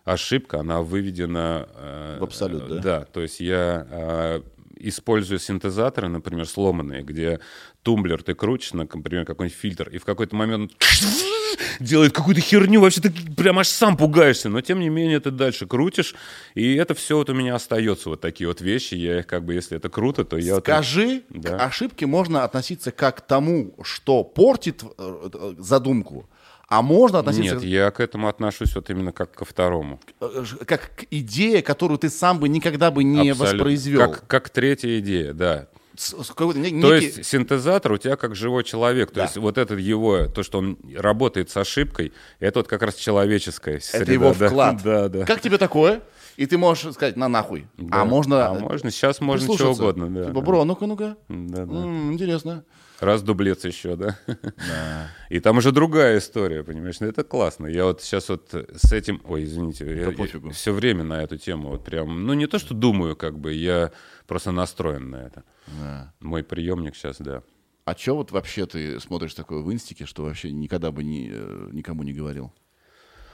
[0.05, 1.68] ошибка, она выведена...
[1.74, 2.78] э, В абсолют, да?
[2.78, 4.42] Да, то есть я э,
[4.80, 7.40] использую синтезаторы, например, сломанные, где
[7.82, 10.72] тумблер ты крутишь, на, например, какой-нибудь фильтр, и в какой-то момент
[11.80, 15.66] делает какую-то херню, вообще ты прям аж сам пугаешься, но тем не менее ты дальше
[15.66, 16.14] крутишь,
[16.55, 19.55] и это все вот у меня остается, вот такие вот вещи, я их как бы,
[19.55, 20.55] если это круто, то я...
[20.56, 21.59] вот- Скажи, Да.
[21.59, 26.28] к ошибке можно относиться как к тому, что портит э, э, задумку,
[26.68, 30.00] а можно относиться Нет, я к этому отношусь вот именно как ко второму.
[30.20, 33.44] э, как к идее, которую ты сам бы никогда бы не Абсолютно.
[33.58, 34.00] воспроизвел.
[34.10, 35.68] Как, как третья идея, да.
[35.96, 39.08] С- с какой-то не- То некий- есть синтезатор у тебя как живой человек.
[39.10, 39.22] То Да.
[39.24, 43.80] есть вот этот его, то, что он работает с ошибкой, это вот как раз человеческая
[43.80, 44.02] среда.
[44.04, 44.80] это его вклад.
[44.84, 45.24] Да, да.
[45.24, 46.02] Как тебе такое?
[46.36, 47.66] И ты можешь сказать, на нахуй.
[47.78, 48.02] Да.
[48.02, 48.46] А можно...
[48.46, 49.82] А можно, сейчас можно что прислушаться.
[49.82, 50.26] угодно, да.
[50.28, 51.16] Типа, бро, ну-ка, ну-ка.
[51.28, 51.74] Да, да.
[51.82, 52.62] М, интересно.
[53.00, 54.18] Раз дублец еще, да?
[55.30, 56.98] И там уже другая история, понимаешь?
[57.00, 57.66] Ну, это классно.
[57.66, 59.20] Я вот сейчас вот с этим...
[59.24, 59.84] Ой, извините.
[59.96, 60.50] я, пофигу.
[60.50, 62.26] все время на эту тему вот прям...
[62.26, 63.92] Ну, не то, что думаю, как бы, я
[64.26, 65.44] просто настроен на это.
[65.78, 66.12] Да.
[66.20, 67.42] Мой приемник сейчас, да.
[67.84, 71.68] А чё вот вообще ты смотришь такое в инстике, что вообще никогда бы ни, э,
[71.72, 72.52] никому не говорил?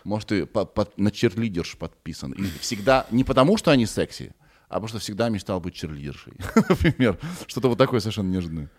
[0.05, 2.33] Может, ты по- под- на черлидерш подписан?
[2.33, 4.35] И всегда, не потому, что они секси,
[4.69, 6.35] а потому что всегда мечтал быть черлидершей.
[6.55, 8.71] Например, что-то вот такое совершенно неожиданное.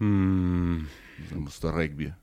[0.00, 0.88] М,
[1.28, 2.14] Там, Что регби.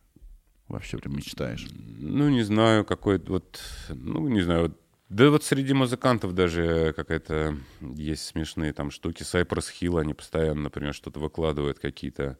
[0.68, 1.66] Вообще прям мечтаешь.
[1.72, 3.62] Ну, не знаю, какой вот...
[3.90, 9.24] Ну, не знаю, вот да вот среди музыкантов даже какая-то есть смешные там штуки.
[9.24, 12.38] Cypress Hill, они постоянно, например, что-то выкладывают, какие-то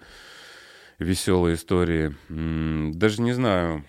[1.00, 2.14] веселые истории.
[2.92, 3.86] Даже не знаю.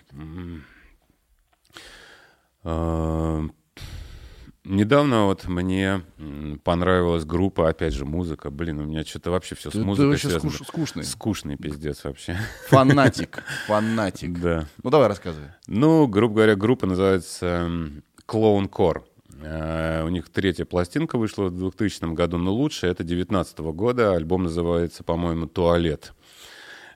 [4.69, 6.03] Недавно вот мне
[6.63, 8.51] понравилась группа, опять же, музыка.
[8.51, 10.51] Блин, у меня что-то вообще все с ты музыкой вообще связано.
[10.51, 11.03] скуш- скучный.
[11.03, 12.37] Скучный пиздец вообще.
[12.67, 13.43] Фанатик.
[13.67, 14.39] Фанатик.
[14.39, 14.67] Да.
[14.83, 15.47] Ну, давай рассказывай.
[15.65, 17.67] Ну, грубо говоря, группа называется
[18.27, 19.01] Clone Core.
[19.41, 24.13] Э, У них третья пластинка вышла в 2000 году, но лучше это 2019 года.
[24.13, 26.13] Альбом называется, по-моему, «Туалет».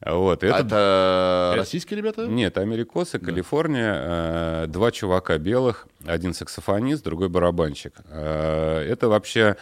[0.05, 0.59] Вот, А это...
[0.59, 2.25] Это российские ребята?
[2.25, 7.93] Нет, америкосы, Калифорния, э, два чувака белых, один саксофонист, другой барабанщик.
[8.09, 9.55] Э, это вообще,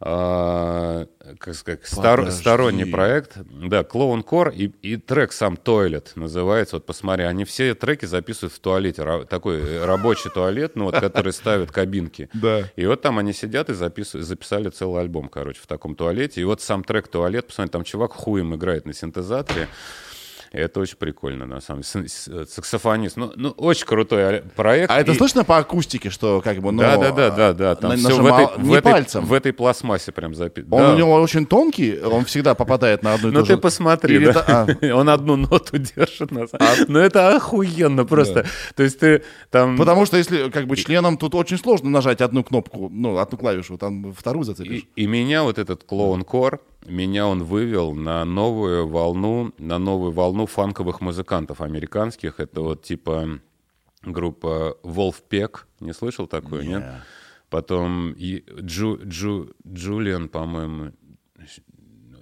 [0.00, 1.06] э,
[1.38, 3.36] как сказать, стор- сторонний проект.
[3.36, 6.76] Да, Clone Core и, и трек сам Toilet называется.
[6.76, 9.02] Вот посмотри, они все треки записывают в туалете.
[9.02, 12.28] Ра- такой э, рабочий туалет, ну вот, который ставят кабинки.
[12.38, 12.70] Да.
[12.76, 16.40] И вот там они сидят и записывают, записали целый альбом, короче, в таком туалете.
[16.40, 19.68] И вот сам трек «Туалет», посмотрите, там чувак хуем играет на синтезаторе.
[20.52, 22.08] Это очень прикольно, на самом деле.
[22.08, 23.16] С- Саксофонист.
[23.16, 24.90] Ну, ну, очень крутой а- проект.
[24.90, 26.80] А это И- слышно по акустике, что как бы, ну...
[26.82, 27.74] Да, да, да, да, да.
[27.74, 29.24] Там всё в этой, в, не этой, пальцем.
[29.26, 30.74] в этой пластмассе прям записано.
[30.76, 33.58] Он у него очень тонкий, он всегда попадает на одну и Ну ту ты же-
[33.58, 34.30] посмотри, Или да.
[34.30, 36.30] это- а, Он одну ноту держит.
[36.30, 36.46] На...
[36.46, 38.46] самом- Ну это охуенно просто.
[38.74, 39.76] То есть ты там...
[39.76, 43.76] Потому что если как бы членом тут очень сложно нажать одну кнопку, ну, одну клавишу,
[43.76, 44.86] там вторую зацепишь.
[44.96, 50.12] И, и меня вот этот клоун кор, меня он вывел на новую волну, на новую
[50.12, 52.40] волну фанковых музыкантов американских.
[52.40, 53.40] Это вот типа
[54.02, 56.84] группа Wolfpack, не слышал такое, нет?
[57.50, 60.92] Потом Джу, Джу, Джулиан, по-моему,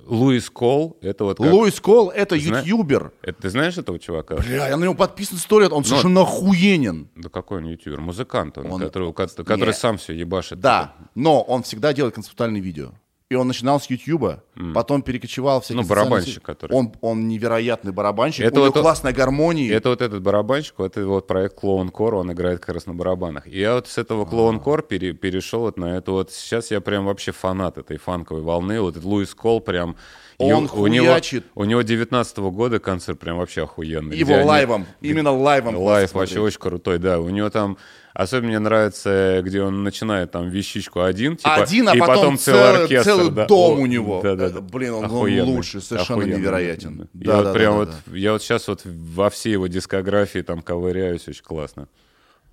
[0.06, 3.12] Луис Кол, это вот как- Луис Кол— это Зна- ютубер.
[3.22, 4.36] Это, ты знаешь этого чувака?
[4.36, 7.08] Бля, я на него подписан сто лет, он совершенно охуенен.
[7.16, 8.00] Да какой он ютубер?
[8.00, 9.76] Музыкант он, Он- который, который Нет.
[9.76, 10.60] сам все ебашит.
[10.60, 12.92] Да, но он всегда делает концептуальные видео.
[13.28, 16.40] И он начинал с Ютьюба, потом перекочевал в всякие Ну, барабанщик, сети.
[16.44, 16.72] который.
[16.76, 19.74] Он, он невероятный барабанщик, Это у него вот- классная гармония.
[19.74, 22.94] Это вот этот барабанщик, вот этот вот проект Clown Core, он играет как раз на
[22.94, 23.48] барабанах.
[23.48, 26.30] И я вот с этого Clown Core пере- перешел вот на это вот.
[26.30, 28.80] Сейчас я прям вообще фанат этой фанковой волны.
[28.80, 29.96] Вот этот Louis Cole прям...
[30.38, 31.46] Он ё- у него, хуячит.
[31.56, 34.16] у него 19 года концерт прям вообще охуенный.
[34.16, 35.76] Его где они- лайвом, именно лайвом.
[35.76, 37.18] Лайв вообще очень крутой, да.
[37.18, 37.76] У него там...
[38.16, 42.60] Особенно мне нравится, где он начинает там вещичку один, типа, Один, а и потом, целый,
[42.62, 43.10] целый, оркестр.
[43.10, 43.44] целый да.
[43.46, 44.22] дом О, у него.
[44.22, 44.60] Да, да, да.
[44.62, 46.38] Блин, он, он Охуенный, лучший, совершенно охуенный.
[46.40, 47.08] невероятен.
[47.12, 48.16] Я Да, вот да, прям да, вот, да.
[48.16, 51.88] я вот сейчас вот во всей его дискографии там ковыряюсь, очень классно.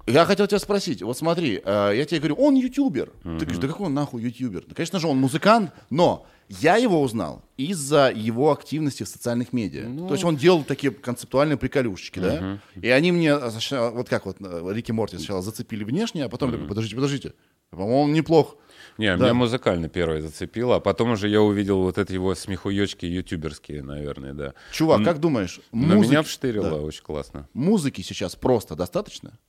[0.05, 3.11] Я хотел тебя спросить, вот смотри, э, я тебе говорю, он ютубер.
[3.23, 4.63] Ты говоришь, да какой он нахуй ютубер?
[4.67, 9.87] Да, конечно же, он музыкант, но я его узнал из-за его активности в социальных медиа.
[9.87, 10.07] Ну.
[10.07, 12.59] То есть он делал такие концептуальные приколюшечки, да?
[12.81, 16.67] И они мне, вот как вот э, Рики Морти сначала зацепили внешне, а потом такой,
[16.67, 17.33] подождите, подождите,
[17.69, 18.57] По-моему, он неплох.
[18.97, 19.23] Не, Да.
[19.23, 24.33] меня музыкально первое зацепило, а потом уже я увидел вот эти его смехуёчки ютуберские, наверное,
[24.33, 24.53] да.
[24.73, 26.75] Чувак, как думаешь, Но музыки- меня вштырило да.
[26.75, 27.47] очень классно.
[27.53, 29.39] музыки сейчас просто достаточно?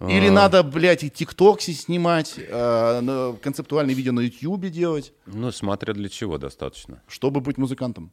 [0.00, 0.08] А.
[0.10, 5.50] Или надо, блядь, и тикток си- снимать, э, на- концептуальные видео на ютубе делать, Ну,
[5.50, 7.02] смотря для чего достаточно.
[7.08, 8.12] чтобы быть музыкантом?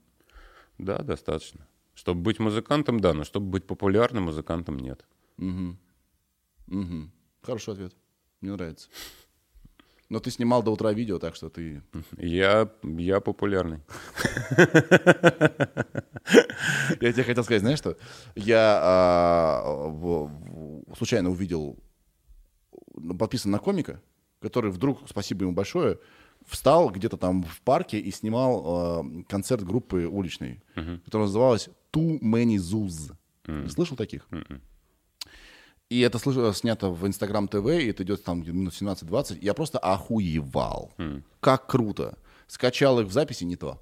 [0.79, 1.67] Да, достаточно.
[1.93, 5.05] Чтобы быть музыкантом, да, но чтобы быть популярным музыкантом, нет.
[5.37, 5.77] Мгм.
[7.41, 7.93] Хороший ответ.
[8.41, 8.89] Мне нравится.
[10.10, 11.82] Но ты снимал до утра видео, так что ты...
[12.18, 13.80] Я, я популярный.
[17.02, 17.98] Я тебе хотел сказать, знаешь что?
[18.36, 20.30] Я а,
[20.98, 21.77] случайно увидел,
[22.94, 24.02] ну, подписан на комика,
[24.41, 25.99] который вдруг, спасибо ему большое,
[26.48, 30.61] встал где-то там в парке и снимал а, концерт группы уличной,
[31.06, 33.14] которая называлась Too Many Zoos.
[33.69, 34.27] Слышал таких?
[35.89, 39.37] И это слыш- снято в Инстаграм ТВ, и это идет там минут 17-20.
[39.41, 40.93] Я просто охуевал.
[41.39, 42.17] Как круто.
[42.47, 43.79] Скачал их в записи не то.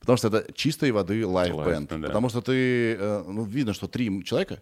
[0.00, 1.90] Потому что это чистой воды live-band.
[1.92, 2.08] Лайв, да.
[2.08, 4.60] Потому что ты, э, ну, видно, что три человека,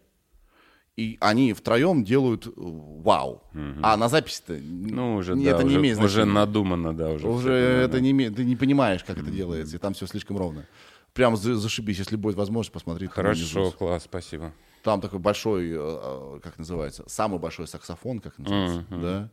[0.97, 3.43] и они втроем делают э, вау.
[3.83, 6.33] А на записи-то Ну, уже, не- да, это уже, не имеет уже значения.
[6.33, 7.27] надумано, да, уже.
[7.29, 10.67] Уже это не имеет, ты не понимаешь, как это делается, и там все слишком ровно.
[11.15, 13.11] Прям за- зашибись, если будет возможность посмотреть.
[13.11, 14.53] Хорошо, класс, спасибо.
[14.85, 19.31] Там такой большой, э, э, как называется, самый большой саксофон, как называется, да?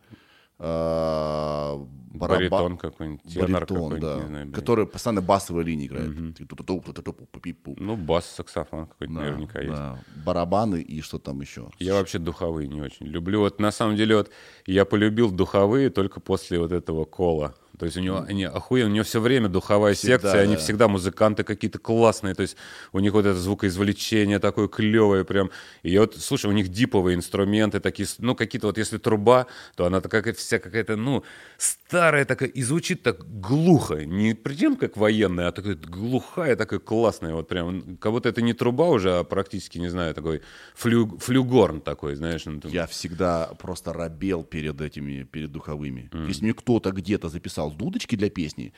[0.63, 1.75] Э,
[2.13, 6.11] бараба- Баритон какой-нибудь, баритон, какой-нибудь, да, не знаю, который постоянно басовые линии играет.
[6.11, 7.75] Пу-пи-пу.
[7.77, 9.73] Ну, бас, саксофон какой-то Да, наверняка есть.
[9.73, 9.99] да.
[10.25, 11.69] Барабаны и что там еще.
[11.79, 13.39] Я вообще духовые не очень люблю.
[13.41, 14.29] Вот на самом деле вот
[14.67, 17.55] я полюбил духовые только после вот этого кола.
[17.81, 20.59] То есть у него они охуенно, у него все время духовая Всегда, секция, они да.
[20.59, 22.55] всегда музыканты какие-то классные, то есть
[22.93, 25.49] у них вот это звукоизвлечение такое клевое прям.
[25.81, 29.85] И я вот, слушай, у них диповые инструменты такие, ну какие-то вот если труба, то
[29.87, 31.23] она такая вся какая-то, ну,
[31.57, 37.33] старая такая, и звучит так глухо, не прям как военная, а такая глухая, такая классная,
[37.33, 40.43] вот прям, как будто это не труба уже, а практически, не знаю, такой
[40.75, 42.45] флю- флюгорн такой, знаешь.
[42.45, 46.11] ну, там- Я всегда просто робел перед этими, перед духовыми.
[46.27, 48.73] Если мне кто-то где-то записал дудочки для песни,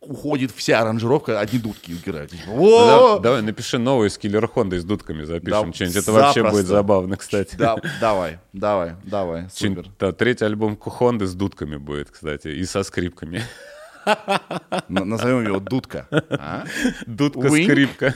[0.00, 2.30] уходит вся аранжировка, одни дудки играют.
[2.30, 5.96] Типа, Ну, давай, напиши новый с Киллер Хонда с дудками запишем Да, что-нибудь.
[5.96, 7.56] Это вообще будет забавно, кстати.
[7.56, 9.86] Да, давай, давай, давай, супер.
[9.98, 13.42] да, третий альбом Хонды с дудками будет, кстати, и со скрипками.
[14.88, 16.06] Назовем его Дудка.
[16.10, 16.64] А?
[17.06, 18.12] Дудка, Wink.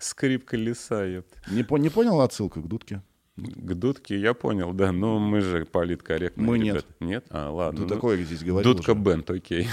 [0.00, 0.56] скрипка.
[0.56, 1.32] Леса, ёпт.
[1.50, 3.00] Не, по- не понял отсылку к Дудке?
[3.38, 6.74] К дудке я понял, да, но мы же политкорректные Мы нет.
[6.76, 6.88] ребята.
[7.00, 7.24] Нет?
[7.30, 7.76] А, ладно.
[7.78, 9.00] Ты ну, такое здесь говорил Дудка уже.
[9.00, 9.68] бенд, окей.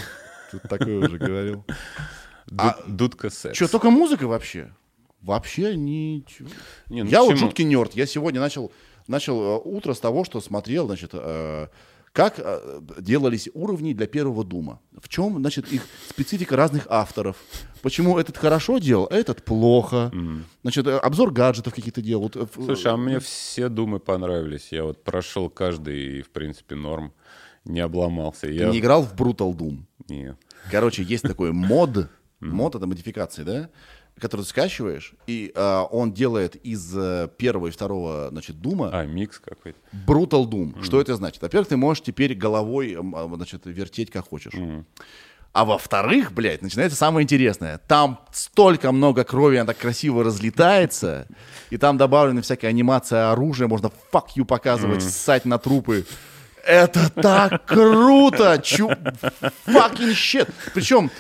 [0.52, 1.66] Ты такое уже говорил.
[2.46, 3.56] Дуд- Дудка секс.
[3.56, 4.72] Что, только музыка вообще?
[5.22, 6.48] Вообще ничего.
[6.90, 7.48] Не, ну я вот почему?
[7.48, 7.94] жуткий нерд.
[7.96, 8.72] Я сегодня начал,
[9.08, 11.68] начал э, утро с того, что смотрел, значит, э,
[12.16, 14.80] как э, делались уровни для первого дума.
[14.98, 17.36] В чем, значит, их специфика разных авторов.
[17.82, 20.14] Почему этот хорошо делал, а этот плохо.
[20.62, 22.24] Значит, э, обзор гаджетов каких-то делал.
[22.24, 24.70] Вот, э, Слушай, а мне все думы понравились.
[24.72, 27.12] Я вот прошел каждый, и, в принципе, норм.
[27.66, 28.48] Не обломался.
[28.48, 28.70] Ты Я...
[28.70, 29.80] не играл в Brutal Doom?
[30.08, 30.38] Не.
[30.72, 32.10] Короче, есть такой мод,
[32.40, 33.70] мод это модификации, да,
[34.20, 39.06] который ты скачиваешь, и э, он делает из э, первого и второго, значит, дума А,
[39.06, 39.78] микс какой-то.
[40.08, 40.84] Brutal Doom.
[40.84, 41.42] Что это значит?
[41.42, 44.54] Во-первых, ты можешь теперь головой, а, значит, вертеть как хочешь.
[45.52, 47.78] А во-вторых, блядь, начинается самое интересное.
[47.88, 51.28] Там столько много крови, она так красиво разлетается,
[51.70, 56.06] и там добавлена всякая анимация оружия, можно fuck you показывать, ссать на трупы.
[56.66, 58.60] Это так круто!
[58.64, 58.90] Чу...
[59.66, 60.52] Fucking shit!
[60.74, 61.12] Причем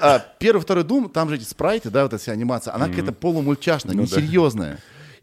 [0.00, 3.12] а, первый, второй Doom, там же эти спрайты, да, вот эта вся анимация, она какая-то
[3.12, 4.78] полумультяшная, несерьезная.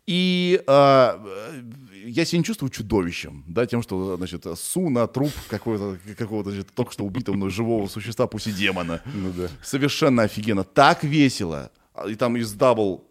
[0.08, 1.62] И а, э,
[2.06, 6.70] я себя не чувствую чудовищем, да, тем, что, значит, су на труп какого-то, какого-то значит,
[6.74, 9.02] только что убитого мной живого существа, пусть и демона.
[9.06, 9.48] Ну да.
[9.62, 10.64] Совершенно офигенно.
[10.64, 11.72] Так весело.
[11.94, 13.06] А, И там из double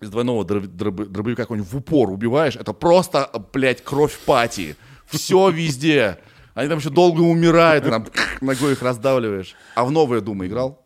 [0.00, 4.76] из двойного дроб- дроб- дробовика какой-нибудь в упор убиваешь, это просто, блядь, кровь party.
[5.06, 6.18] Все везде.
[6.54, 8.06] Они там еще долго умирают, и там
[8.40, 9.54] ногой их раздавливаешь.
[9.74, 10.80] А в новое Doom играл?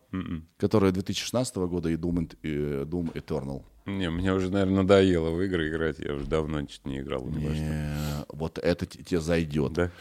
[0.57, 3.63] Которая 2016 года и Doom, Int- э, Doom Eternal.
[3.97, 5.97] Не, мне уже, наверное, надоело в игры играть.
[5.99, 7.27] Я уже давно что-то не играл.
[7.35, 9.73] Э, Вот это тебе зайдет.
[9.73, 9.91] Да.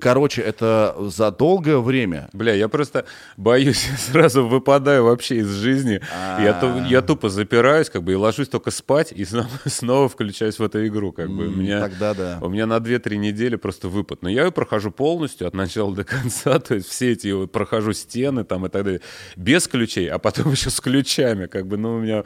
[0.00, 2.28] Короче, это за долгое время.
[2.32, 3.04] Бля, я просто
[3.36, 6.00] боюсь, я сразу выпадаю вообще из жизни.
[6.40, 10.58] Я, ту- я тупо запираюсь, как бы, и ложусь только спать, и снова, снова включаюсь
[10.58, 11.12] в эту игру.
[11.12, 11.46] Как бы.
[11.48, 12.38] У меня, тогда да.
[12.42, 14.22] У меня на 2-3 недели просто выпад.
[14.22, 16.58] Но я ее прохожу полностью от начала до конца.
[16.60, 19.00] То есть все эти прохожу стены там и так далее.
[19.36, 21.46] Без ключей, а потом еще с ключами.
[21.46, 22.24] Как бы, ну, у меня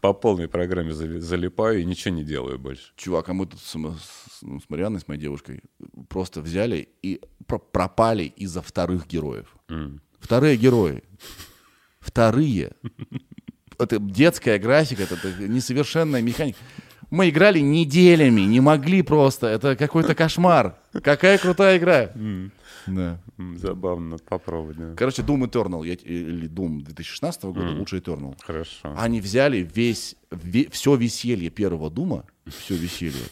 [0.00, 2.92] по полной программе зали- залипаю и ничего не делаю больше.
[2.96, 5.62] Чувак, а мы тут с, с- ну, с Марианной, с моей девушкой,
[6.08, 9.56] просто взяли и про- пропали из-за вторых героев.
[10.20, 11.02] Вторые герои.
[12.00, 12.72] Вторые.
[13.78, 16.58] Это детская графика, это, это несовершенная механика.
[17.10, 19.46] Мы играли неделями, не могли просто.
[19.46, 20.78] Это какой-то кошмар.
[20.92, 22.10] Какая крутая игра.
[22.94, 23.20] Да.
[23.56, 24.94] Забавно, попробовать, да.
[24.96, 28.36] Короче, Doom Eternal, я, или Doom 2016 года, лучше Eternal.
[28.42, 28.94] Хорошо.
[28.96, 30.16] Они взяли весь,
[30.70, 33.24] все веселье первого Дума, все веселье,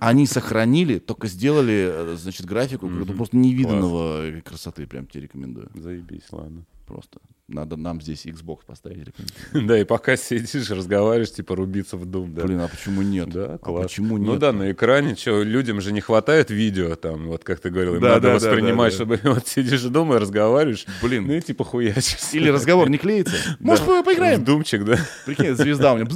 [0.00, 5.70] они сохранили, только сделали, э, значит, графику какого-то просто невиданного красоты, прям тебе рекомендую.
[5.74, 6.64] Заебись, ладно.
[6.86, 7.20] Просто.
[7.46, 9.08] Надо нам здесь Xbox поставить.
[9.52, 12.42] Да, и пока сидишь, разговариваешь, типа рубиться в дум, да.
[12.44, 13.28] Блин, а почему нет?
[13.28, 13.84] Да, а класс.
[13.84, 14.26] почему нет?
[14.26, 17.96] Ну да, на экране, что, людям же не хватает видео, там, вот как ты говорил,
[17.96, 21.26] им Да, надо да, да, воспринимать, да, чтобы вот сидишь дома и разговариваешь, Блин.
[21.26, 22.32] ну и типа хуячишь.
[22.32, 23.36] Или разговор не клеится.
[23.60, 24.42] Может, В поиграем?
[24.42, 24.98] думчик, да?
[25.26, 26.08] Прикинь, звезда у меня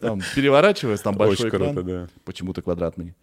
[0.00, 1.74] там переворачивается, там большой Очень экран.
[1.74, 2.08] круто, да.
[2.24, 3.14] Почему-то квадратный.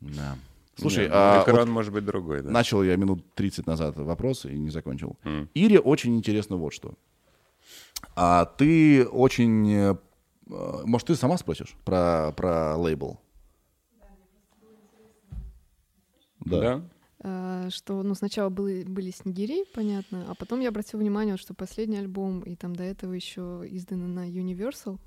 [0.00, 0.36] Да.
[0.76, 2.50] Слушай, Не, ну, а экран вот может быть другой, да.
[2.50, 5.16] начал я минут 30 назад вопрос и не закончил.
[5.54, 6.94] Ире очень интересно вот что.
[8.16, 9.70] А ты очень...
[9.70, 9.96] э,
[10.46, 13.20] Может, ты сама спросишь про, про лейбл?
[16.44, 16.82] Да?
[17.20, 21.98] А, Что, ну, сначала были, были снегири, понятно, а потом я обратила внимание, что последний
[21.98, 24.98] альбом, и там до этого еще изданы на Universal.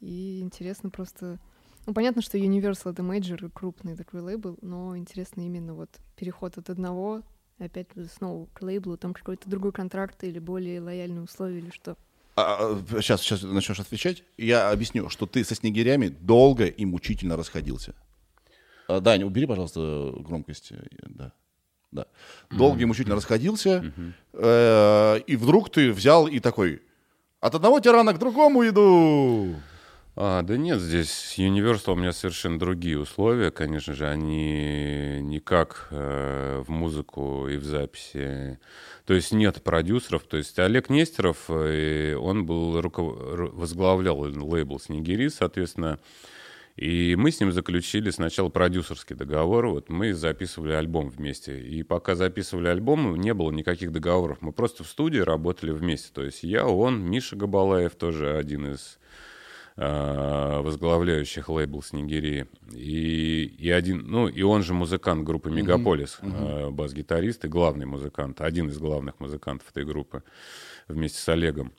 [0.00, 1.38] И интересно просто...
[1.86, 6.68] Ну, понятно, что Universal— это major, крупный такой лейбл, но интересно именно вот переход от
[6.68, 7.22] одного
[7.58, 11.96] опять снова к лейблу, там какой-то другой контракт или более лояльные условия или что.
[12.34, 14.24] А, сейчас, сейчас начнешь отвечать.
[14.36, 17.94] Я объясню, что ты со снегирями долго и мучительно расходился.
[18.88, 20.72] А, Дань, убери, пожалуйста, громкость.
[20.72, 21.32] э, Да.
[21.92, 22.06] Да.
[22.50, 23.92] Долго и мучительно расходился.
[24.34, 26.82] э, И вдруг ты взял и такой,
[27.40, 29.54] от одного тирана к другому иду.
[30.18, 36.62] А, да нет, здесь Universal у меня совершенно другие условия, конечно же, они никак э,
[36.66, 38.58] в музыку и в записи.
[39.04, 43.14] То есть нет продюсеров, то есть Олег Нестеров, э, он был руков...
[43.14, 45.98] ру- возглавлял лейбл Снегири, соответственно,
[46.76, 51.60] и мы с ним заключили сначала продюсерский договор, вот мы записывали альбом вместе.
[51.60, 54.38] И пока записывали альбом, не было никаких договоров.
[54.40, 56.10] Мы просто в студии работали вместе.
[56.12, 58.98] То есть я, он, Миша Габалаев, тоже один из
[59.76, 62.46] возглавляющих лейбл Снегири.
[62.72, 68.40] И, и один, ну, и он же музыкант группы Мегаполис, э, бас-гитарист и главный музыкант,
[68.40, 70.22] один из главных музыкантов этой группы
[70.88, 71.72] вместе с Олегом.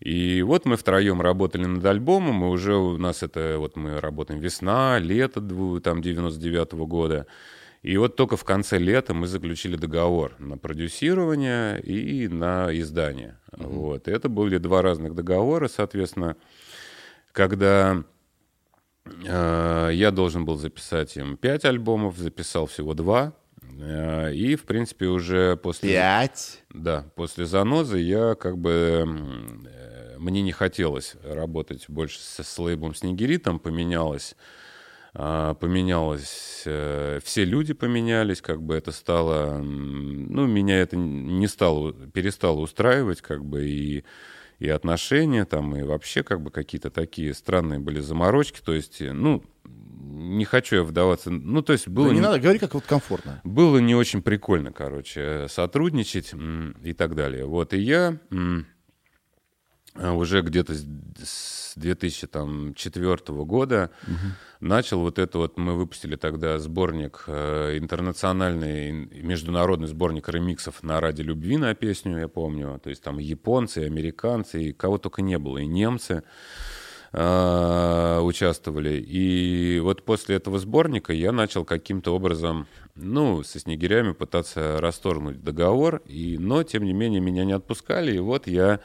[0.00, 4.40] И вот мы втроем работали над альбомом, и уже у нас это, вот мы работаем
[4.40, 5.40] весна, лето,
[5.80, 7.26] там, 99 года.
[7.82, 13.38] И вот только в конце лета мы заключили договор на продюсирование и на издание.
[13.52, 14.08] Вот.
[14.08, 16.36] И это были два разных договора, соответственно,
[17.32, 18.02] когда
[19.06, 23.32] э, я должен был записать им пять альбомов, записал всего два.
[23.80, 25.90] Э, и, в принципе, уже после...
[25.90, 26.62] Пять.
[26.72, 29.04] Да, после занозы я как бы...
[29.66, 34.36] э, Мне не хотелось работать больше с, с лейблом Снегири, там поменялось...
[35.14, 41.92] а, Поменялось, э, все люди поменялись, как бы это стало, ну, меня это не стало,
[41.92, 44.04] перестало устраивать, как бы, и,
[44.60, 49.12] и отношения там, и вообще, как бы, какие-то такие странные были заморочки, то есть, э,
[49.12, 52.06] ну, не хочу я вдаваться, ну, то есть было...
[52.08, 53.40] Да не не- надо, говори как вот комфортно.
[53.42, 57.46] было не очень прикольно, короче, сотрудничать м, и так далее.
[57.46, 58.18] Вот, и я
[59.96, 63.90] уже где-то с с 2004 года
[64.58, 71.00] начал вот это вот, мы выпустили тогда сборник, э, интернациональный, ин- международный сборник ремиксов на
[71.00, 72.80] «Ради любви» на песню, я помню.
[72.82, 76.24] То есть там японцы, и американцы, и кого только не было, и немцы
[77.12, 79.00] а, участвовали.
[79.00, 86.02] И вот после этого сборника я начал каким-то образом, ну, со снегирями пытаться расторгнуть договор,
[86.04, 88.80] и, но, тем не менее, меня не отпускали, и вот я...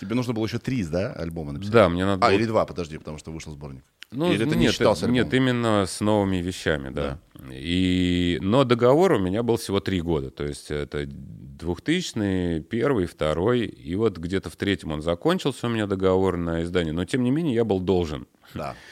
[0.00, 1.72] Тебе нужно было еще три, да, альбома написать?
[1.72, 3.82] Да, мне надо А, было- или два, подожди, потому что вышел сборник.
[4.12, 7.18] Ну, или ты нет, не считался Нет, именно с новыми вещами, да.
[7.50, 10.30] И, но договор у меня был всего три года.
[10.30, 13.64] То есть это 2000 первый, второй.
[13.66, 16.92] И вот где-то в третьем он закончился у меня договор на издание.
[16.92, 18.26] Но, тем не менее, я был должен.
[18.54, 18.74] Да.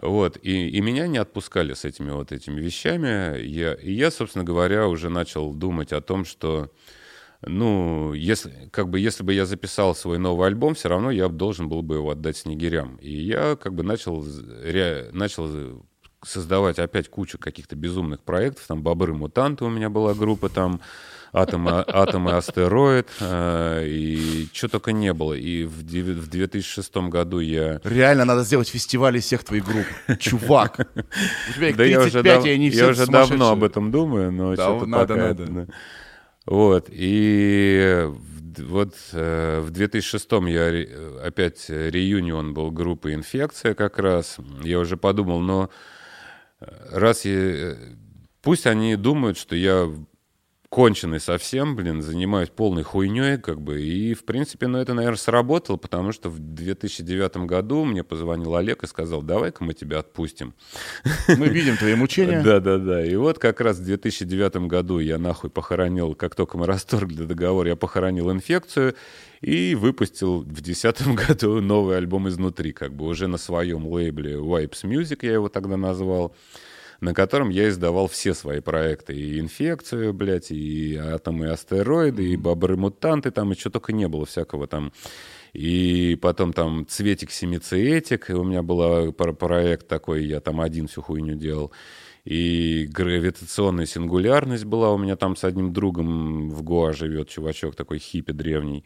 [0.00, 3.42] Вот, и, и меня не отпускали с этими вот этими вещами.
[3.42, 6.70] Я, и я, собственно говоря, уже начал думать о том, что,
[7.46, 11.68] ну, если, как бы, если бы я записал свой новый альбом, все равно я должен
[11.68, 12.96] был бы его отдать снегирям.
[12.96, 14.24] И я как бы начал,
[14.62, 15.82] ре- начал
[16.24, 18.64] создавать опять кучу каких-то безумных проектов.
[18.66, 20.80] Там «Бобры-мутанты» у меня была группа, там
[21.32, 25.34] «Атом, и- «Атом и астероид», э, и что только не было.
[25.34, 27.80] И в, деви- в 2006 году я...
[27.84, 29.86] Реально надо сделать фестиваль из всех твоих групп.
[30.18, 30.88] Чувак,
[31.50, 33.62] у тебя их Да я 35, уже, дав- и они все я уже давно об
[33.62, 35.46] этом думаю, но Да, что-то надо, пока надо.
[35.46, 35.66] да.
[36.48, 38.08] Вот, и
[38.56, 40.88] вот э, в 2006 я ре-
[41.22, 44.38] опять реюнион был группы «Инфекция» как раз.
[44.62, 45.68] Я уже подумал, но
[46.90, 47.32] раз я...
[47.34, 47.76] э,
[48.40, 49.92] Пусть они думают, что я
[50.68, 55.76] конченый совсем, блин, занимаюсь полной хуйней, как бы, и, в принципе, ну, это, наверное, сработало,
[55.76, 60.54] потому что в 2009 году мне позвонил Олег и сказал, давай-ка мы тебя отпустим.
[61.28, 62.42] Мы видим твои мучения.
[62.42, 63.04] Да, да, да.
[63.04, 67.66] И вот как раз в 2009 году я нахуй похоронил, как только мы расторгли договор,
[67.66, 68.94] я похоронил инфекцию
[69.40, 74.84] и выпустил в 2010 году новый альбом изнутри, как бы уже на своем лейбле Wipes
[74.84, 76.34] Music, я его тогда назвал,
[77.00, 79.14] на котором я издавал все свои проекты.
[79.14, 84.66] И инфекцию, блядь, и атомы, и астероиды, и бобры-мутанты, там еще только не было всякого
[84.66, 84.92] там.
[85.52, 91.02] И потом там цветик семицветик, и у меня был проект такой, я там один всю
[91.02, 91.72] хуйню делал.
[92.24, 97.98] И гравитационная сингулярность была у меня там с одним другом в Гоа живет, чувачок такой
[97.98, 98.84] хиппи древний.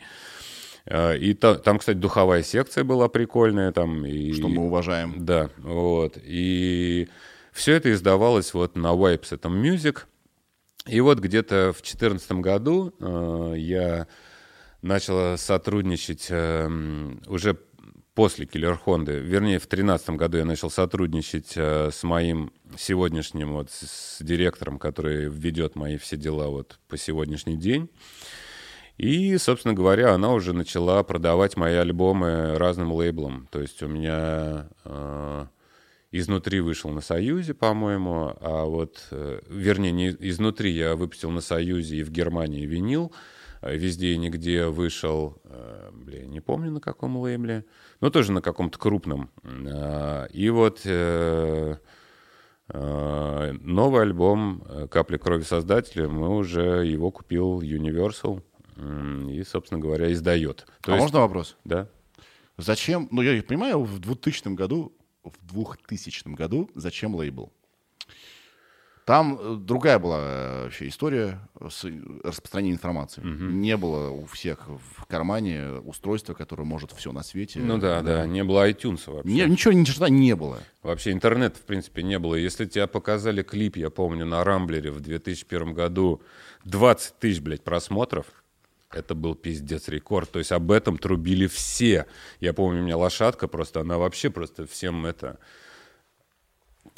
[0.86, 3.72] А, И та- там, кстати, духовая секция была прикольная.
[3.72, 4.32] Там, и...
[4.32, 5.14] Что мы уважаем.
[5.24, 6.18] Да, вот.
[6.22, 7.08] И
[7.52, 10.00] все это издавалось вот на Wipes, это Music.
[10.86, 14.08] И вот где-то в 2014 году э, я
[14.80, 16.68] начал сотрудничать э,
[17.26, 17.56] уже
[18.14, 23.70] после Киллер Хонды, вернее, в 2013 году я начал сотрудничать э, с моим сегодняшним вот
[23.70, 27.88] с, с директором, который ведет мои все дела вот по сегодняшний день.
[28.98, 33.48] И, собственно говоря, она уже начала продавать мои альбомы разным лейблам.
[33.50, 35.21] То есть у меня э,
[36.12, 41.96] изнутри вышел на Союзе, по-моему, а вот, э, вернее, не изнутри я выпустил на Союзе
[41.96, 43.12] и в Германии винил.
[43.62, 47.64] Э, Везде и нигде вышел, э, блин, не помню на каком лейбле,
[48.00, 49.30] но тоже на каком-то крупном.
[49.44, 51.76] А, И вот э,
[52.68, 58.42] новый альбом «Капли крови создателя», мы уже его купил Universal
[59.30, 60.66] и, собственно говоря, издает.
[60.82, 61.56] То а есть- можно вопрос?
[61.64, 61.88] Да.
[62.58, 64.92] Зачем, ну я понимаю, в 2000 году,
[65.24, 67.52] в 2000 году зачем лейбл?
[69.04, 71.84] Там э, другая была э, вообще история с
[72.22, 73.20] распространением информации.
[73.24, 77.58] Не было у всех в кармане устройства, которое может все на свете.
[77.58, 79.32] Ну да, да, не было iTunes вообще.
[79.32, 80.60] Не- ничего, ни черта не было.
[80.84, 82.36] Вообще интернет, в принципе, не было.
[82.36, 86.22] Если тебя показали клип, я помню, на Рамблере в 2001 году
[86.64, 88.26] 20 тысяч, блядь, просмотров,
[88.96, 90.30] это был пиздец рекорд.
[90.30, 92.06] То есть об этом трубили все.
[92.40, 95.38] Я помню, у меня лошадка просто, она вообще просто всем это...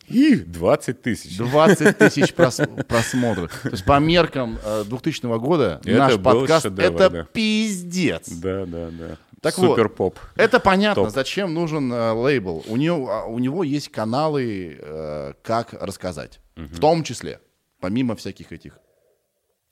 [0.09, 1.39] И 20 тысяч.
[1.39, 3.59] 20 тысяч прос- просмотров.
[3.63, 7.25] То есть по меркам э, 2000 года Это наш подкаст шедевр, это да.
[7.33, 8.29] пиздец.
[8.29, 9.19] Да, да, да.
[9.41, 9.55] Так.
[9.55, 10.19] Супер поп.
[10.37, 11.13] Это понятно, Топ.
[11.13, 12.65] зачем нужен э, лейбл.
[12.67, 16.41] У него, а, у него есть каналы, э, как рассказать.
[16.57, 17.41] В том числе,
[17.81, 18.79] помимо всяких этих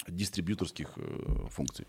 [0.08, 1.86] дистрибьюторских э, функций.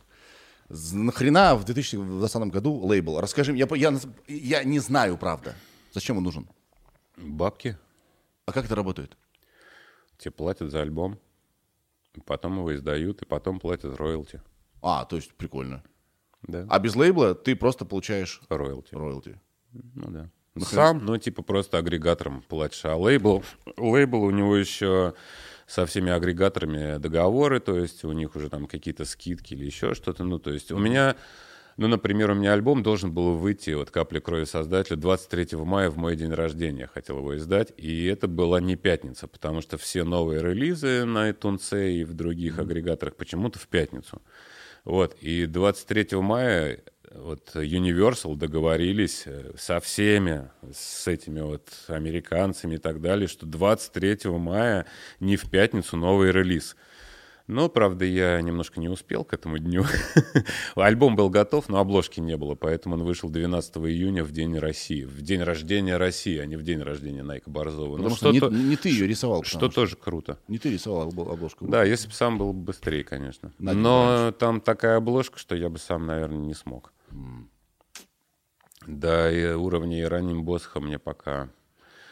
[0.93, 3.19] Нахрена в 2020 году лейбл?
[3.19, 5.55] Расскажи мне, я, я, я не знаю, правда.
[5.93, 6.47] Зачем он нужен?
[7.17, 7.77] Бабки.
[8.45, 9.17] А как это работает?
[10.17, 11.19] Тебе платят за альбом.
[12.25, 14.41] Потом его издают, и потом платят роялти.
[14.81, 15.83] А, то есть прикольно.
[16.43, 18.93] Да, А без лейбла ты просто получаешь роялти.
[18.93, 19.39] роялти.
[19.71, 20.29] Ну да.
[20.65, 22.85] Сам, ну, типа, просто агрегатором платишь.
[22.85, 23.43] А лейбл,
[23.77, 25.15] лейбл у него еще
[25.67, 30.23] со всеми агрегаторами договоры, то есть у них уже там какие-то скидки или еще что-то.
[30.23, 31.15] Ну, то есть у меня,
[31.77, 35.97] ну, например, у меня альбом должен был выйти, вот «Капли крови создателя», 23 мая в
[35.97, 40.03] мой день рождения я хотел его издать, и это была не пятница, потому что все
[40.03, 44.21] новые релизы на iTunes и в других агрегаторах почему-то в пятницу.
[44.83, 46.83] Вот, и 23 мая
[47.15, 54.29] вот Universal договорились э, со всеми, с этими вот американцами и так далее, что 23
[54.31, 54.85] мая
[55.19, 56.75] не в пятницу новый релиз.
[57.45, 59.83] Но, правда, я немножко не успел к этому дню.
[60.75, 65.03] Альбом был готов, но обложки не было, поэтому он вышел 12 июня в День России.
[65.03, 67.97] В день рождения России, а не в день рождения Найка Борзова.
[67.97, 69.43] Ну, Потому что не, не ты ее рисовал.
[69.43, 70.39] что потому что- тоже круто.
[70.47, 71.67] Не ты рисовал обл- обложку.
[71.67, 73.51] Да, если бы сам был бы быстрее, конечно.
[73.59, 76.93] На день Но там такая обложка, что я бы сам, наверное, не смог.
[78.87, 81.49] Да, и уровня Ираним Босха мне пока...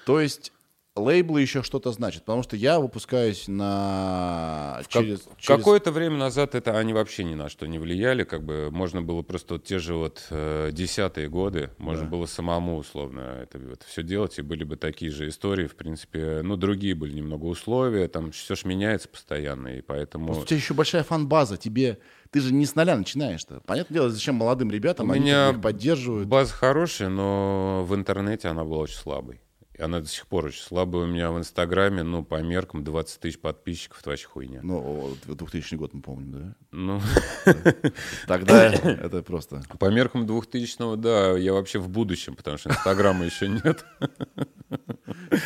[0.05, 0.51] То есть
[0.95, 6.53] лейблы еще что-то значат, потому что я выпускаюсь на Как- через, через- Какое-то время назад
[6.53, 8.69] это они вообще ни на что не влияли, как бы.
[8.71, 13.57] Можно было просто вот те же вот э, десятые годы, можно было самому условно это,
[13.57, 17.45] это все делать, и были бы такие же истории, в принципе, ну, другие были немного
[17.45, 20.39] условия, там все ж меняется постоянно, и поэтому...
[20.41, 21.99] У тебя еще большая фан-база, тебе
[22.31, 23.59] ты же не с нуля начинаешь-то.
[23.65, 26.27] Понятное дело, зачем молодым ребятам, У они меня их поддерживают.
[26.27, 29.41] База хорошая, но в интернете она была очень слабой.
[29.77, 31.03] И она до сих пор очень слабая.
[31.03, 34.59] У меня в Инстаграме, ну, по меркам 20 тысяч подписчиков, это вообще хуйня.
[34.63, 34.79] Ну,
[35.25, 36.55] вот 2000 год мы помним, да?
[36.71, 37.01] Ну,
[38.27, 39.63] Тогда это просто...
[39.79, 43.85] по меркам 2000-го, да, я вообще в будущем, потому что Инстаграма еще нет.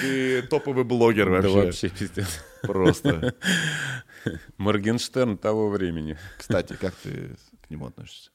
[0.02, 1.66] Ты топовый блогер Да вообще.
[1.66, 2.44] вообще пиздец.
[2.64, 3.36] Просто.
[4.58, 6.18] Моргенштерн того времени.
[6.38, 7.36] Кстати, как ты
[7.66, 8.32] к нему относишься?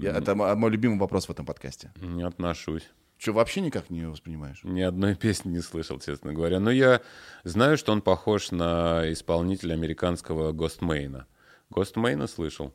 [0.00, 1.92] Я- это мо- мой любимый вопрос в этом подкасте.
[1.96, 2.88] Не отношусь.
[3.16, 4.60] Что, вообще никак не воспринимаешь?
[4.62, 6.60] Ни одной песни не слышал, честно говоря.
[6.60, 7.00] Но я
[7.44, 11.26] знаю, что он похож на исполнителя американского Гостмейна.
[11.70, 12.74] Гостмейна слышал?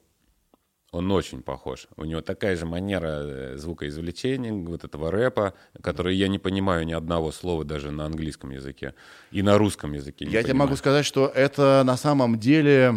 [0.93, 1.87] Он очень похож.
[1.97, 6.93] У него такая же манера э, звукоизвлечения, вот этого рэпа, который я не понимаю ни
[6.93, 8.93] одного слова даже на английском языке.
[9.31, 10.67] И на русском языке не Я тебе понимаю.
[10.69, 12.93] могу сказать, что это на самом деле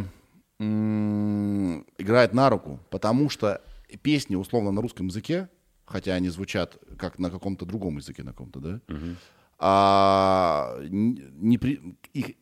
[0.61, 3.63] м, играет на руку, потому что
[4.03, 5.49] песни условно на русском языке,
[5.87, 8.81] хотя они звучат как на каком-то другом языке, на каком-то, да,
[9.59, 11.81] а, н- не при-
[12.13, 12.35] их-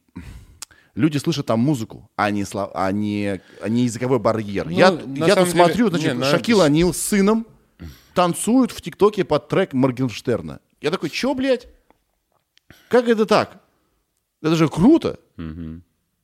[0.95, 4.67] люди слышат там музыку, а не, слов- а не, а не языковой барьер.
[4.67, 7.47] Ну, я на я тут деле- смотрю, значит, не, на- Шакила Нил с сыном
[8.15, 10.61] танцуют в ТикТоке под трек Моргенштерна.
[10.81, 11.67] Я такой, чё, блядь?
[12.89, 13.61] Как это так?
[14.43, 15.19] Это же круто.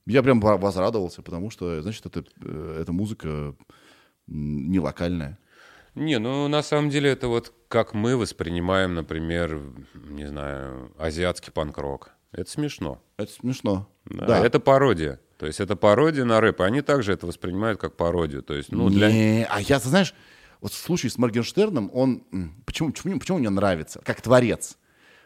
[0.06, 3.55] Я прям во- возрадовался, потому что, значит, это, э, эта музыка
[4.26, 5.38] не локальная.
[5.94, 9.60] Не, ну на самом деле это вот как мы воспринимаем, например,
[9.94, 12.10] не знаю, азиатский панк-рок.
[12.32, 13.02] Это смешно.
[13.16, 13.89] Это смешно.
[14.05, 14.44] Да, Да.
[14.47, 15.20] Это пародия.
[15.39, 16.61] То есть это пародия на рэп.
[16.61, 18.43] Они также это воспринимают как пародию.
[18.43, 19.11] То есть, ну, для...
[19.11, 20.15] Не, а я, ты знаешь,
[20.61, 22.23] вот в случае с Моргенштерном, он...
[22.66, 24.01] Почему, почему, почему мне нравится?
[24.05, 24.77] Как творец.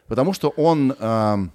[0.07, 0.95] Потому что он...
[0.97, 1.51] эм,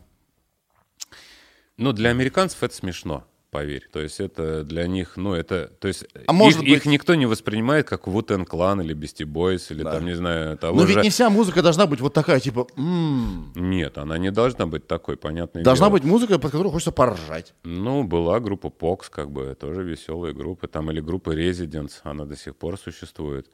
[1.79, 3.89] Ну, для американцев это смешно, поверь.
[3.93, 5.71] То есть это для них, ну, это...
[5.81, 9.25] То есть А их, может их быть- никто не воспринимает как Вутен Клан или Бести
[9.25, 10.95] Бойс или там, не знаю, того но же...
[10.95, 12.67] ведь не вся музыка должна быть вот такая, типа...
[12.77, 15.99] м, Нет, она не должна быть такой, понятное Должна дело.
[15.99, 17.55] быть музыка, под которую хочется поржать.
[17.65, 20.69] Ну, была группа Pox, как бы, тоже веселые группы.
[20.69, 23.51] Там или группа Residents, она до сих пор существует.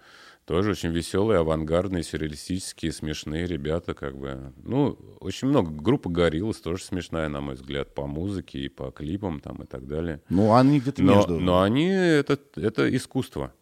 [0.46, 4.52] Тоже очень веселые, авангардные, сюрреалистические, смешные ребята, как бы.
[4.62, 5.72] Ну, очень много.
[5.72, 9.88] Группа Gorillaz тоже смешная, на мой взгляд, по музыке и по клипам там и так
[9.88, 10.20] далее.
[10.28, 11.40] Ну, они где-то Но, между.
[11.40, 13.52] но они это, это искусство.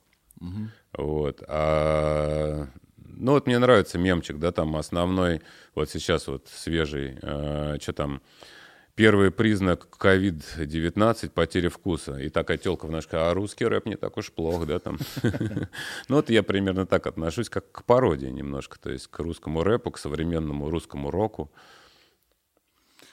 [0.93, 1.43] Вот.
[1.49, 5.41] А, ну, вот мне нравится мемчик, да, там основной,
[5.75, 8.21] вот сейчас вот свежий, что там,
[8.95, 12.19] первый признак COVID-19 потеря вкуса.
[12.19, 14.99] И такая телка в наш, а русский рэп не так уж плохо, да, там.
[16.09, 19.91] Ну, вот я примерно так отношусь, как к пародии немножко, то есть к русскому рэпу,
[19.91, 21.51] к современному русскому року,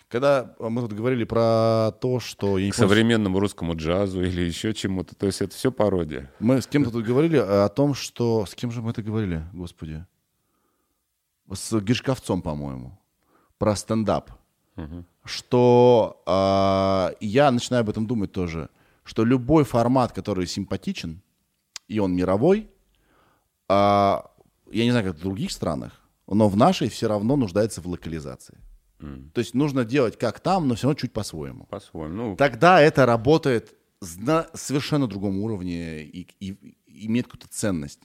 [0.09, 2.57] Когда мы тут говорили про то, что...
[2.57, 6.31] я к современному русскому джазу или еще чему-то, то есть это все пародия.
[6.39, 8.45] Мы с кем-то тут говорили о том, что...
[8.45, 10.05] С кем же мы это говорили, господи?
[11.51, 12.99] С Гишковцом, по-моему.
[13.57, 14.31] Про стендап.
[15.23, 18.69] Что а, я начинаю об этом думать тоже,
[19.03, 21.21] что любой формат, который симпатичен,
[21.87, 22.69] и он мировой,
[23.69, 24.31] а,
[24.71, 28.57] я не знаю, как в других странах, но в нашей все равно нуждается в локализации.
[29.33, 31.65] То есть нужно делать как там, но все равно чуть по-своему.
[31.65, 32.13] По-своему.
[32.15, 33.73] Ну, Тогда это работает
[34.17, 37.99] на совершенно другом уровне и, и- и имеет какую-то ценность.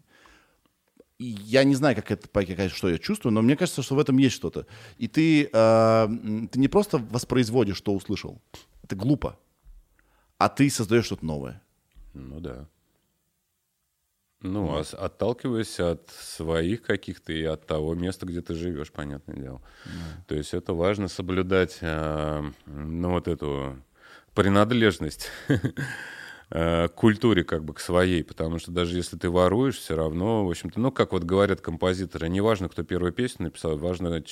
[1.18, 4.18] И я не знаю, как это, что я чувствую, но мне кажется, что в этом
[4.18, 4.66] есть что-то.
[4.98, 6.08] И ты, э,
[6.52, 8.40] ты не просто воспроизводишь, что услышал.
[8.82, 9.38] Это глупо.
[10.38, 11.62] А ты создаешь что-то новое.
[12.12, 12.68] Ну да.
[14.42, 19.36] Ну, а с- отталкиваясь от своих каких-то и от того места, где ты живешь, понятное
[19.36, 19.62] дело.
[20.28, 23.78] То есть это важно соблюдать, э, ну, вот эту
[24.34, 25.30] принадлежность
[26.50, 30.50] э, культуре как бы к своей, потому что даже если ты воруешь, все равно, в
[30.50, 34.22] общем-то, ну, как вот говорят композиторы, не важно, кто первую песню написал, важно,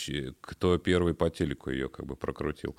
[0.41, 2.77] кто первый по телеку ее как бы прокрутил.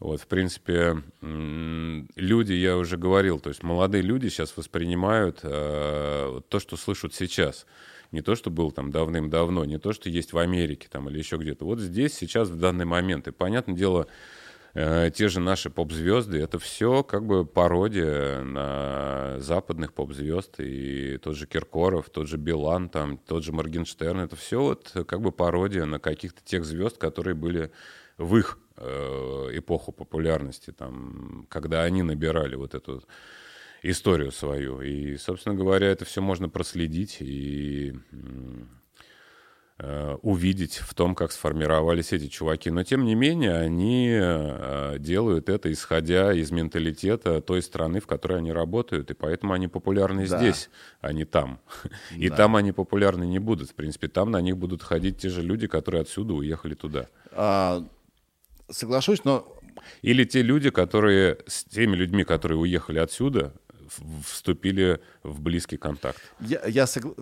[0.00, 6.58] Вот, в принципе, люди, я уже говорил, то есть молодые люди сейчас воспринимают э, то,
[6.58, 7.66] что слышат сейчас.
[8.10, 11.38] Не то, что было там давным-давно, не то, что есть в Америке там или еще
[11.38, 11.64] где-то.
[11.64, 13.26] Вот здесь, сейчас, в данный момент.
[13.26, 14.06] И, понятное дело,
[14.74, 20.60] э, те же наши поп-звезды, это все как бы пародия на западных поп-звезд.
[20.60, 24.20] И тот же Киркоров, тот же Билан, там, тот же Моргенштерн.
[24.20, 27.70] Это все вот как бы пародия на каких-то тех звезд, которые были
[28.18, 33.02] в их э, эпоху популярности, там, когда они набирали вот эту
[33.82, 34.80] историю свою.
[34.80, 37.94] И, собственно говоря, это все можно проследить и
[40.22, 42.70] увидеть в том, как сформировались эти чуваки.
[42.70, 48.38] Но, тем не менее, они э, делают это, исходя из менталитета той страны, в которой
[48.38, 50.38] они работают, и поэтому они популярны Да.
[50.38, 51.58] здесь, а не там.
[52.16, 52.36] И Да.
[52.36, 53.70] там они популярны не будут.
[53.70, 57.08] В принципе, там на них будут ходить те же люди, которые отсюда уехали туда.
[57.32, 57.84] А,
[58.70, 59.46] соглашусь, но
[60.02, 63.52] Или те люди, которые с теми людьми, которые уехали отсюда,
[64.26, 66.20] вступили в близкий контакт.
[66.40, 67.14] я, я согла-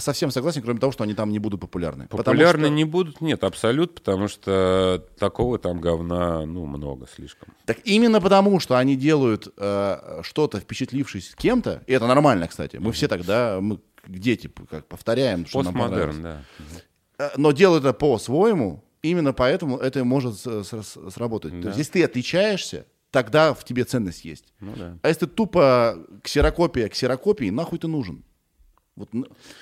[0.00, 2.06] совсем согласен, кроме того, что они там не будут популярны.
[2.08, 3.20] Популярны что- не будут?
[3.20, 7.54] Нет, абсолют, потому что такого там говна, ну, много слишком.
[7.64, 12.76] Так именно потому, что они делают э, что-то, впечатлившись кем-то, и это нормально, кстати.
[12.76, 15.74] Мы все тогда, мы дети, как повторяем, что нам.
[15.74, 16.42] Постмодерн, да.
[17.18, 21.52] Э, но делают это по-своему, именно поэтому это может сработать.
[21.52, 21.68] То Да.
[21.68, 22.86] есть, если ты отличаешься,
[23.16, 24.44] тогда в тебе ценность есть.
[24.60, 24.98] Ну да.
[25.02, 28.22] А если ты тупо ксерокопия ксерокопии, нахуй ты нужен?
[28.94, 29.08] Вот,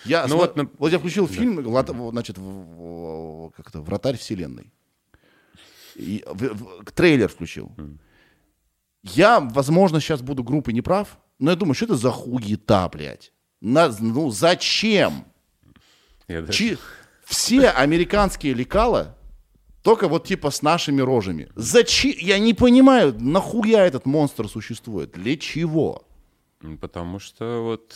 [0.04, 3.80] я, Ну смо- вот, вот, нап- я включил фильм, Влад- в- значит, в- как это,
[3.80, 4.72] «Вратарь вселенной».
[5.94, 7.70] И в- в- трейлер включил.
[9.04, 13.32] Я, возможно, сейчас буду группой неправ, но я думаю, что это за хуета, блядь?
[13.60, 15.24] На- ну, зачем?
[16.28, 16.78] Я даже- Чи-
[17.24, 19.16] все американские лекала
[19.84, 21.48] только вот типа с нашими рожами.
[21.54, 22.14] Зачем?
[22.18, 25.12] Я не понимаю, нахуя этот монстр существует?
[25.12, 26.02] Для чего?
[26.62, 27.94] М, Потому что вот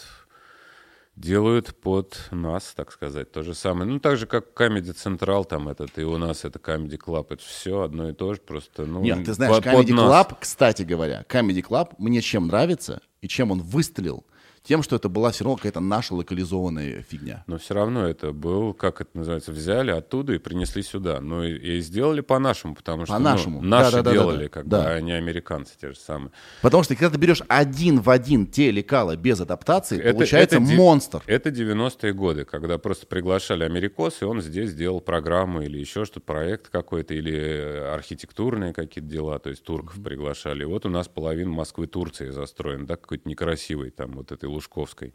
[1.17, 3.91] делают под нас, так сказать, то же самое.
[3.91, 7.43] Ну, так же, как Comedy Central там этот, и у нас это Comedy Club, это
[7.43, 10.27] все одно и то же, просто, ну, Нет, ты знаешь, под- под Comedy нас.
[10.29, 14.25] Club, кстати говоря, Comedy Club мне чем нравится и чем он выстрелил,
[14.69, 17.43] тем, что это была все равно какая-то наша локализованная фигня.
[17.47, 21.21] Но все равно это был, как это называется, взяли оттуда и принесли сюда.
[21.21, 23.63] Ну и, и сделали по-нашему, потому что ну, По-нашему.
[23.63, 24.13] наши Да-да-да-да-да.
[24.13, 24.83] делали, как Да.
[24.83, 26.33] бы, а не американцы те же самые.
[26.61, 30.65] Потому что когда ты берешь один в один те лекала без адаптации, Это- получается это
[30.65, 31.23] монстр.
[31.27, 36.21] Это 90-е годы, когда просто приглашали америкос, и он здесь делал программу или еще что-то,
[36.27, 40.63] проект какой-то, или э, архитектурные какие-то дела, то есть турков приглашали.
[40.63, 45.15] И вот у нас половина Москвы Турции застроена, да, какой-то некрасивой, там, вот этой Лужковской.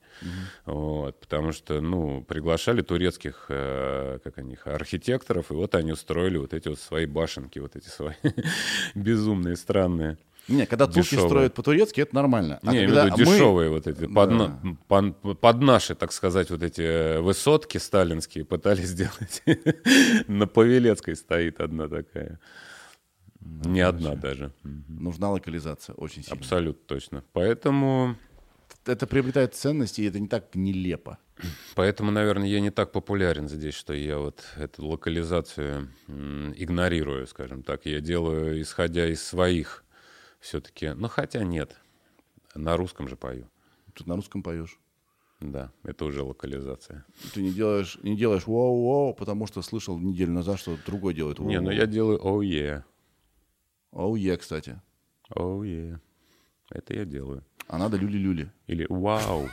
[0.65, 6.37] Вот, потому что, ну, приглашали турецких, э, как они, их, архитекторов, и вот они устроили
[6.37, 8.15] вот эти вот свои башенки, вот эти свои
[8.95, 10.17] безумные, странные.
[10.49, 11.27] Не, когда турки Дешевые.
[11.29, 12.59] строят по-турецки, это нормально.
[12.63, 15.61] А Не, я имею в когда виду мы- дешевые вот эти, под, на- пон- под
[15.61, 19.41] наши, так сказать, вот эти э, высотки сталинские пытались сделать.
[20.27, 22.39] На Павелецкой стоит одна такая.
[23.65, 24.51] Не одна даже.
[24.63, 26.37] Нужна локализация, очень сильно.
[26.39, 27.23] Абсолютно точно.
[27.33, 28.15] Поэтому,
[28.85, 31.17] Это приобретает ценности, и это не так нелепо.
[31.75, 37.85] поэтому, наверное, я не так популярен здесь, что я вот эту локализацию игнорирую, скажем так.
[37.85, 39.83] Я делаю, исходя из своих
[40.39, 40.89] все-таки.
[40.89, 41.77] Ну, хотя нет.
[42.55, 43.49] На русском же пою.
[43.93, 44.79] Тут на русском поешь.
[45.39, 47.05] Да, это уже локализация.
[47.33, 51.49] Ты не делаешь, не делаешь воу-воу, потому что слышал неделю назад, что другой делает воу
[51.49, 52.83] Не, ну я делаю oh yeah.
[53.91, 54.81] Оу, е, кстати.
[55.29, 55.99] Yeah.
[56.71, 57.43] Это я делаю.
[57.67, 58.51] А надо люли-люли.
[58.67, 59.49] Или вау.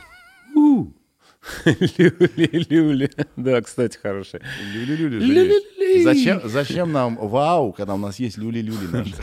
[1.65, 3.09] Люли-люли.
[3.35, 4.41] Да, кстати, хорошая.
[4.73, 6.03] Люли-люли.
[6.03, 9.13] Зачем, зачем нам вау, когда у нас есть люли-люли наши?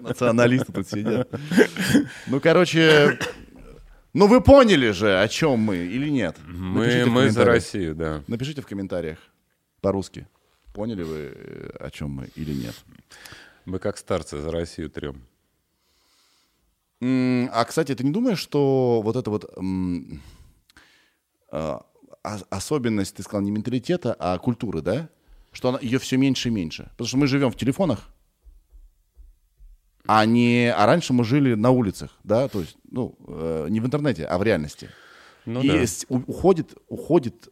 [0.02, 1.28] Националисты тут сидят.
[2.28, 3.18] Ну, короче,
[4.14, 6.36] ну вы поняли же, о чем мы или нет?
[6.46, 7.44] Мы, мы за.
[7.44, 8.22] Россию, да.
[8.26, 9.18] Напишите в комментариях
[9.80, 10.26] по-русски.
[10.72, 12.74] Поняли вы, э, о чем мы или нет?
[13.64, 15.22] Мы как старцы за Россию трем.
[17.02, 19.44] А, кстати, ты не думаешь, что вот это вот
[21.50, 21.86] а,
[22.24, 25.08] ос- особенность, ты сказал, не менталитета, а культуры, да?
[25.52, 26.84] Что она, ее все меньше и меньше.
[26.92, 28.08] Потому что мы живем в телефонах,
[30.06, 32.48] а, не, а раньше мы жили на улицах, да?
[32.48, 34.88] То есть, ну, э, не в интернете, а в реальности.
[35.44, 35.84] Ну и да.
[36.08, 37.48] у- уходит, уходит,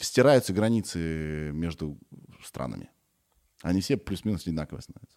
[0.00, 1.98] стираются границы между
[2.44, 2.90] странами.
[3.62, 5.16] Они все плюс-минус одинаковые становятся.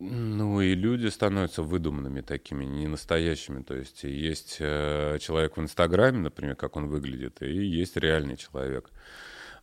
[0.00, 3.62] Ну и люди становятся выдуманными такими, не настоящими.
[3.62, 8.90] То есть есть э, человек в Инстаграме, например, как он выглядит, и есть реальный человек.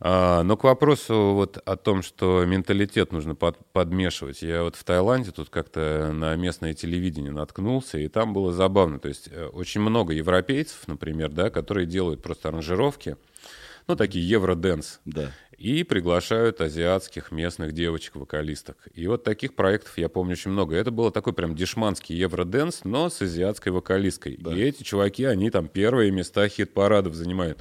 [0.02, 4.42] А, но к вопросу вот о том, что менталитет нужно под- подмешивать.
[4.42, 9.00] Я вот в Таиланде тут как-то на местное телевидение наткнулся, и там было забавно.
[9.00, 13.16] То есть э, очень много европейцев, например, да, которые делают просто аранжировки,
[13.88, 15.00] ну, такие евроденс.
[15.06, 15.32] Да.
[15.58, 18.78] И приглашают азиатских местных девочек-вокалисток.
[18.94, 20.76] И вот таких проектов я помню очень много.
[20.76, 24.34] Это было такой прям дешманский евроденс, но с азиатской вокалисткой.
[24.34, 27.60] И эти чуваки, они там первые места хит-парадов занимают.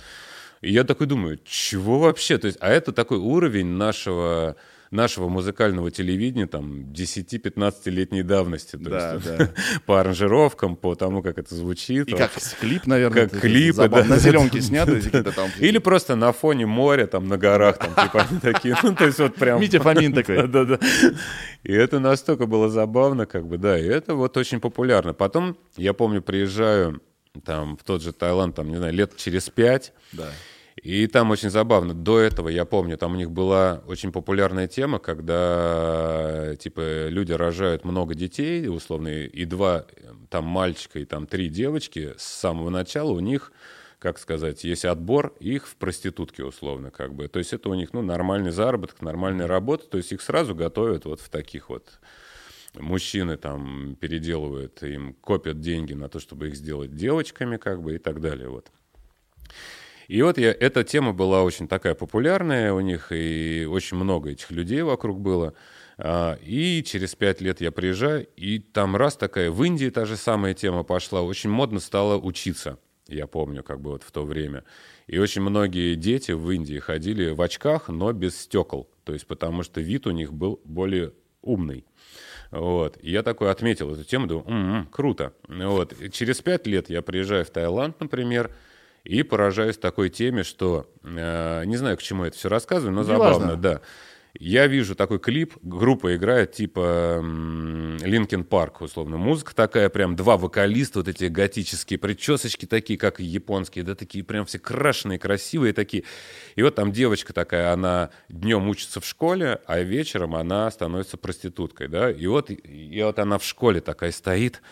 [0.61, 2.39] И я такой думаю, чего вообще?
[2.39, 4.57] То есть, а это такой уровень нашего
[4.95, 8.77] нашего музыкального телевидения, там, 10-15-летней давности.
[8.77, 9.51] То Да, есть, да.
[9.87, 12.09] по аранжировкам, по тому, как это звучит.
[12.09, 13.29] И как клип, наверное.
[13.29, 13.43] Как
[13.75, 14.09] забавно.
[14.09, 14.15] да.
[14.15, 15.51] На зеленке сняты какие-то там.
[15.59, 19.35] Или просто на фоне моря, там, на горах, там, типа, такие, ну, то есть вот
[19.35, 19.61] прям...
[19.61, 20.37] Митя Фомин такой.
[20.49, 20.79] Да-да-да.
[21.63, 25.13] И это настолько было забавно, как бы, да, и это вот очень популярно.
[25.15, 27.01] Потом, я помню, приезжаю
[27.45, 30.29] там в тот же Таиланд, там, не знаю, лет через пять, Да.
[30.85, 31.95] И там очень забавно.
[31.95, 37.87] До этого, я помню, там у них была очень популярная тема, когда, типа, люди рожают
[37.87, 39.87] много детей, условно, и два
[40.29, 43.51] там мальчика, и там три девочки, с самого начала у них,
[43.99, 47.29] как сказать, есть отбор их в проститутки, условно, как бы.
[47.29, 51.07] То есть это у них, ну, нормальный заработок, нормальная работа, то есть их сразу готовят
[51.07, 51.99] вот в таких вот
[52.75, 57.99] мужчины там переделывают, им копят деньги на то, чтобы их сделать девочками, как бы, и
[57.99, 58.71] так далее, вот.
[60.09, 64.51] И вот я, эта тема была очень такая популярная у них, и очень много этих
[64.51, 65.55] людей вокруг было.
[65.97, 70.17] А, И через пять лет я приезжаю, и там раз такая, в Индии та же
[70.17, 72.79] самая тема пошла, очень модно стало учиться,
[73.09, 74.65] я помню, как бы вот в то время.
[75.07, 79.63] И очень многие дети в Индии ходили в очках, но без стекол, то есть потому
[79.63, 81.13] что вид у них был более
[81.43, 81.85] умный.
[82.51, 82.99] Вот.
[83.03, 85.33] И я такой отметил эту тему, думаю, «М-м, круто.
[85.49, 85.93] Вот.
[86.01, 88.55] И через пять лет я приезжаю в Таиланд, например,
[89.05, 93.35] и поражаюсь такой теме, что э, не знаю, к чему это все рассказываю, но Неважно.
[93.35, 93.81] забавно, да.
[94.37, 99.17] Я вижу такой клип, группа играет типа Линкен Парк, условно.
[99.17, 104.25] Музыка такая, прям два вокалиста, вот эти готические причесочки такие, как и японские, да, такие
[104.25, 106.03] прям все крашеные, красивые такие.
[106.57, 111.87] И вот там девочка такая, она днем учится в школе, а вечером она становится проституткой,
[111.87, 112.11] да.
[112.11, 114.63] И вот, и вот она в школе такая стоит,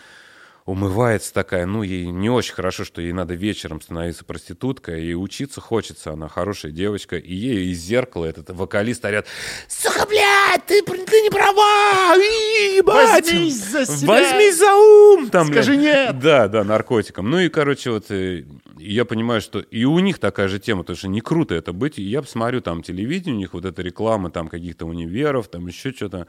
[0.65, 5.61] умывается такая, ну, ей не очень хорошо, что ей надо вечером становиться проституткой, и учиться
[5.61, 9.27] хочется, она хорошая девочка, и ей из зеркала этот вокалист орят,
[9.67, 14.07] сука, блядь, ты, ты не права, ебать, Возьмись за себя.
[14.07, 15.81] возьмись за ум, там, Скажи блядь».
[15.81, 16.19] нет.
[16.19, 17.29] Да, да, наркотикам.
[17.29, 18.45] Ну и, короче, вот э,
[18.77, 21.99] я понимаю, что и у них такая же тема, потому что не круто это быть.
[21.99, 25.91] И я посмотрю там телевидение, у них вот эта реклама там каких-то универов, там еще
[25.91, 26.27] что-то.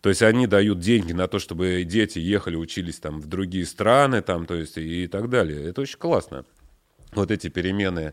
[0.00, 4.22] То есть они дают деньги на то, чтобы дети ехали, учились там в другие страны,
[4.22, 5.68] там, то есть и, так далее.
[5.68, 6.44] Это очень классно.
[7.12, 8.12] Вот эти перемены,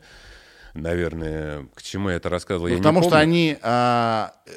[0.73, 3.23] наверное, к чему я это рассказывал, Ну, я не потому что помню.
[3.23, 4.51] они а, э,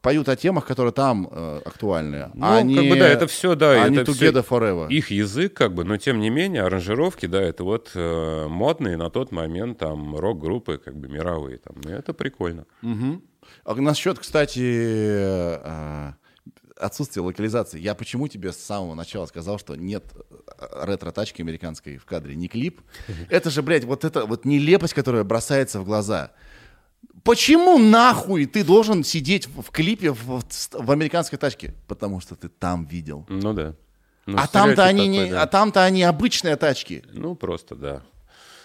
[0.00, 2.30] поют о темах, которые там э, актуальны.
[2.34, 4.88] Ну, а они, как бы, да, это все, да, Они это together forever.
[4.88, 9.10] их язык, как бы, но тем не менее, аранжировки, да, это вот э, модные на
[9.10, 12.64] тот момент там рок-группы, как бы мировые, там, и это прикольно.
[13.64, 14.60] А насчет, кстати,
[16.82, 17.80] отсутствия локализации.
[17.80, 22.48] Я почему тебе с самого начала сказал, что нет э, ретро-тачки американской в кадре, не
[22.48, 22.80] клип?
[23.30, 26.32] Это же, блядь, вот это вот нелепость, которая бросается в глаза.
[27.24, 30.42] Почему нахуй ты должен сидеть в, клипе в,
[30.72, 31.74] в американской тачке?
[31.86, 33.24] Потому что ты там видел.
[33.28, 33.74] Ну да.
[34.26, 35.42] Ну, а там-то они такой, не, да.
[35.42, 37.04] а там-то они обычные тачки.
[37.12, 38.02] Ну, просто, да.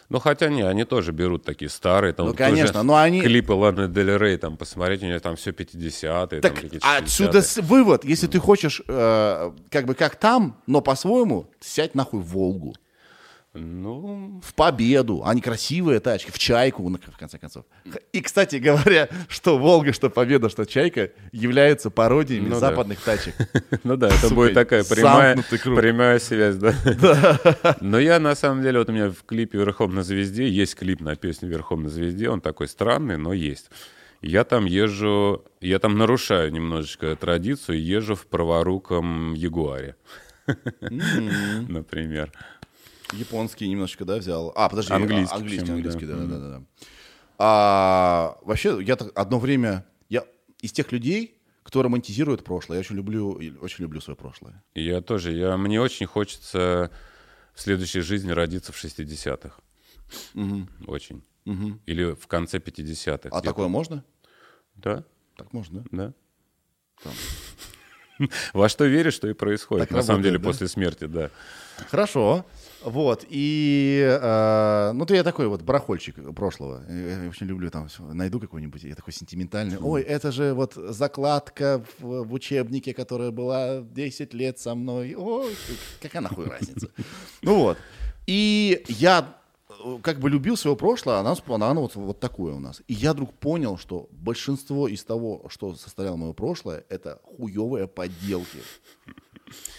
[0.09, 2.13] Ну, хотя не, они тоже берут такие старые.
[2.13, 5.35] Там Ну, вот конечно, но они- Клипы Ланы Дель Рей, там, посмотреть, у нее там
[5.35, 7.41] все 50-е, там Так какие-то отсюда 60-е.
[7.43, 12.25] с- вывод, если ты хочешь, э, как бы как там, но по-своему, сядь нахуй в
[12.27, 12.73] Волгу.
[13.59, 15.23] Ну, в победу.
[15.25, 17.65] Они красивые тачки, в чайку, в конце концов.
[18.13, 22.59] И, кстати говоря, что Волга, что Победа, что Чайка являются пародиями Ну да.
[22.59, 23.35] западных тачек.
[23.83, 25.37] Ну да, это будет такая прямая,
[25.75, 26.73] прямая связь, да.
[27.81, 31.01] Но я на самом деле, вот у меня в клипе «Верхом на звезде» есть клип
[31.01, 33.69] на песню «Верхом на звезде», он такой странный, но есть.
[34.21, 39.95] Я там езжу, я там нарушаю немножечко традицию, езжу в праворуком Ягуаре,
[40.81, 42.31] например.
[43.13, 44.51] Японский немножечко, да, взял.
[44.55, 46.25] А, подожди, Английский, а, английский, английский, да, да.
[46.25, 46.63] да, да, да.
[47.39, 50.25] А, вообще, я так одно время, я
[50.61, 54.63] из тех людей, кто романтизирует прошлое, я очень люблю, очень люблю свое прошлое.
[54.73, 56.91] Я тоже, я, мне очень хочется
[57.53, 59.59] в следующей жизни родиться в 60-х.
[60.87, 61.23] Очень.
[61.85, 63.29] Или в конце 50-х.
[63.31, 64.03] А такое можно?
[64.75, 65.03] Да,
[65.35, 66.13] Так можно, да?
[67.03, 67.11] да.
[68.53, 69.89] Во что веришь, что и происходит.
[69.89, 70.49] Так на самом работает, деле, да?
[70.49, 71.29] после смерти, да.
[71.89, 72.45] Хорошо.
[72.87, 76.83] Вот, и, э, ну, ты я такой вот барахольчик прошлого.
[76.89, 79.77] Я, я очень люблю там, найду какой-нибудь, я такой сентиментальный.
[79.77, 85.15] Ой, это же вот закладка в, в учебнике, которая была 10 лет со мной.
[85.15, 85.53] Ой,
[86.01, 86.89] какая нахуй разница?
[87.41, 87.77] Ну вот.
[88.25, 89.35] И я
[89.83, 92.81] э, как бы любил свое прошлое, оно, сп- оно вот, вот такое у нас.
[92.87, 98.59] И я вдруг понял, что большинство из того, что составляло мое прошлое, это хуевые подделки.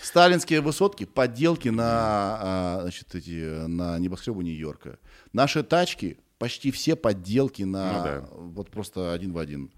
[0.03, 4.99] Сталинские высотки, подделки на, а, значит, эти, на небоскребы Нью-Йорка.
[5.33, 8.29] Наши тачки, почти все подделки на Ну да.
[8.33, 9.73] вот просто один в один.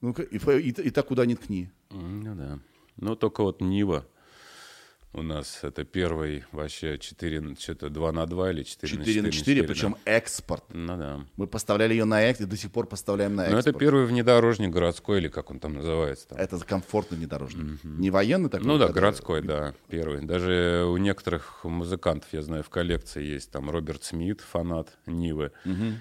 [0.00, 1.70] Ну, и, и, и так куда ни ткни.
[1.90, 2.58] Ну да.
[2.96, 4.06] Ну только вот Нива
[5.14, 9.62] у нас это первый вообще 4, что-то 2 на 2 или 4, 4 на 4,
[9.62, 10.64] причем экспорт.
[10.72, 11.20] Ну да.
[11.36, 13.66] Мы поставляли ее на экспорт, и до сих пор поставляем на Ну экспорт.
[13.68, 16.28] это первый внедорожник городской, или как он там называется.
[16.28, 16.38] Там.
[16.38, 17.82] Это комфортный внедорожник.
[17.84, 18.66] Не военный такой?
[18.66, 20.24] Ну да, когда- городской, да, первый.
[20.24, 25.52] Даже у некоторых музыкантов, я знаю, в коллекции есть там Роберт Смит, фанат Нивы,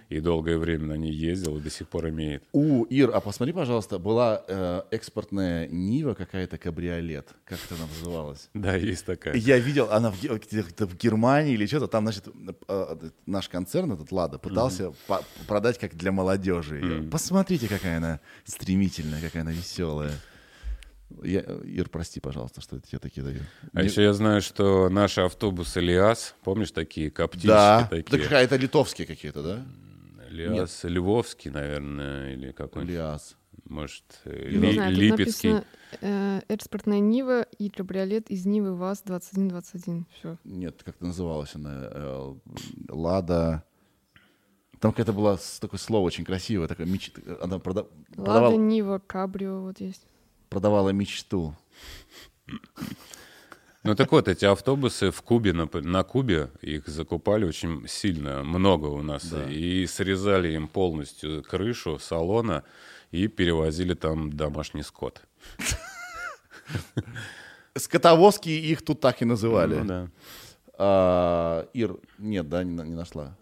[0.09, 2.43] и долгое время на ней ездил и до сих пор имеет.
[2.51, 7.29] У, Ир, а посмотри, пожалуйста, была э, экспортная Нива какая-то, кабриолет.
[7.45, 8.49] Как это называлась?
[8.53, 9.35] Да, есть такая.
[9.35, 12.27] Я видел, она в, в Германии или что-то, там, значит,
[12.67, 16.77] э, наш концерн, этот Лада, пытался по- продать как для молодежи.
[16.77, 17.09] её.
[17.09, 20.13] Посмотрите, какая она стремительная, какая она веселая.
[21.21, 23.39] Я, Ир, прости, пожалуйста, что я такие даю.
[23.73, 28.03] А Не- еще я знаю, что наши автобусы Лиас, помнишь, такие коптильщики да, такие?
[28.03, 29.65] так какая-то литовские какие-то, да?
[30.29, 33.37] Лиас Львовский, наверное, или какой-нибудь, Лиас.
[33.65, 35.49] Может, э, Не Ли- знаю, тут Липецкий.
[35.53, 35.65] написано
[36.01, 40.05] э, экспортная Нива и кабриолет из Нивы ВАЗ-2121.
[40.19, 40.37] Все.
[40.43, 41.89] Нет, как это называлась она?
[41.91, 42.33] э,
[42.89, 43.63] Лада.
[44.79, 47.11] Там какая-то была с- такое слово очень красивое, такое меч...
[47.41, 50.05] она прода- Лада, продавала, Нива, Кабрио вот есть.
[50.49, 51.55] продавала мечту.
[53.83, 58.87] Ну так вот, эти автобусы в Кубе, нап- на Кубе, их закупали очень сильно, много
[58.87, 59.33] у нас.
[59.49, 62.63] И срезали им полностью крышу салона
[63.13, 65.21] и перевозили там домашний скот.
[67.77, 69.75] Скотовозки их тут так и называли.
[69.79, 70.07] Ну да.
[70.77, 73.35] А, Ир, нет, да, не, не нашла.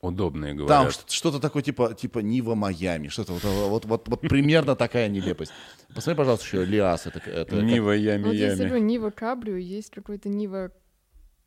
[0.00, 0.94] Удобные, Там говорят.
[0.94, 5.52] ш- что-то такое типа, типа Нива Майами, что-то вот, вот, вот, вот примерно такая нелепость.
[5.94, 7.06] Посмотри, пожалуйста, еще Лиас.
[7.06, 8.56] Это, это как- Нива, Ну, вот ями-ями.
[8.56, 10.72] говорю, Нива Кабрио, есть какой-то Нива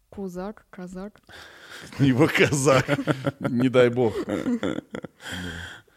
[0.10, 1.20] Кузак, Казак.
[2.00, 2.86] Нива Казак.
[3.42, 4.14] Не дай бог.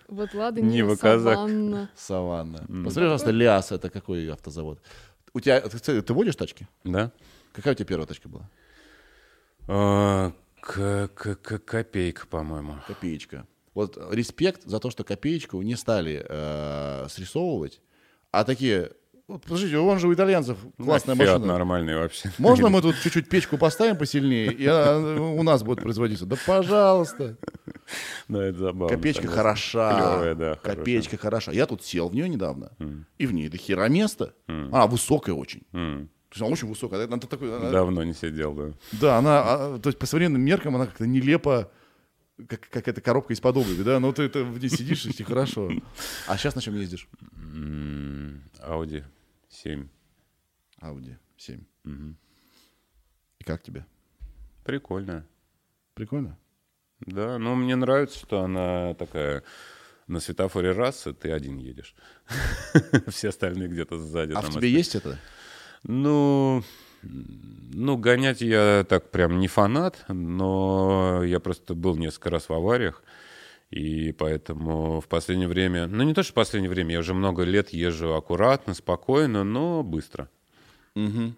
[0.09, 1.35] Вот Лада, Нива Нива, Казак.
[1.35, 1.91] Саванна.
[1.95, 2.59] Саванна.
[2.61, 3.73] Посмотри, пожалуйста, Лиас.
[3.73, 4.81] Это какой автозавод?
[5.35, 6.67] У тебя, ты, ты водишь тачки?
[6.85, 7.13] Да?
[7.53, 8.49] Какая у тебя первая тачка была?
[9.67, 12.77] А, к- к- к- Копейка, по-моему.
[12.87, 13.47] Копеечка.
[13.75, 17.81] Вот респект за то, что копеечку не стали э, срисовывать,
[18.33, 18.93] а такие,
[19.37, 21.47] подождите, он же у итальянцев классная Ну, машина.
[21.47, 22.31] нормальный вообще.
[22.39, 26.25] Можно мы тут чуть-чуть печку поставим посильнее, и у нас будет производиться?
[26.25, 27.37] Да пожалуйста.
[28.29, 28.89] Да, это забавно.
[28.97, 29.95] Копеечка хороша.
[29.95, 31.53] Клёвая, да, Копеечка хороша.
[31.53, 32.71] Я тут сел в нее недавно,
[33.19, 34.33] и в ней до хера места.
[34.47, 35.61] Она высокая очень.
[35.73, 37.05] То есть она очень высокая.
[37.07, 38.73] Она такой, она- Давно не сидел, да.
[38.93, 41.71] Да, она, а, то есть по современным меркам она как-то нелепо,
[42.47, 43.99] как какая-то коробка из-под обуви, да?
[43.99, 45.71] Но ты это в ней сидишь, и хорошо.
[46.27, 47.09] А сейчас на чем ездишь?
[49.65, 49.89] М, Audi 7.
[50.81, 52.15] Audi 7.
[53.39, 53.87] И как тебе?
[54.65, 55.27] Прикольно.
[55.95, 56.39] Прикольно?
[57.01, 59.43] Да, но мне нравится, что она такая
[60.07, 61.95] на светофоре раз, и ты один едешь.
[63.09, 64.33] Все остальные где-то сзади.
[64.33, 65.19] А в тебе есть это?
[65.85, 66.63] Ну,
[67.03, 73.03] ну, гонять я так прям не фанат, но я просто был несколько раз в авариях,
[73.71, 77.43] и поэтому в последнее время, ну не то, что в последнее время, я уже много
[77.43, 80.31] лет езжу аккуратно, спокойно, но быстро.
[80.95, 81.37] Мгм.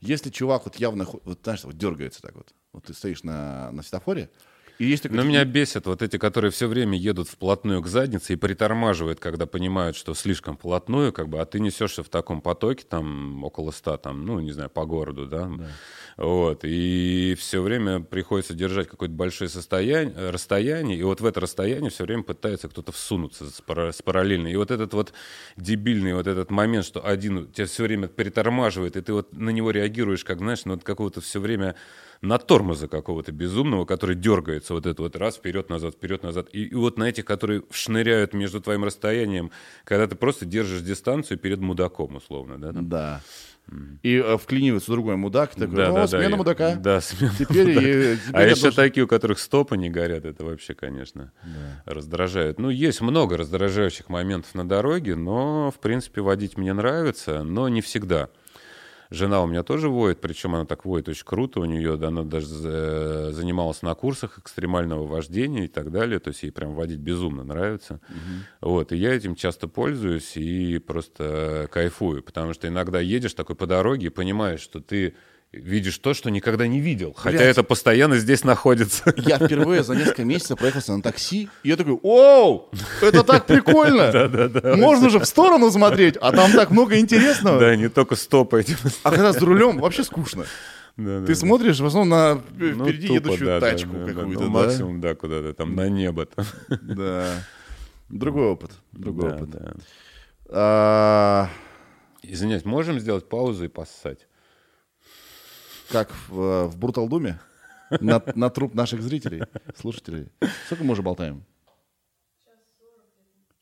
[0.00, 3.82] Если чувак вот явно, вот, знаешь, вот дергается так вот, вот ты стоишь на, на
[3.82, 4.30] светофоре,
[4.78, 5.16] и есть такой...
[5.16, 9.18] Но тип- меня бесят вот эти, которые все время едут вплотную к заднице и притормаживают,
[9.18, 13.72] когда понимают, что слишком вплотную, как бы, а ты несешься в таком потоке, там, около
[13.72, 15.50] ста, там, ну, не знаю, по городу, да,
[16.16, 21.90] вот, и все время приходится держать какое-то большое состояние, расстояние, и вот в это расстояние
[21.90, 25.12] все время пытается кто-то всунуться с, пара- с параллельно, и вот этот вот
[25.56, 29.72] дебильный вот этот момент, что один тебя все время притормаживает, и ты вот на него
[29.72, 31.74] реагируешь, как, знаешь, ну, вот какого-то все время
[32.20, 36.48] на тормоза какого-то безумного, который дергается вот это вот раз, вперед-назад, вперед-назад.
[36.52, 39.50] И, и вот на этих, которые шныряют между твоим расстоянием,
[39.84, 42.72] когда ты просто держишь дистанцию перед мудаком, условно, да?
[42.72, 42.88] там?
[42.88, 43.20] Да.
[44.02, 46.74] И э, вклинивается другой мудак, такой, Да, о, да, да, смена и- мудака.
[46.76, 47.86] Да, смена Теперь, мудака.
[47.86, 51.32] и- теперь А еще должен- такие, у которых стопы не горят, это вообще, конечно,
[51.84, 52.58] раздражает.
[52.58, 57.80] Ну, есть много раздражающих моментов на дороге, но, в принципе, водить мне нравится, но не
[57.82, 58.30] всегда.
[59.10, 61.60] Жена у меня тоже воет, причем она так воет очень круто.
[61.60, 66.18] У нее, да, она даже за- занималась на курсах экстремального вождения и так далее.
[66.18, 68.00] То есть ей прям водить безумно нравится.
[68.60, 73.66] Вот, и я этим часто пользуюсь и просто кайфую, потому что иногда едешь такой по
[73.66, 75.14] дороге и понимаешь, что ты
[75.52, 77.48] видишь то, что никогда не видел, хотя Блядь.
[77.50, 79.12] это постоянно здесь находится.
[79.16, 82.68] Я впервые за несколько месяцев проехался на такси, и я такой, оу,
[83.00, 84.76] это так прикольно!
[84.76, 87.58] Можно же в сторону смотреть, а там так много интересного.
[87.58, 88.74] Да, не только стопать.
[89.02, 90.44] А когда за рулем, вообще скучно.
[90.96, 91.38] Да, да, Ты да.
[91.38, 94.12] смотришь в основном на Ну, впереди тупо, едущую да, да, тачку да, да.
[94.14, 94.64] какую-то, Ну, да?
[94.64, 96.26] максимум, да, куда-то там на небо.
[96.82, 97.24] Да.
[98.08, 98.72] Другой опыт.
[98.92, 99.50] Другой Да, опыт.
[99.50, 99.74] да.
[100.50, 101.50] А,
[102.22, 104.26] Извиняюсь, можем сделать паузу и поссать?
[105.90, 107.38] Как в, в Брутал Думе?
[108.00, 109.42] На, на труп наших зрителей,
[109.74, 110.28] слушателей.
[110.66, 111.44] Сколько мы уже болтаем?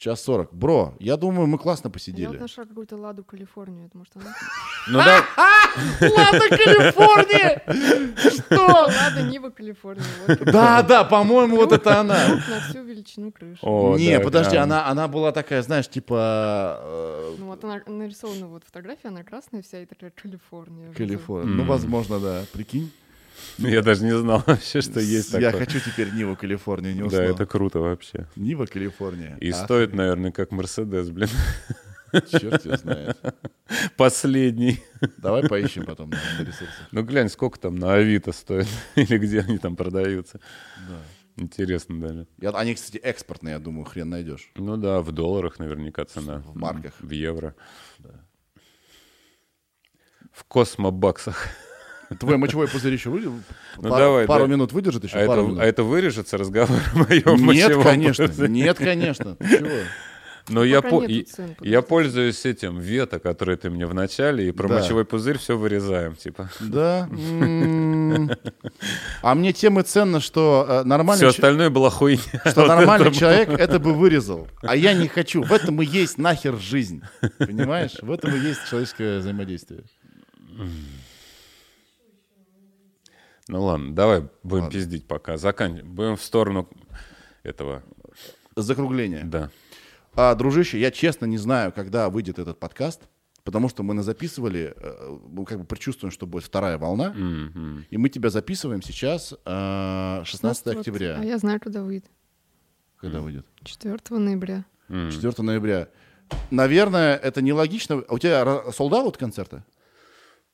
[0.06, 0.50] Час сорок.
[0.52, 2.38] Бро, я думаю, мы классно Я вот посидели.
[2.38, 3.86] нашла какую-то Ладу Калифорнию.
[3.86, 4.32] Это может она?
[4.88, 5.24] Ну да,
[6.00, 7.60] Ладно, Калифорния!
[8.16, 8.66] Что?
[8.86, 10.04] Лада Нива Калифорния.
[10.44, 12.16] Да, да, по-моему, вот это она.
[12.28, 13.66] На всю величину крыши.
[13.66, 19.08] Не, подожди, она, она была такая, знаешь, типа э, Ну вот она нарисована вот фотография,
[19.08, 20.92] она красная вся и такая Калифорния.
[20.92, 21.52] Калифорния.
[21.52, 22.44] Ну, возможно, да.
[22.52, 22.92] Прикинь.
[23.58, 25.66] Я даже не знал вообще, что есть Я такое.
[25.66, 28.26] хочу теперь Ниву Калифорнию, не Да, это круто вообще.
[28.36, 29.36] Нива Калифорния.
[29.40, 31.28] И стоит, наверное, как Мерседес, блин.
[32.30, 33.18] Черт его знает.
[33.96, 34.80] Последний.
[35.18, 36.88] Давай поищем потом на ресурсах.
[36.92, 38.68] Ну глянь, сколько там на Авито стоит.
[38.94, 40.40] Или где они там продаются.
[40.88, 40.98] Да.
[41.42, 42.26] Интересно даже.
[42.40, 44.50] Я- они, кстати, экспортные, я думаю, хрен найдешь.
[44.54, 46.38] Ну да, в долларах наверняка цена.
[46.38, 46.94] В марках.
[47.00, 47.54] В евро.
[50.32, 51.48] В космобаксах.
[52.20, 53.30] Твой мочевой пузырь еще выйдет?
[53.76, 54.52] Ну, Пар- давай, Пару да.
[54.52, 55.18] минут выдержит еще?
[55.18, 55.62] А пару это, минут.
[55.62, 58.26] а это вырежется разговор о моем Нет, конечно.
[58.28, 58.48] пузыре?
[58.48, 59.36] Нет, конечно.
[59.40, 59.68] Чего?
[60.48, 64.52] Но я, Пока по- цен, я пользуюсь этим вето, который ты мне в начале, и
[64.52, 64.76] про Да.
[64.76, 66.48] мочевой пузырь все вырезаем, типа.
[66.60, 67.08] Да.
[69.22, 72.20] А мне тем и ценно, что э, Все нормальный, че- остальное было хуйня.
[72.46, 74.46] что нормальный человек это бы вырезал.
[74.62, 75.42] А я не хочу.
[75.42, 77.02] В этом и есть нахер жизнь.
[77.38, 77.94] Понимаешь?
[78.00, 79.82] В этом и есть человеческое взаимодействие.
[83.48, 84.70] Ну ладно, давай будем Ладно.
[84.70, 85.36] пиздить пока.
[85.36, 85.94] Заканчиваем.
[85.94, 86.68] Будем в сторону
[87.42, 87.82] этого.
[88.56, 89.24] Закругление.
[89.24, 89.50] Да.
[90.14, 93.02] А, дружище, я честно не знаю, когда выйдет этот подкаст,
[93.44, 97.84] потому что мы записывали, э, мы как бы предчувствуем, что будет вторая волна, Мгм.
[97.90, 100.76] и мы тебя записываем сейчас э, 16 Вот.
[100.78, 101.16] октября.
[101.20, 102.06] А я знаю, когда выйдет.
[102.96, 103.46] Когда выйдет?
[103.62, 104.64] 4 ноября.
[104.88, 105.10] М.
[105.10, 105.88] 4 ноября.
[106.50, 108.02] Наверное, это нелогично.
[108.08, 109.64] А у тебя солдат концерта?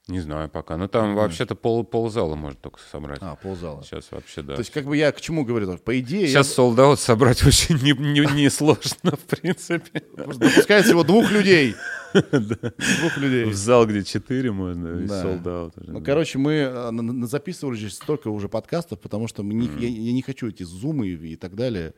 [0.09, 0.77] Не знаю пока.
[0.77, 3.19] Ну там вообще-то пол, ползала может только собрать.
[3.23, 3.85] А, ползала.
[3.85, 4.55] Сейчас вообще, да.
[4.55, 5.79] То есть, как бы я к чему говорю?
[5.79, 10.03] По идее, Сейчас солдат собрать очень не, не, не сложно, в принципе.
[10.17, 10.25] я...
[10.25, 11.77] допускает всего двух людей.
[12.13, 13.45] Двух людей.
[13.47, 15.23] В зал, где четыре можно, и Да.
[15.23, 15.73] солдат.
[15.77, 16.91] Ну, короче, мы э,
[17.27, 21.55] записывали здесь столько уже подкастов, потому что я, я не хочу эти зумы и так
[21.55, 21.95] далее.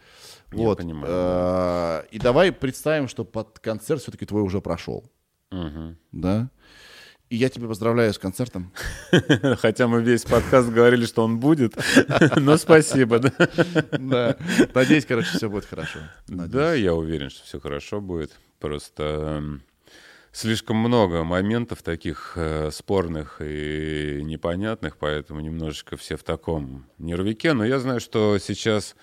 [0.53, 0.79] Я вот.
[0.79, 5.11] понимаю, Э, И давай представим, что под концерт все-таки твой уже прошел.
[6.13, 6.51] Да?
[7.35, 8.71] И я тебя поздравляю с концертом.
[9.59, 11.75] Хотя мы весь подкаст говорили, что он будет.
[12.37, 14.37] Но спасибо, да.
[14.73, 15.99] Надеюсь, короче, все будет хорошо.
[16.29, 18.31] Да, я уверен, что все хорошо будет.
[18.61, 19.63] Просто эм,
[20.31, 27.53] слишком много моментов таких э, спорных и непонятных, поэтому немножечко все в таком нервике.
[27.53, 28.95] Но я знаю, что сейчас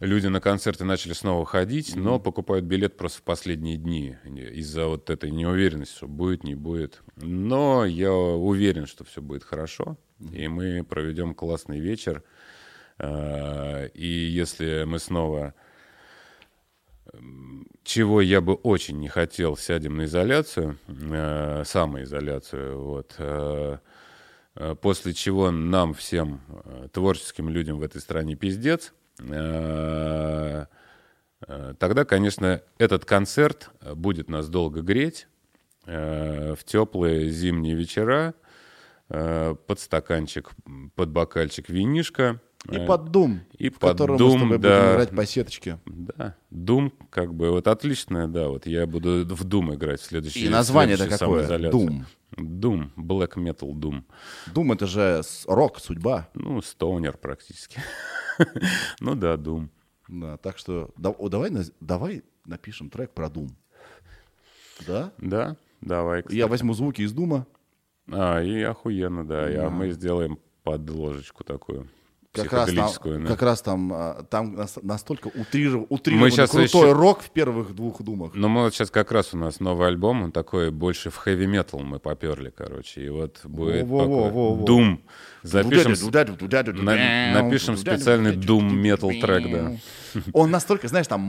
[0.00, 5.10] люди на концерты начали снова ходить, но покупают билет просто в последние дни из-за вот
[5.10, 7.02] этой неуверенности, что будет, не будет.
[7.16, 9.96] Но я уверен, что все будет хорошо,
[10.32, 12.22] и мы проведем классный вечер.
[12.98, 15.54] Э, И если мы снова
[17.84, 23.78] чего я бы очень не хотел, сядем на изоляцию, э, самоизоляцию, вот, э,
[24.56, 26.40] э, после чего нам всем
[26.92, 28.92] творческим людям в этой стране пиздец,
[31.78, 35.28] тогда, конечно, этот концерт э, будет нас долго греть
[35.86, 38.34] э, в теплые зимние вечера,
[39.08, 40.50] э, под стаканчик,
[40.94, 42.40] под бокальчик винишка.
[42.70, 44.80] И э, под Дум, и в под котором мы с Doom, тобой да.
[44.80, 45.78] будем играть по сеточке.
[45.86, 50.46] Да, Doom, как бы, вот отлично, да, вот я буду в Doom играть в следующий
[50.46, 51.46] И название-то следующую какое?
[51.46, 52.06] самоизоляцию.
[52.36, 54.02] Doom, Black Metal Doom.
[54.52, 56.28] Дум это же рок, судьба.
[56.34, 57.80] Ну, стоунер практически.
[59.00, 59.68] Ну да, Doom.
[60.08, 63.56] Да, так что да- о, давай, давай напишем трек про Дум.
[64.86, 65.12] Да?
[65.18, 66.22] Да, давай.
[66.22, 66.36] кстати.
[66.36, 67.46] Я возьму звуки из Дума.
[68.12, 71.88] А, и охуенно, да, и, а мы сделаем подложечку такую,
[72.42, 73.28] Как раз, там, да.
[73.28, 77.74] как раз там, а, там нас- настолько утриров- утрированный щас крутой еще- рок в первых
[77.74, 78.32] двух думах.
[78.34, 81.46] Ну, мы вот сейчас как раз у нас новый альбом, он такой больше в хэви
[81.46, 83.04] метал мы поперли, короче.
[83.06, 83.86] И вот будет.
[83.86, 84.98] Doom.
[85.42, 85.94] Запишем,
[87.34, 90.20] напишем специальный Doom Metal трек, да.
[90.32, 91.20] Он настолько, знаешь, там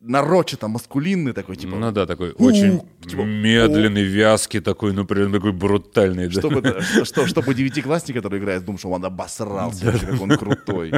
[0.00, 5.52] нарочито маскулинный такой, типа, Ну да, такой очень типа, медленный, вязкий такой, ну прям такой
[5.52, 6.26] брутальный.
[6.28, 6.32] да.
[6.40, 10.20] чтобы, да, что- что- чтобы девятиклассник, который играет в Doom, чтобы он обосрался, вообще, как
[10.20, 10.92] он крутой.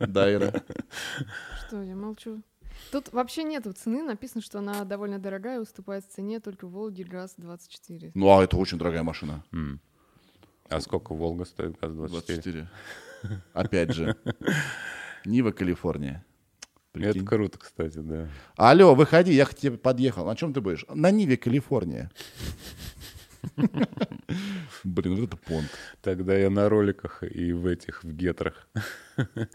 [0.00, 0.52] Да, Ира?
[1.66, 2.42] Что, я молчу.
[2.92, 8.12] Тут вообще нету цены, написано, что она довольно дорогая, уступает цене только Волги ГАЗ-24.
[8.14, 9.42] Ну, а это очень дорогая машина.
[10.68, 11.76] А сколько Волга стоит?
[11.80, 12.08] ГАЗ-24?
[12.08, 12.68] 24.
[13.52, 14.16] Опять же.
[15.24, 16.24] Нива, Калифорния.
[16.94, 17.22] Прикинь.
[17.22, 18.28] Это круто, кстати, да.
[18.56, 20.24] Алло, выходи, я к тебе подъехал.
[20.26, 20.86] На чем ты будешь?
[20.88, 22.08] На Ниве, Калифорния.
[24.84, 25.68] Блин, вот это понт.
[26.02, 28.68] Тогда я на роликах и в этих, в гетрах,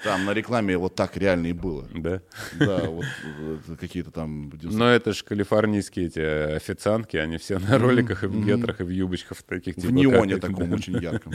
[0.04, 1.88] Там на рекламе вот так реально и было.
[1.96, 2.22] да.
[2.60, 4.52] Да, вот э, какие-то там...
[4.62, 8.84] Но это же калифорнийские эти э, официантки, они все на роликах и в гетрах, и
[8.84, 9.78] в юбочках таких.
[9.78, 11.32] В типа, неоне таком очень ярком.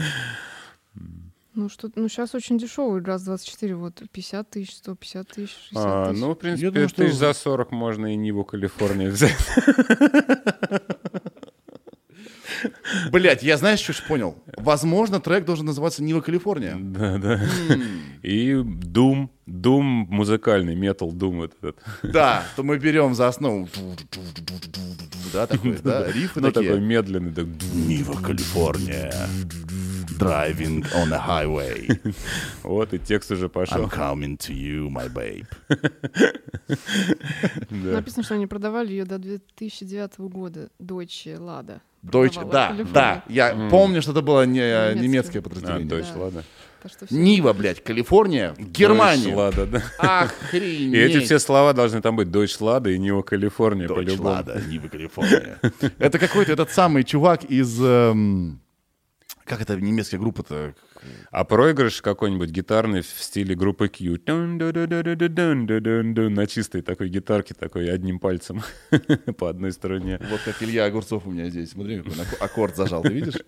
[1.55, 6.09] Ну, что, ну, сейчас очень дешевый раз 24, вот 50 тысяч, 150 тысяч, 60 А,
[6.09, 6.21] тысяч.
[6.21, 9.35] ну, в принципе, думаю, что- тысяч за 40 можно и Ниву Калифорния взять.
[13.11, 14.35] Блять, я знаешь, что ж понял?
[14.57, 16.75] Возможно, трек должен называться Нива, Калифорния.
[16.79, 17.41] Да, да.
[18.23, 21.77] И Doom, Doom музыкальный, метал Doom вот этот.
[22.03, 23.67] Да, то мы берем за основу.
[25.33, 26.79] Да, такой, да, рифы Ну, такой такие.
[26.85, 27.33] медленный.
[27.33, 29.13] так Нива, Калифорния.
[30.17, 31.87] Driving on a highway.
[32.63, 33.83] Вот, и текст уже пошел.
[33.85, 35.45] I'm coming to you, my babe.
[37.69, 41.79] Написано, что они продавали ее до 2009 года, Deutsche Lada.
[42.03, 43.23] Deutsche, продавала да, да.
[43.27, 45.41] Я помню, что это было не, э, Немецкое.
[45.41, 45.89] А, подразделение.
[45.89, 46.19] точно, Да.
[46.21, 46.43] ладно.
[46.83, 49.33] Так что всё Нива, блядь, Калифорния, Германия.
[49.33, 49.81] Deutsch Lada, да.
[50.21, 50.93] Охренеть.
[50.93, 54.29] И эти все слова должны там быть Deutsch Lada и Нива Калифорния по-любому.
[54.29, 55.59] Lada, Нива, Калифорния.
[55.97, 57.79] Это какой-то этот самый чувак из...
[57.81, 58.59] эм,
[59.45, 60.73] Как это немецкая группа-то?
[61.29, 64.17] А проигрыш какой-нибудь гитарный в стиле группы Q.
[66.29, 68.63] На чистой такой гитарке, такой одним пальцем
[69.37, 70.19] по одной стороне.
[70.31, 71.71] Вот как Илья Огурцов у меня здесь.
[71.71, 73.03] Смотри, какой аккорд зажал.
[73.03, 73.35] Ты видишь?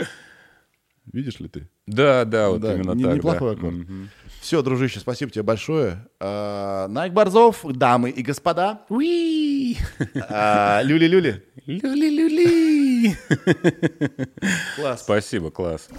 [1.13, 1.69] Видишь ли ты?
[1.87, 3.15] Да, да, вот Да, именно не- так.
[3.15, 3.59] неплохой да.
[3.59, 3.75] аккорд.
[3.77, 4.09] Мгм.
[4.41, 6.07] Все, дружище, спасибо тебе большое.
[6.19, 8.81] А, Найк Борзов, дамы и господа.
[8.89, 9.77] Уи!
[10.29, 11.43] А, Люли-люли.
[11.65, 13.17] Люли-люли!
[14.77, 15.01] Класс.
[15.01, 15.89] Спасибо, класс.